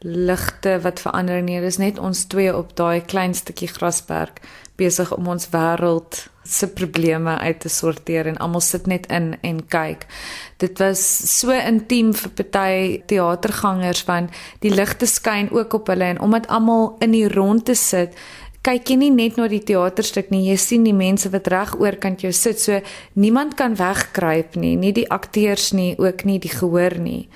ligte 0.00 0.78
wat 0.80 1.00
verander 1.00 1.42
nie. 1.44 1.60
Dis 1.60 1.76
net 1.76 1.98
ons 1.98 2.24
twee 2.32 2.52
op 2.56 2.72
daai 2.76 3.00
klein 3.04 3.34
stukkie 3.34 3.68
grasperk 3.68 4.40
besig 4.80 5.12
om 5.16 5.28
ons 5.28 5.50
wêreld 5.52 6.24
se 6.50 6.66
probleme 6.72 7.36
uit 7.38 7.60
te 7.60 7.68
sorteer 7.68 8.26
en 8.26 8.38
almal 8.42 8.62
sit 8.64 8.88
net 8.90 9.06
in 9.12 9.34
en 9.46 9.60
kyk. 9.70 10.06
Dit 10.58 10.80
was 10.82 11.00
so 11.30 11.54
intiem 11.54 12.12
vir 12.16 12.32
party 12.40 13.00
teatergangers 13.12 14.04
want 14.08 14.34
die 14.64 14.72
ligte 14.74 15.06
skyn 15.06 15.52
ook 15.54 15.76
op 15.78 15.92
hulle 15.92 16.14
en 16.14 16.20
omdat 16.20 16.48
almal 16.48 16.96
in 17.04 17.14
die 17.14 17.28
rondte 17.28 17.76
sit, 17.78 18.16
kyk 18.66 18.90
jy 18.92 18.96
nie 19.00 19.12
net 19.14 19.38
na 19.40 19.46
die 19.48 19.62
teaterstuk 19.64 20.28
nie, 20.32 20.42
jy 20.50 20.56
sien 20.60 20.84
die 20.84 20.96
mense 20.96 21.30
wat 21.32 21.48
reg 21.52 21.72
oorkant 21.80 22.24
jou 22.24 22.32
sit. 22.36 22.60
So 22.60 22.80
niemand 23.14 23.56
kan 23.56 23.76
wegkruip 23.78 24.58
nie, 24.60 24.76
nie 24.76 24.92
die 24.96 25.08
akteurs 25.08 25.70
nie, 25.76 25.94
ook 25.98 26.26
nie 26.28 26.38
die 26.42 26.52
gehoor 26.52 26.98
nie. 27.00 27.28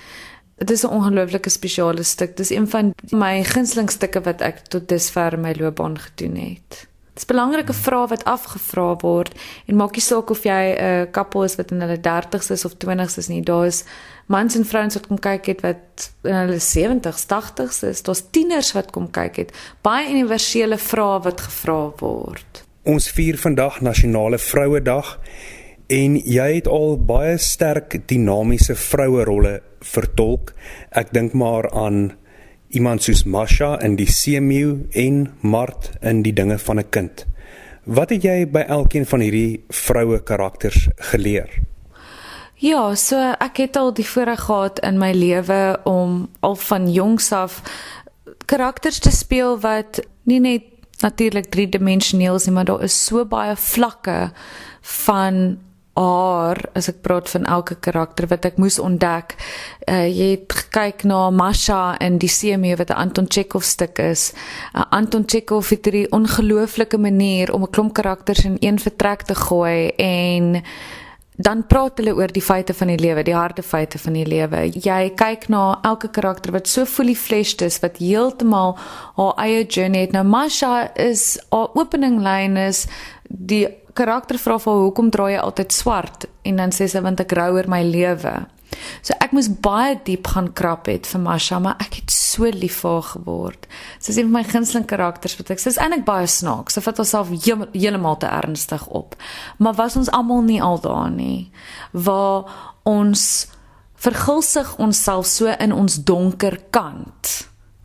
Dit 0.59 0.71
is 0.71 0.85
'n 0.85 0.93
ongelooflike 0.93 1.51
spesiale 1.51 2.03
stuk. 2.03 2.37
Dis 2.37 2.51
een 2.51 2.69
van 2.69 2.95
my 3.11 3.43
gunsteling 3.43 3.91
stukke 3.91 4.21
wat 4.21 4.41
ek 4.41 4.67
tot 4.69 4.89
dusver 4.89 5.33
in 5.33 5.41
my 5.41 5.55
loopbaan 5.59 5.99
gedoen 5.99 6.37
het. 6.37 6.87
Dis 7.15 7.29
belangrike 7.31 7.73
vrae 7.73 8.09
wat 8.11 8.25
afgevra 8.27 8.89
word 9.03 9.37
en 9.71 9.79
maak 9.79 9.95
nie 9.95 10.03
saak 10.03 10.33
of 10.35 10.43
jy 10.43 10.63
'n 10.75 10.79
uh, 10.83 11.07
koppel 11.15 11.45
is 11.47 11.55
wat 11.57 11.71
in 11.71 11.81
hulle 11.81 11.99
30's 12.03 12.51
is 12.51 12.65
of 12.65 12.75
20's 12.85 13.19
is 13.19 13.29
nie. 13.29 13.41
Daar 13.43 13.67
is 13.67 13.85
mans 14.27 14.57
en 14.57 14.65
vrouens 14.65 14.95
wat 14.95 15.07
kom 15.07 15.19
kyk 15.19 15.47
het 15.47 15.61
wat 15.63 16.11
in 16.25 16.35
hulle 16.35 16.59
70's, 16.59 17.27
80's 17.31 17.83
is. 17.83 18.03
Daar's 18.03 18.25
tieners 18.31 18.73
wat 18.73 18.91
kom 18.91 19.11
kyk 19.11 19.37
het. 19.37 19.53
Baie 19.83 20.11
universele 20.11 20.79
vrae 20.79 21.21
wat 21.23 21.41
gevra 21.41 21.93
word. 22.01 22.65
Ons 22.83 23.09
vier 23.11 23.39
vandag 23.39 23.81
nasionale 23.81 24.39
vrouedag 24.39 25.19
en 25.87 26.17
jy 26.19 26.49
het 26.55 26.67
al 26.67 26.99
baie 26.99 27.39
sterk 27.39 28.09
dinamiese 28.09 28.75
vroue 28.75 29.25
rolle 29.25 29.61
vertolk. 29.81 30.53
Ek 30.91 31.13
dink 31.13 31.33
maar 31.33 31.71
aan 31.71 32.17
iemand 32.75 33.03
soos 33.03 33.25
Masha 33.25 33.77
in 33.83 33.97
die 33.97 34.11
Seemeeu 34.11 34.89
en 34.93 35.29
Mart 35.41 35.93
in 36.03 36.23
die 36.23 36.33
dinge 36.33 36.59
van 36.59 36.79
'n 36.79 36.91
kind. 36.91 37.27
Wat 37.85 38.11
het 38.11 38.23
jy 38.23 38.47
by 38.51 38.65
elkeen 38.69 39.07
van 39.07 39.21
hierdie 39.21 39.65
vroue 39.69 40.23
karakters 40.23 40.89
geleer? 40.97 41.51
Ja, 42.55 42.95
so 42.95 43.35
ek 43.41 43.57
het 43.57 43.77
al 43.77 43.93
die 43.95 44.07
voorreg 44.07 44.41
gehad 44.41 44.79
in 44.79 44.99
my 44.99 45.13
lewe 45.13 45.81
om 45.85 46.29
al 46.41 46.57
van 46.57 46.93
jongs 46.93 47.33
af 47.33 47.63
karakters 48.47 48.99
te 48.99 49.11
speel 49.11 49.59
wat 49.61 50.01
nie 50.23 50.41
net 50.41 50.63
natuurlik 51.01 51.51
driedimensioneel 51.51 52.35
is 52.35 52.47
nie, 52.47 52.55
maar 52.55 52.65
daar 52.65 52.83
is 52.83 53.05
so 53.05 53.25
baie 53.25 53.57
vlakke 53.57 54.31
van 54.81 55.59
haar 55.95 56.59
as 56.75 56.89
ek 56.91 57.03
praat 57.07 57.29
van 57.31 57.45
elke 57.47 57.77
karakter 57.79 58.27
wat 58.31 58.45
ek 58.45 58.59
moes 58.59 58.79
ontdek. 58.83 59.37
Uh 59.87 60.07
jy 60.09 60.31
het 60.35 60.57
gekyk 60.59 61.05
na 61.05 61.31
Masha 61.31 61.95
in 62.03 62.19
die 62.19 62.31
Seemee 62.31 62.77
wat 62.77 62.91
'n 62.91 62.99
Anton 62.99 63.27
Chekhov 63.29 63.63
stuk 63.63 63.99
is. 63.99 64.33
Uh, 64.75 64.83
Anton 64.91 65.25
Chekhov 65.27 65.71
het 65.71 65.85
hierdie 65.85 66.11
ongelooflike 66.11 66.99
manier 66.99 67.53
om 67.53 67.63
'n 67.63 67.71
klomp 67.71 67.95
karakters 67.95 68.45
in 68.45 68.57
een 68.61 68.79
vertrek 68.79 69.23
te 69.23 69.35
gooi 69.35 69.89
en 69.97 70.63
dan 71.37 71.67
praat 71.67 71.99
hulle 71.99 72.15
oor 72.15 72.31
die 72.31 72.43
feite 72.43 72.75
van 72.75 72.93
die 72.93 72.99
lewe, 72.99 73.23
die 73.23 73.35
harde 73.35 73.63
feite 73.63 73.99
van 73.99 74.13
die 74.13 74.27
lewe. 74.27 74.71
Jy 74.71 75.15
kyk 75.19 75.49
na 75.51 75.79
elke 75.83 76.09
karakter 76.09 76.53
wat 76.55 76.69
so 76.71 76.87
fully 76.87 77.15
fleshed 77.15 77.63
is 77.63 77.81
wat 77.83 77.99
heeltemal 77.99 78.77
haar 79.17 79.35
eie 79.43 79.65
journey 79.67 80.01
het. 80.07 80.13
Nou 80.13 80.25
Masha 80.25 80.91
is 80.95 81.39
haar 81.51 81.75
opening 81.75 82.21
lyn 82.23 82.57
is 82.57 82.87
die 83.29 83.67
karakter 83.95 84.39
vra 84.41 84.59
vir 84.63 84.83
hoekom 84.85 85.11
draai 85.15 85.35
jy 85.35 85.41
altyd 85.43 85.73
swart 85.73 86.27
en 86.45 86.61
dan 86.61 86.75
sê 86.75 86.89
sy 86.91 87.03
want 87.05 87.23
ek 87.23 87.33
rou 87.39 87.55
oor 87.57 87.71
my 87.71 87.83
lewe. 87.87 88.35
So 89.05 89.15
ek 89.23 89.35
moes 89.37 89.49
baie 89.49 89.95
diep 90.07 90.29
gaan 90.33 90.51
krap 90.57 90.89
het 90.91 91.07
vir 91.09 91.23
Masha, 91.23 91.61
maar 91.63 91.79
ek 91.83 92.01
het 92.01 92.13
so 92.15 92.49
lief 92.51 92.81
vir 92.83 92.97
haar 92.97 93.09
geword. 93.13 93.67
Sy 94.01 94.13
is 94.13 94.19
een 94.19 94.29
van 94.31 94.37
my 94.39 94.45
gunsteling 94.49 94.87
karakters 94.91 95.37
wat 95.39 95.53
ek 95.55 95.63
sê 95.63 95.71
is 95.73 95.81
eintlik 95.81 96.05
baie 96.09 96.27
snaaks. 96.31 96.77
Sy 96.77 96.85
vat 96.85 97.01
haarself 97.03 97.33
heeltemal 97.35 98.19
te 98.21 98.31
ernstig 98.31 98.87
op. 98.91 99.17
Maar 99.63 99.79
was 99.79 99.99
ons 100.01 100.11
almal 100.15 100.45
nie 100.47 100.61
al 100.63 100.81
daar 100.83 101.11
nie 101.15 101.51
waar 101.93 102.51
ons 102.89 103.47
vergulsig 104.05 104.75
onsself 104.83 105.27
so 105.31 105.55
in 105.59 105.73
ons 105.73 106.01
donker 106.05 106.59
kant. 106.75 107.35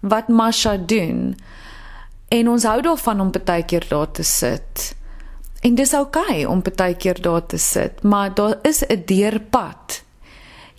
Wat 0.01 0.29
Masha 0.29 0.77
doen 0.77 1.35
en 2.29 2.49
ons 2.49 2.65
hou 2.65 2.79
daarvan 2.85 3.21
om 3.21 3.31
baie 3.33 3.65
keer 3.65 3.85
daar 3.89 4.11
te 4.11 4.23
sit. 4.23 4.93
En 5.61 5.75
dis 5.75 5.93
oukei 5.93 6.23
okay 6.23 6.45
om 6.45 6.61
baie 6.63 6.95
keer 6.95 7.21
daar 7.21 7.45
te 7.45 7.57
sit, 7.57 8.03
maar 8.03 8.33
daar 8.33 8.59
is 8.61 8.83
'n 8.87 9.03
deurpad. 9.05 10.03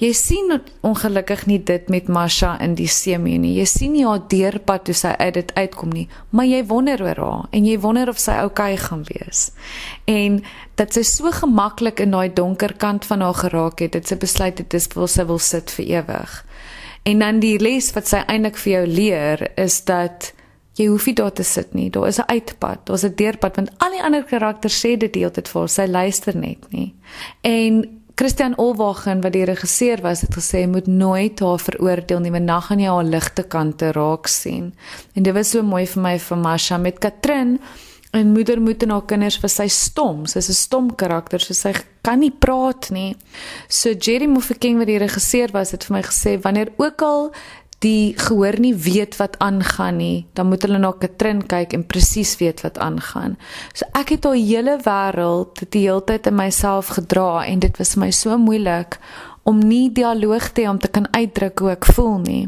Jy 0.01 0.13
sien 0.17 0.55
ongelukkig 0.81 1.43
nie 1.47 1.59
dit 1.65 1.89
met 1.89 2.07
Masha 2.09 2.55
in 2.65 2.75
die 2.75 2.89
seemie 2.89 3.39
nie. 3.39 3.53
Jy 3.59 3.65
sien 3.69 3.93
nie 3.93 4.07
haar 4.07 4.23
deurpad 4.33 4.87
hoe 4.89 4.95
sy 4.95 5.09
uit 5.09 5.35
dit 5.35 5.51
uitkom 5.55 5.93
nie, 5.93 6.07
maar 6.31 6.47
jy 6.49 6.63
wonder 6.71 7.03
oor 7.03 7.21
haar 7.21 7.49
en 7.51 7.67
jy 7.67 7.77
wonder 7.81 8.09
of 8.09 8.19
sy 8.19 8.39
oukei 8.41 8.73
okay 8.73 8.77
gaan 8.77 9.05
wees. 9.11 9.51
En 10.05 10.43
dat 10.81 10.97
sy 10.97 11.03
so 11.03 11.31
gemaklik 11.31 12.01
in 12.01 12.11
daai 12.17 12.33
donker 12.33 12.73
kant 12.73 13.05
van 13.05 13.21
haar 13.21 13.35
geraak 13.35 13.85
het, 13.85 13.93
dit 13.93 14.09
sy 14.09 14.17
besluit 14.17 14.59
het 14.59 14.71
dis 14.71 14.89
wil 14.95 15.07
sy 15.07 15.27
wil 15.29 15.39
sit 15.39 15.71
vir 15.71 15.85
ewig. 15.85 16.47
En 17.03 17.19
dan 17.19 17.41
die 17.45 17.59
les 17.61 17.93
wat 17.93 18.09
sy 18.09 18.25
eintlik 18.27 18.57
vir 18.57 18.73
jou 18.73 18.87
leer 18.87 19.51
is 19.61 19.85
dat 19.85 20.33
jy 20.79 20.87
hoef 20.87 21.07
nie 21.07 21.15
daar 21.15 21.33
te 21.33 21.45
sit 21.45 21.75
nie. 21.75 21.91
Daar 21.91 22.09
is 22.09 22.19
'n 22.19 22.31
uitpad, 22.31 22.87
daar's 22.87 23.05
'n 23.05 23.15
deurpad 23.15 23.57
want 23.57 23.71
al 23.79 23.91
die 23.91 24.03
ander 24.03 24.25
karakters 24.25 24.81
sê 24.85 24.97
dit 24.97 25.13
deeltyd 25.13 25.49
vir 25.49 25.69
sy 25.69 25.87
luister 25.87 26.37
net 26.37 26.73
nie. 26.73 26.95
En 27.43 28.01
Christian 28.21 28.53
Olwagen 28.59 29.23
wat 29.25 29.33
die 29.33 29.45
regisseur 29.45 30.03
was, 30.05 30.21
het 30.21 30.35
gesê 30.37 30.67
moet 30.69 30.87
nooit 30.87 31.41
haar 31.41 31.59
veroordeel 31.59 32.21
nie, 32.21 32.31
want 32.31 32.47
dan 32.47 32.63
gaan 32.63 32.79
jy 32.79 32.89
haar 32.93 33.05
ligte 33.05 33.43
kante 33.43 33.93
raak 33.97 34.27
sien. 34.29 34.75
En 35.15 35.23
dit 35.23 35.35
was 35.35 35.51
so 35.51 35.63
mooi 35.63 35.87
vir 35.87 36.03
my 36.03 36.19
vir 36.19 36.37
Masha 36.37 36.77
met 36.77 36.99
Katrin 36.99 37.59
en 38.11 38.33
moeder 38.33 38.61
moet 38.61 38.83
en 38.83 38.91
haar 38.91 39.07
kinders 39.07 39.39
vir 39.41 39.49
sy 39.49 39.69
stom. 39.69 40.27
Sy's 40.27 40.51
'n 40.51 40.53
stom 40.55 40.95
karakter, 40.95 41.41
so 41.41 41.55
sy 41.55 41.73
kan 42.03 42.19
nie 42.19 42.31
praat 42.31 42.91
nie. 42.91 43.17
So 43.69 43.93
Jerry 43.93 44.27
Mofokeng 44.27 44.79
wat 44.79 44.87
die 44.87 44.99
regisseur 44.99 45.49
was, 45.53 45.71
het 45.71 45.85
vir 45.85 45.97
my 45.97 46.03
gesê 46.03 46.41
wanneer 46.43 46.73
ook 46.77 47.03
al 47.03 47.33
die 47.81 48.13
gehoor 48.19 48.59
nie 48.61 48.75
weet 48.77 49.17
wat 49.17 49.39
aangaan 49.41 49.97
nie, 49.97 50.27
dan 50.37 50.51
moet 50.51 50.67
hulle 50.67 50.79
na 50.79 50.93
Katrin 50.93 51.41
kyk 51.49 51.73
en 51.77 51.87
presies 51.89 52.35
weet 52.41 52.61
wat 52.65 52.79
aangaan. 52.79 53.39
So 53.73 53.89
ek 53.97 54.13
het 54.17 54.29
al 54.29 54.37
hele 54.37 54.77
wêreld 54.85 55.65
die 55.73 55.87
hele 55.87 56.05
tyd 56.05 56.29
in 56.29 56.37
myself 56.37 56.93
gedra 56.99 57.47
en 57.47 57.65
dit 57.65 57.81
was 57.81 57.95
vir 57.97 58.05
my 58.05 58.11
so 58.13 58.37
moeilik 58.39 58.99
om 59.49 59.63
nie 59.65 59.89
dialoog 59.97 60.53
te 60.53 60.67
hê 60.67 60.69
om 60.69 60.79
te 60.79 60.93
kan 60.93 61.09
uitdruk 61.17 61.65
hoe 61.65 61.73
ek 61.73 61.89
voel 61.95 62.19
nie. 62.27 62.43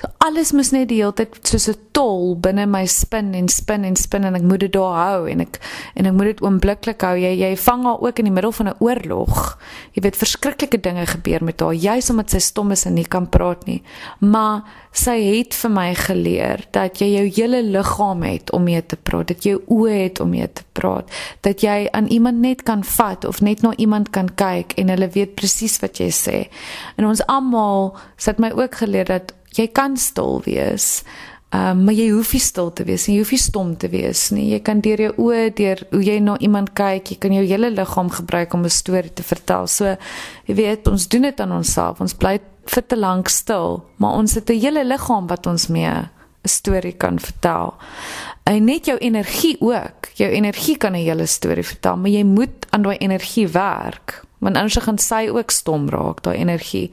So 0.00 0.08
alles 0.18 0.52
moes 0.52 0.72
net 0.72 0.88
die 0.88 1.00
hele 1.00 1.12
tyd 1.12 1.38
soos 1.42 1.68
'n 1.68 1.76
tol 1.92 2.36
binne 2.36 2.66
my 2.66 2.86
spin 2.86 3.34
en 3.34 3.48
spin 3.48 3.84
en 3.84 3.96
spin 3.96 4.24
en 4.24 4.34
ek 4.34 4.42
moet 4.42 4.60
dit 4.60 4.72
daar 4.72 4.96
hou 4.96 5.28
en 5.28 5.40
ek 5.40 5.60
en 5.94 6.06
ek 6.06 6.12
moet 6.12 6.24
dit 6.24 6.42
oombliklik 6.42 7.00
hou. 7.00 7.16
Jy 7.16 7.34
jy 7.40 7.56
vang 7.56 7.84
haar 7.84 8.00
ook 8.00 8.18
in 8.18 8.24
die 8.24 8.32
middel 8.32 8.52
van 8.52 8.68
'n 8.68 8.78
oorlog. 8.78 9.58
Jy 9.92 10.02
weet 10.02 10.16
verskriklike 10.16 10.80
dinge 10.80 11.06
gebeur 11.06 11.44
met 11.44 11.60
haar 11.60 11.74
juis 11.74 12.10
omdat 12.10 12.30
sy 12.30 12.38
stom 12.38 12.70
is 12.70 12.86
en 12.86 12.94
nie 12.94 13.04
kan 13.04 13.28
praat 13.28 13.66
nie. 13.66 13.82
Maar 14.18 14.62
sy 14.92 15.16
het 15.22 15.54
vir 15.54 15.70
my 15.70 15.94
geleer 15.94 16.64
dat 16.74 17.00
jy 17.00 17.08
jou 17.14 17.26
hele 17.38 17.62
liggaam 17.62 18.22
het 18.22 18.50
om 18.52 18.64
mee 18.66 18.82
te 18.82 18.96
praat, 18.96 19.28
dat 19.28 19.46
jy 19.46 19.56
oë 19.70 20.02
het 20.02 20.20
om 20.20 20.30
mee 20.30 20.48
te 20.52 20.62
praat, 20.72 21.10
dat 21.46 21.62
jy 21.62 21.88
aan 21.92 22.06
iemand 22.06 22.42
net 22.42 22.62
kan 22.62 22.84
vat 22.84 23.24
of 23.24 23.40
net 23.40 23.62
na 23.62 23.74
iemand 23.76 24.10
kan 24.10 24.28
kyk 24.34 24.74
en 24.78 24.88
hulle 24.88 25.08
weet 25.14 25.36
presies 25.38 25.78
wat 25.80 26.00
jy 26.02 26.10
sê. 26.14 26.38
En 26.96 27.06
ons 27.06 27.22
almal 27.26 27.94
het 28.24 28.38
my 28.38 28.50
ook 28.54 28.74
geleer 28.82 29.08
dat 29.08 29.34
jy 29.56 29.66
kan 29.72 29.96
stil 29.96 30.40
wees. 30.44 31.02
Ehm 31.50 31.78
um, 31.78 31.84
maar 31.84 31.94
jy 31.94 32.10
hoef 32.14 32.32
nie 32.32 32.40
stil 32.40 32.68
te 32.72 32.84
wees 32.86 33.08
nie, 33.08 33.16
jy 33.16 33.22
hoef 33.24 33.32
nie 33.34 33.42
stom 33.42 33.70
te 33.76 33.88
wees 33.90 34.28
nie. 34.30 34.52
Jy 34.52 34.60
kan 34.62 34.80
deur 34.80 35.00
jou 35.02 35.10
oë, 35.18 35.48
deur 35.58 35.80
hoe 35.90 36.02
jy 36.06 36.20
na 36.22 36.36
iemand 36.38 36.70
kyk, 36.78 37.10
jy 37.10 37.16
kan 37.18 37.34
jou 37.34 37.42
hele 37.42 37.72
liggaam 37.74 38.10
gebruik 38.10 38.54
om 38.54 38.62
'n 38.64 38.70
storie 38.70 39.10
te 39.10 39.22
vertel. 39.22 39.66
So 39.66 39.96
jy 40.46 40.54
weet, 40.54 40.86
ons 40.86 41.08
doen 41.08 41.22
dit 41.22 41.40
aan 41.40 41.52
onsself. 41.52 42.00
Ons 42.00 42.14
bly 42.14 42.38
vir 42.66 42.86
te 42.86 42.96
lank 42.96 43.28
stil, 43.28 43.82
maar 43.96 44.14
ons 44.14 44.34
het 44.34 44.50
'n 44.50 44.60
hele 44.60 44.84
liggaam 44.84 45.26
wat 45.26 45.46
ons 45.46 45.66
mee 45.66 45.90
'n 45.90 46.08
storie 46.44 46.92
kan 46.92 47.18
vertel. 47.18 47.74
En 48.44 48.64
net 48.64 48.86
jou 48.86 48.98
energie 48.98 49.56
ook. 49.60 50.08
Jou 50.14 50.30
energie 50.30 50.76
kan 50.76 50.92
'n 50.92 51.04
hele 51.04 51.26
storie 51.26 51.64
vertel, 51.64 51.96
maar 51.96 52.10
jy 52.10 52.22
moet 52.22 52.66
aan 52.70 52.82
daai 52.82 52.96
energie 52.96 53.48
werk, 53.48 54.22
want 54.38 54.56
anders 54.56 54.84
gaan 54.84 54.98
sy 54.98 55.28
ook 55.28 55.50
stom 55.50 55.88
raak, 55.88 56.22
daai 56.22 56.36
energie 56.36 56.90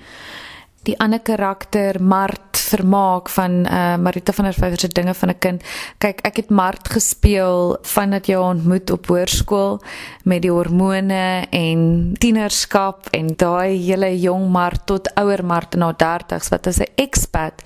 die 0.88 0.96
ander 1.04 1.20
karakter 1.20 2.00
Mart 2.00 2.60
vermaak 2.68 3.30
van 3.30 3.66
uh 3.66 3.96
Marita 4.02 4.34
van 4.36 4.50
der 4.50 4.56
Vyver 4.58 4.80
se 4.80 4.88
dinge 4.88 5.14
van 5.14 5.30
'n 5.30 5.40
kind. 5.40 5.64
Kyk, 5.98 6.20
ek 6.22 6.36
het 6.36 6.50
Mart 6.50 6.90
gespeel 6.90 7.78
vandat 7.82 8.28
jy 8.28 8.36
ontmoet 8.36 8.92
op 8.92 9.08
hoërskool 9.08 9.82
met 10.24 10.42
die 10.42 10.52
hormone 10.52 11.48
en 11.50 12.14
tienerskap 12.20 13.08
en 13.12 13.28
daai 13.36 13.78
hele 13.78 14.20
jong 14.20 14.50
Mart 14.52 14.86
tot 14.86 15.12
ouer 15.16 15.46
Mart 15.46 15.76
na 15.76 15.94
30s 15.94 16.50
wat 16.50 16.68
as 16.68 16.80
'n 16.80 16.92
expat 16.96 17.64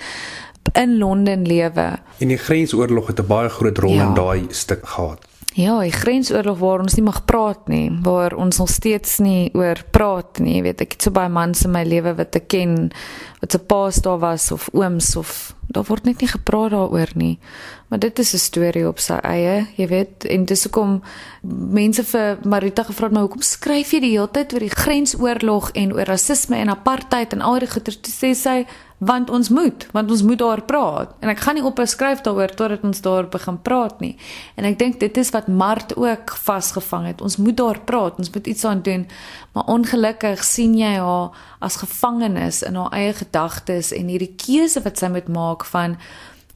in 0.73 0.97
Londen 0.97 1.45
lewe. 1.45 1.99
En 2.17 2.27
die 2.27 2.37
grensoorlog 2.37 3.07
het 3.07 3.19
'n 3.19 3.27
baie 3.27 3.49
groot 3.49 3.77
rol 3.77 3.93
ja. 3.93 4.07
in 4.07 4.13
daai 4.13 4.45
stuk 4.49 4.87
gehad. 4.87 5.30
Ja, 5.53 5.81
die 5.83 5.91
grensoorlog 5.91 6.61
waar 6.61 6.79
ons 6.79 6.95
nie 6.95 7.03
mag 7.03 7.25
praat 7.27 7.67
nie, 7.67 7.89
waar 8.05 8.31
ons 8.39 8.61
nog 8.61 8.69
steeds 8.71 9.17
nie 9.19 9.49
oor 9.57 9.81
praat 9.91 10.39
nie. 10.39 10.55
Jy 10.57 10.61
weet, 10.69 10.83
ek 10.85 10.95
het 10.95 11.07
so 11.07 11.15
baie 11.15 11.31
mans 11.31 11.65
in 11.67 11.73
my 11.75 11.81
lewe 11.83 12.13
wat 12.15 12.37
ek 12.39 12.47
ken 12.53 12.77
wat 13.41 13.51
se 13.51 13.59
paas 13.59 13.99
daar 14.05 14.21
was 14.21 14.47
of 14.55 14.69
ooms 14.71 15.15
of 15.19 15.33
daar 15.71 15.87
word 15.87 16.05
net 16.05 16.21
nie 16.21 16.29
gepraat 16.29 16.71
daaroor 16.71 17.11
nie. 17.15 17.39
Maar 17.89 17.99
dit 17.99 18.19
is 18.19 18.33
'n 18.33 18.37
storie 18.37 18.87
op 18.87 18.99
sy 18.99 19.13
eie, 19.13 19.67
jy 19.75 19.87
weet, 19.87 20.25
en 20.25 20.45
dis 20.45 20.63
hoekom 20.63 21.01
mense 21.43 22.03
vir 22.03 22.37
Marita 22.43 22.83
gevra 22.83 23.05
het, 23.05 23.13
"Maar 23.13 23.21
hoekom 23.21 23.41
skryf 23.41 23.91
jy 23.91 23.99
die 23.99 24.11
hele 24.11 24.31
tyd 24.31 24.53
oor 24.53 24.59
die 24.59 24.69
grensoorlog 24.69 25.71
en 25.71 25.93
oor 25.93 26.05
rasisme 26.05 26.55
en 26.55 26.69
apartheid 26.69 27.33
en 27.33 27.41
al 27.41 27.59
die 27.59 27.67
goeie?" 27.67 27.99
Toe 28.01 28.11
sê 28.11 28.35
sy, 28.35 28.65
want 29.01 29.31
ons 29.33 29.49
moet 29.49 29.87
want 29.95 30.11
ons 30.13 30.21
moet 30.21 30.37
daar 30.37 30.61
praat 30.69 31.13
en 31.25 31.29
ek 31.33 31.41
gaan 31.41 31.57
nie 31.57 31.65
ophou 31.65 31.87
skryf 31.89 32.21
daaroor 32.25 32.51
totdat 32.53 32.83
ons 32.85 33.01
daar 33.01 33.25
begin 33.33 33.57
praat 33.65 33.97
nie 34.03 34.11
en 34.61 34.67
ek 34.69 34.77
dink 34.77 34.99
dit 35.01 35.17
is 35.17 35.31
wat 35.33 35.49
Mart 35.49 35.95
ook 35.97 36.35
vasgevang 36.45 37.07
het 37.09 37.23
ons 37.25 37.39
moet 37.41 37.57
daar 37.57 37.79
praat 37.89 38.19
ons 38.21 38.29
moet 38.35 38.49
iets 38.53 38.65
aan 38.69 38.83
doen 38.85 39.07
maar 39.55 39.71
ongelukkig 39.73 40.43
sien 40.45 40.77
jy 40.77 40.93
haar 41.01 41.33
as 41.65 41.79
gevangenes 41.81 42.61
in 42.67 42.77
haar 42.77 42.93
eie 42.93 43.15
gedagtes 43.17 43.89
en 43.97 44.13
hierdie 44.13 44.35
keuse 44.37 44.85
wat 44.85 45.01
sy 45.01 45.09
moet 45.09 45.33
maak 45.33 45.60
van 45.65 45.97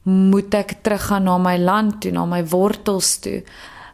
moet 0.02 0.54
ek 0.54 0.78
teruggaan 0.82 1.26
na 1.26 1.38
my 1.38 1.56
land 1.58 2.00
toe 2.00 2.12
na 2.12 2.24
my 2.26 2.44
wortels 2.46 3.18
toe 3.18 3.42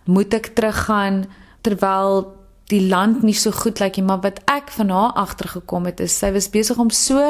Moet 0.04 0.34
ek 0.34 0.50
teruggaan 0.56 1.24
terwyl 1.62 2.24
die 2.72 2.82
land 2.88 3.22
nie 3.22 3.36
so 3.36 3.54
goed 3.54 3.78
lyk 3.78 3.98
nie, 3.98 4.06
maar 4.06 4.22
wat 4.24 4.40
ek 4.50 4.72
van 4.74 4.90
haar 4.90 5.12
agtergekom 5.20 5.86
het 5.86 6.00
is 6.02 6.16
sy 6.18 6.32
was 6.34 6.50
besig 6.50 6.78
om 6.82 6.90
so 6.90 7.20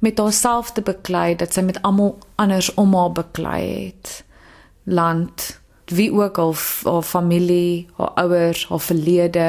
met 0.00 0.18
haarself 0.18 0.72
te 0.74 0.82
beklei 0.82 1.36
dat 1.38 1.54
sy 1.54 1.62
met 1.62 1.78
almal 1.86 2.16
anders 2.40 2.72
om 2.80 2.96
haar 2.96 3.12
beklei 3.12 3.62
het. 3.92 4.22
Land, 4.88 5.60
wie 5.92 6.08
ook 6.10 6.38
al 6.38 6.54
haar 6.84 7.04
familie, 7.04 7.86
haar 7.98 8.14
ouers, 8.24 8.64
haar 8.72 8.82
verlede, 8.82 9.48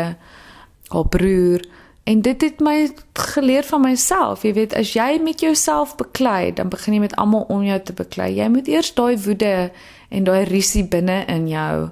haar 0.91 1.07
broer 1.07 1.63
en 2.03 2.21
dit 2.21 2.41
het 2.41 2.59
my 2.59 2.89
geleer 3.13 3.63
van 3.63 3.81
myself. 3.81 4.43
Jy 4.43 4.53
weet, 4.53 4.75
as 4.75 4.93
jy 4.93 5.19
met 5.23 5.39
jouself 5.39 5.95
beklei, 5.95 6.53
dan 6.53 6.69
begin 6.69 6.93
jy 6.93 6.99
met 6.99 7.15
almal 7.15 7.45
om 7.49 7.63
jou 7.63 7.79
te 7.79 7.93
beklei. 7.93 8.33
Jy 8.35 8.49
moet 8.49 8.67
eers 8.67 8.93
daai 8.93 9.17
woede 9.21 9.71
en 10.09 10.23
daai 10.23 10.43
risie 10.49 10.83
binne 10.83 11.23
in 11.27 11.47
jou 11.47 11.91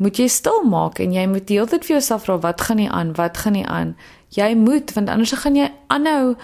moet 0.00 0.16
jy 0.16 0.30
stil 0.32 0.62
maak 0.64 0.98
en 1.02 1.12
jy 1.12 1.26
moet 1.28 1.50
heeltyd 1.52 1.84
vir 1.84 1.98
jouself 1.98 2.24
vra 2.24 2.38
wat 2.40 2.64
gaan 2.64 2.80
nie 2.80 2.88
aan? 2.88 3.12
Wat 3.18 3.36
gaan 3.42 3.56
nie 3.58 3.66
aan? 3.68 3.94
Jy 4.32 4.54
moet 4.56 4.94
want 4.96 5.12
anders 5.12 5.34
gaan 5.42 5.58
jy 5.58 5.68
aanhou 5.92 6.36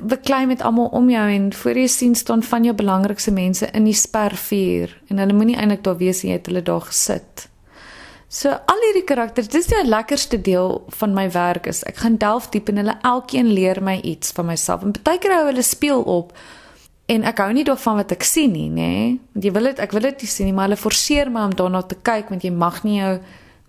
beklei 0.00 0.44
met 0.46 0.62
almal 0.62 0.92
om 0.96 1.10
jou 1.10 1.26
en 1.34 1.50
voor 1.52 1.80
jy 1.82 1.88
sien 1.90 2.14
staan 2.14 2.42
van 2.46 2.64
jou 2.64 2.74
belangrikste 2.76 3.34
mense 3.34 3.66
in 3.74 3.88
die 3.88 3.96
spervuur 3.98 4.94
en 5.10 5.18
hulle 5.18 5.36
moenie 5.36 5.58
eintlik 5.58 5.82
daar 5.84 5.98
wees 5.98 6.22
en 6.22 6.30
jy 6.30 6.38
het 6.38 6.48
hulle 6.48 6.62
daar 6.62 6.86
gesit. 6.86 7.49
So 8.30 8.52
al 8.54 8.84
hierdie 8.84 9.02
karakters, 9.02 9.48
dis 9.50 9.66
die 9.66 9.80
lekkerste 9.82 10.38
deel 10.38 10.76
van 11.00 11.14
my 11.16 11.24
werk 11.34 11.66
is 11.66 11.82
ek 11.90 11.98
gaan 12.04 12.14
delf 12.22 12.46
diep 12.54 12.68
en 12.70 12.78
hulle 12.78 12.94
elkeen 13.02 13.50
leer 13.50 13.80
my 13.82 13.96
iets 14.06 14.30
van 14.36 14.46
myself 14.52 14.84
en 14.86 14.94
baie 15.02 15.18
keer 15.18 15.34
hou 15.34 15.48
hulle 15.48 15.64
speel 15.66 16.04
op 16.06 16.30
en 17.10 17.26
ek 17.26 17.42
hou 17.42 17.48
nie 17.56 17.64
daarvan 17.66 17.98
wat 17.98 18.14
ek 18.14 18.22
sien 18.22 18.54
nie, 18.54 18.68
nê? 18.70 19.18
Want 19.34 19.48
jy 19.48 19.52
wil 19.56 19.66
dit 19.72 19.82
ek 19.82 19.96
wil 19.96 20.06
dit 20.06 20.22
nie 20.22 20.30
sien 20.30 20.46
nie, 20.46 20.54
maar 20.54 20.70
hulle 20.70 20.78
forceer 20.78 21.32
my 21.34 21.48
om 21.48 21.58
daarna 21.58 21.82
te 21.90 21.98
kyk 21.98 22.30
want 22.30 22.46
jy 22.46 22.54
mag 22.54 22.78
nie 22.86 23.00
jou 23.00 23.10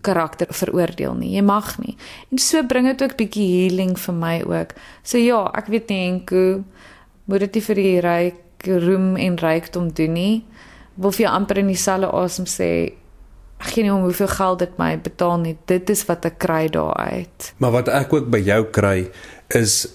karakter 0.05 0.53
veroordeel 0.53 1.17
nie. 1.17 1.33
Jy 1.39 1.45
mag 1.45 1.73
nie. 1.81 1.97
En 2.29 2.41
so 2.41 2.61
bring 2.65 2.85
dit 2.89 3.01
ook 3.01 3.17
bietjie 3.17 3.49
healing 3.49 3.97
vir 3.97 4.17
my 4.17 4.35
ook. 4.45 4.77
So 5.01 5.17
ja, 5.21 5.41
ek 5.57 5.73
weet 5.73 5.89
nie 5.89 6.01
enko 6.05 6.45
moet 7.25 7.47
dit 7.47 7.61
vir 7.65 7.81
die 7.81 7.99
ryk 8.05 8.71
roem 8.85 9.15
en 9.17 9.41
rykdom 9.41 9.89
doen 9.97 10.17
nie. 10.17 10.33
Wil 11.01 11.17
vir 11.17 11.33
amper 11.33 11.65
in 11.65 11.73
dieselfde 11.73 12.13
asem 12.13 12.45
sê 12.45 12.71
ek 13.61 13.71
gee 13.75 13.85
nie 13.85 13.93
om 13.93 14.05
hoeveel 14.07 14.29
geld 14.31 14.59
dit 14.59 14.77
my 14.81 14.91
betaal 15.01 15.37
nie. 15.43 15.55
Dit 15.69 15.89
is 15.93 16.03
wat 16.09 16.25
ek 16.25 16.39
kry 16.41 16.65
daaruit. 16.73 17.53
Maar 17.61 17.75
wat 17.77 17.91
ek 17.93 18.13
ook 18.13 18.29
by 18.33 18.41
jou 18.41 18.63
kry 18.73 18.97
is 19.57 19.85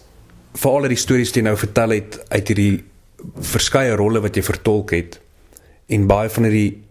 vir 0.57 0.73
al 0.73 0.89
die 0.89 1.01
stories 1.01 1.33
wat 1.33 1.41
jy 1.41 1.45
nou 1.49 1.57
vertel 1.61 1.97
het 1.97 2.19
uit 2.31 2.53
hierdie 2.53 2.75
verskeie 3.53 3.97
rolle 3.99 4.23
wat 4.25 4.37
jy 4.37 4.45
vertolk 4.47 4.95
het 4.97 5.19
en 5.93 6.07
baie 6.09 6.31
van 6.33 6.49
hierdie 6.49 6.83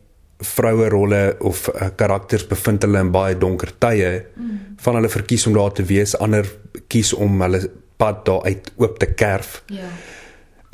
vroue 0.46 0.90
rolle 0.92 1.22
of 1.48 1.66
uh, 1.72 1.90
karakters 1.96 2.44
bevind 2.50 2.84
hulle 2.84 3.02
in 3.06 3.12
baie 3.14 3.38
donker 3.40 3.72
tye 3.80 4.12
mm. 4.36 4.78
van 4.84 5.00
hulle 5.00 5.12
verkies 5.12 5.48
om 5.48 5.56
daar 5.56 5.74
te 5.76 5.86
wees 5.88 6.16
ander 6.20 6.50
kies 6.92 7.14
om 7.16 7.40
hulle 7.42 7.64
pad 7.98 8.26
daar 8.28 8.44
uit 8.44 8.72
oop 8.76 9.00
te 9.00 9.08
kerf. 9.16 9.62
Ja. 9.72 9.88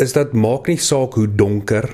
Is 0.02 0.16
dit 0.18 0.34
maak 0.34 0.72
nie 0.72 0.80
saak 0.82 1.20
hoe 1.20 1.28
donker 1.30 1.86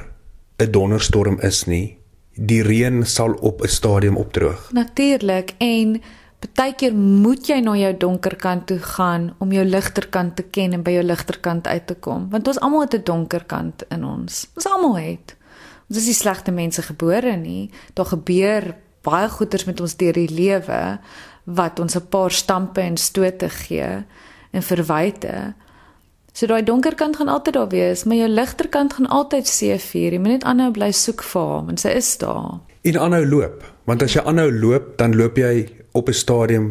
'n 0.58 0.72
donderstorm 0.72 1.40
is 1.44 1.66
nie. 1.68 1.97
Die 2.38 2.62
reën 2.62 3.06
sal 3.06 3.34
op 3.34 3.62
'n 3.62 3.68
stadium 3.68 4.18
opdroog. 4.18 4.72
Natuurlik 4.72 5.54
en 5.58 6.02
partykeer 6.40 6.96
moet 6.96 7.48
jy 7.48 7.60
na 7.60 7.76
jou 7.76 7.98
donker 7.98 8.36
kant 8.36 8.68
toe 8.68 8.80
gaan 8.80 9.36
om 9.38 9.52
jou 9.52 9.66
ligter 9.66 10.08
kant 10.08 10.36
te 10.36 10.44
ken 10.44 10.74
en 10.74 10.84
by 10.84 10.92
jou 10.92 11.04
ligter 11.04 11.40
kant 11.40 11.68
uit 11.68 11.88
te 11.88 11.96
kom 11.96 12.30
want 12.30 12.48
ons 12.48 12.60
almal 12.60 12.82
het 12.82 12.94
'n 12.94 13.04
donker 13.04 13.44
kant 13.46 13.84
in 13.90 14.04
ons. 14.04 14.48
Ons 14.56 14.66
almal 14.66 14.98
het. 14.98 15.36
Ons 15.90 15.98
is 15.98 16.06
nie 16.06 16.14
slegte 16.14 16.52
mense 16.52 16.82
gebore 16.82 17.36
nie. 17.36 17.72
Daar 17.94 18.06
gebeur 18.06 18.76
baie 19.02 19.30
goeters 19.30 19.66
met 19.66 19.82
ons 19.82 19.96
deur 19.96 20.14
die 20.14 20.32
lewe 20.32 21.00
wat 21.44 21.80
ons 21.80 21.96
'n 21.96 22.08
paar 22.10 22.32
stampe 22.32 22.82
en 22.82 22.98
stote 22.98 23.50
gee 23.50 24.06
en 24.52 24.64
verwyte. 24.64 25.54
So 26.38 26.46
daai 26.46 26.62
donker 26.62 26.94
kant 26.94 27.16
gaan 27.18 27.32
altyd 27.34 27.56
daar 27.58 27.70
wees, 27.72 28.04
maar 28.06 28.20
jou 28.20 28.28
ligter 28.30 28.68
kant 28.70 28.94
gaan 28.94 29.08
altyd 29.10 29.48
seëvier. 29.50 30.14
Jy 30.14 30.20
moet 30.22 30.36
net 30.36 30.44
aanhou 30.46 30.68
bly 30.76 30.92
soek 30.94 31.24
vir 31.26 31.48
hom 31.50 31.72
en 31.74 31.80
sy 31.82 31.96
is 31.98 32.12
daar. 32.22 32.60
En 32.86 33.00
aanhou 33.02 33.24
loop, 33.26 33.64
want 33.90 34.06
as 34.06 34.14
jy 34.14 34.22
aanhou 34.22 34.52
loop, 34.54 34.92
dan 35.02 35.18
loop 35.18 35.40
jy 35.42 35.66
op 35.98 36.10
'n 36.10 36.14
stadium 36.14 36.68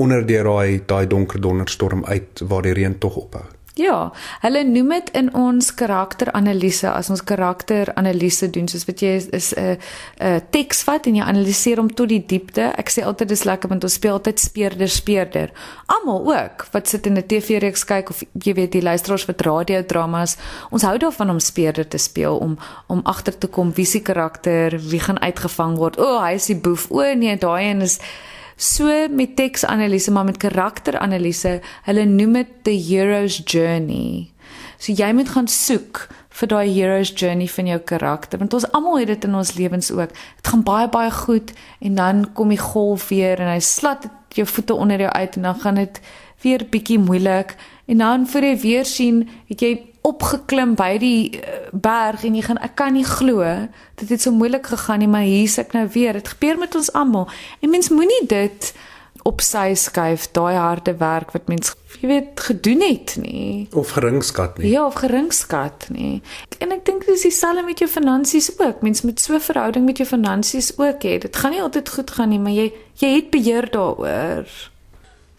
onder 0.00 0.24
deur 0.26 0.48
daai 0.48 0.80
daai 0.86 1.06
donker 1.06 1.40
donderstorm 1.40 2.04
uit 2.04 2.40
waar 2.40 2.62
die 2.62 2.72
reën 2.72 2.98
tog 2.98 3.16
ophou. 3.16 3.44
Ja, 3.78 4.10
hulle 4.42 4.64
noem 4.66 4.88
dit 4.96 5.10
in 5.14 5.28
ons 5.38 5.68
karakteranalise 5.78 6.90
as 6.90 7.06
ons 7.12 7.22
karakteranalise 7.22 8.48
doen 8.50 8.66
soos 8.68 8.82
wat 8.88 9.02
jy 9.04 9.12
is 9.30 9.52
'n 9.54 9.78
'n 10.18 10.42
teks 10.50 10.82
vat 10.82 11.06
en 11.06 11.14
jy 11.14 11.22
analiseer 11.22 11.76
hom 11.76 11.94
tot 11.94 12.08
die 12.08 12.24
diepte. 12.26 12.72
Ek 12.76 12.90
sê 12.90 13.04
altyd 13.04 13.28
dis 13.28 13.44
lekker 13.44 13.68
want 13.68 13.84
ons 13.84 13.92
speel 13.92 14.12
altyd 14.12 14.40
speerder 14.40 14.88
speerder. 14.88 15.50
Almal 15.86 16.26
ook 16.26 16.66
wat 16.72 16.88
sit 16.88 17.06
in 17.06 17.16
'n 17.16 17.26
TV-reeks 17.26 17.84
kyk 17.84 18.10
of 18.10 18.22
jy 18.32 18.54
weet 18.54 18.72
die 18.72 18.82
luisteraars 18.82 19.26
wat 19.26 19.40
radiodramas, 19.40 20.36
ons 20.70 20.82
hou 20.82 20.98
daarvan 20.98 21.30
om 21.30 21.38
speerder 21.38 21.88
te 21.88 21.98
speel 21.98 22.38
om 22.38 22.58
om 22.88 23.00
agter 23.04 23.38
te 23.38 23.46
kom 23.46 23.72
wie 23.74 23.86
se 23.86 24.00
karakter 24.00 24.80
wie 24.90 25.00
gaan 25.00 25.20
uitgevang 25.20 25.76
word. 25.76 25.98
O, 25.98 26.02
oh, 26.02 26.24
hy 26.24 26.34
is 26.34 26.46
die 26.46 26.56
boef. 26.56 26.90
O 26.90 27.14
nee, 27.14 27.36
daai 27.36 27.70
een 27.70 27.80
is 27.80 28.00
So 28.60 29.08
met 29.08 29.36
teksanalise 29.36 30.10
maar 30.12 30.24
met 30.24 30.36
karakteranalise, 30.36 31.60
hulle 31.82 32.04
noem 32.04 32.32
dit 32.32 32.48
the 32.62 32.74
hero's 32.76 33.40
journey. 33.44 34.28
So 34.76 34.92
jy 34.92 35.08
moet 35.16 35.30
gaan 35.32 35.48
soek 35.48 36.02
vir 36.40 36.50
daai 36.52 36.68
hero's 36.68 37.12
journey 37.16 37.48
van 37.48 37.70
jou 37.72 37.78
karakter 37.88 38.40
want 38.42 38.52
ons 38.56 38.66
almal 38.76 38.98
het 39.00 39.08
dit 39.14 39.24
in 39.24 39.38
ons 39.40 39.54
lewens 39.56 39.88
ook. 39.96 40.12
Dit 40.12 40.52
gaan 40.52 40.64
baie 40.68 40.90
baie 40.92 41.10
goed 41.22 41.54
en 41.80 41.96
dan 41.96 42.26
kom 42.36 42.52
die 42.52 42.60
golf 42.60 43.08
weer 43.08 43.40
en 43.40 43.48
hy 43.48 43.62
slat 43.64 44.04
jou 44.36 44.44
voete 44.46 44.76
onder 44.76 45.06
jou 45.06 45.10
uit 45.10 45.40
en 45.40 45.48
dan 45.48 45.60
gaan 45.64 45.80
dit 45.80 46.02
weer 46.44 46.66
bietjie 46.68 47.00
moeilik 47.00 47.56
en 47.90 47.98
dan 47.98 48.26
voor 48.30 48.44
jy 48.46 48.56
weer 48.62 48.86
sien, 48.86 49.24
het 49.50 49.62
jy 49.66 49.72
opgeklim 50.06 50.76
by 50.78 50.94
die 51.00 51.40
uh, 51.40 51.56
berg 51.72 52.22
en 52.24 52.36
jy 52.38 52.44
gaan 52.46 52.60
ek 52.64 52.76
kan 52.78 52.94
nie 52.96 53.04
glo 53.04 53.44
dit 54.00 54.08
het 54.08 54.22
so 54.22 54.32
moeilik 54.32 54.70
gegaan 54.72 55.02
nie 55.02 55.10
maar 55.10 55.26
hier's 55.28 55.58
ek 55.60 55.74
nou 55.76 55.86
weer. 55.92 56.16
Dit 56.16 56.32
gebeur 56.36 56.58
met 56.58 56.74
ons 56.78 56.92
almal. 56.96 57.28
En 57.60 57.72
mens 57.72 57.92
moenie 57.92 58.24
dit 58.30 58.70
op 59.28 59.42
sy 59.44 59.74
skuif 59.76 60.30
daai 60.32 60.56
harde 60.56 60.94
werk 60.96 61.34
wat 61.36 61.50
mens 61.52 61.74
jy 62.00 62.08
weet 62.08 62.40
gedoen 62.40 62.80
het 62.80 63.16
nie. 63.20 63.68
Of 63.76 63.92
geringskat 63.98 64.56
nie. 64.58 64.70
Ja 64.72 64.86
of 64.86 64.96
geringskat 65.02 65.90
nie. 65.92 66.22
En 66.64 66.72
ek 66.72 66.86
dink 66.88 67.04
dis 67.04 67.26
dieselfde 67.28 67.66
met 67.66 67.82
jou 67.82 67.90
finansies 67.90 68.48
ook. 68.56 68.80
Mens 68.86 69.04
moet 69.04 69.20
so 69.20 69.36
verhouding 69.36 69.84
met 69.84 70.00
jou 70.00 70.08
finansies 70.08 70.72
ook 70.78 71.04
hê. 71.04 71.18
Dit 71.20 71.36
gaan 71.36 71.52
nie 71.52 71.60
altyd 71.60 71.92
goed 71.92 72.14
gaan 72.16 72.32
nie 72.32 72.40
maar 72.40 72.56
jy 72.56 72.70
jy 73.02 73.12
het 73.18 73.28
beheer 73.34 73.68
daaroor. 73.72 74.48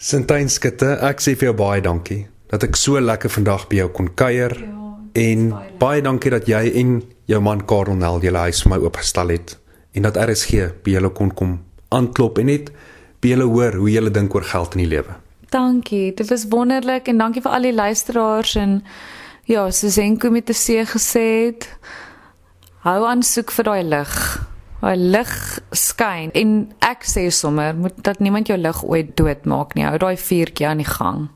Sintyn 0.01 0.49
skitte 0.49 0.99
ek 1.01 1.21
sê 1.21 1.33
vir 1.33 1.49
jou 1.49 1.57
baie 1.57 1.81
dankie 1.81 2.27
dat 2.51 2.67
ek 2.67 2.75
so 2.79 2.99
lekker 2.99 3.31
vandag 3.31 3.67
by 3.71 3.81
jou 3.81 3.89
kon 3.95 4.11
kuier. 4.19 4.55
Ja, 4.59 4.93
en 5.13 5.49
baie, 5.51 5.73
baie 5.79 6.03
dankie 6.03 6.31
dat 6.31 6.47
jy 6.47 6.61
en 6.81 7.01
jou 7.31 7.41
man 7.43 7.65
Karel 7.67 7.97
Nel 7.99 8.21
julle 8.23 8.45
huis 8.47 8.61
vir 8.63 8.75
my 8.75 8.79
oopgestel 8.83 9.33
het 9.35 9.57
en 9.95 10.07
dat 10.07 10.19
RSG 10.19 10.69
by 10.83 10.95
julle 10.95 11.11
kon 11.15 11.33
kom 11.35 11.57
aanklop 11.91 12.39
en 12.39 12.47
net 12.51 12.71
by 13.21 13.33
julle 13.33 13.47
hoor 13.51 13.75
hoe 13.79 13.89
julle 13.91 14.11
dink 14.13 14.35
oor 14.35 14.47
geld 14.47 14.77
in 14.77 14.85
die 14.85 14.91
lewe. 14.93 15.17
Dankie. 15.51 16.13
Dit 16.15 16.29
was 16.31 16.47
wonderlik 16.49 17.09
en 17.11 17.19
dankie 17.19 17.43
vir 17.43 17.51
al 17.51 17.67
die 17.67 17.75
luisteraars 17.75 18.55
en 18.59 18.77
ja, 19.49 19.65
soos 19.71 19.97
Enko 19.99 20.31
met 20.31 20.47
die 20.47 20.55
see 20.55 20.85
gesê 20.87 21.25
het, 21.49 21.67
hou 22.85 23.01
aan 23.07 23.23
soek 23.25 23.51
vir 23.51 23.67
daai 23.67 23.83
lig. 23.83 24.15
Daai 24.81 24.95
lig 24.97 25.33
skyn 25.75 26.31
en 26.39 26.55
ek 26.87 27.03
sê 27.05 27.27
sommer 27.35 27.75
moet 27.77 27.99
dat 28.05 28.23
niemand 28.23 28.49
jou 28.49 28.57
lig 28.57 28.79
ooit 28.87 29.11
doodmaak 29.19 29.75
nie. 29.75 29.85
Hou 29.85 29.99
daai 30.01 30.15
vuurtjie 30.17 30.69
aan 30.71 30.81
die 30.81 30.87
gang. 30.87 31.27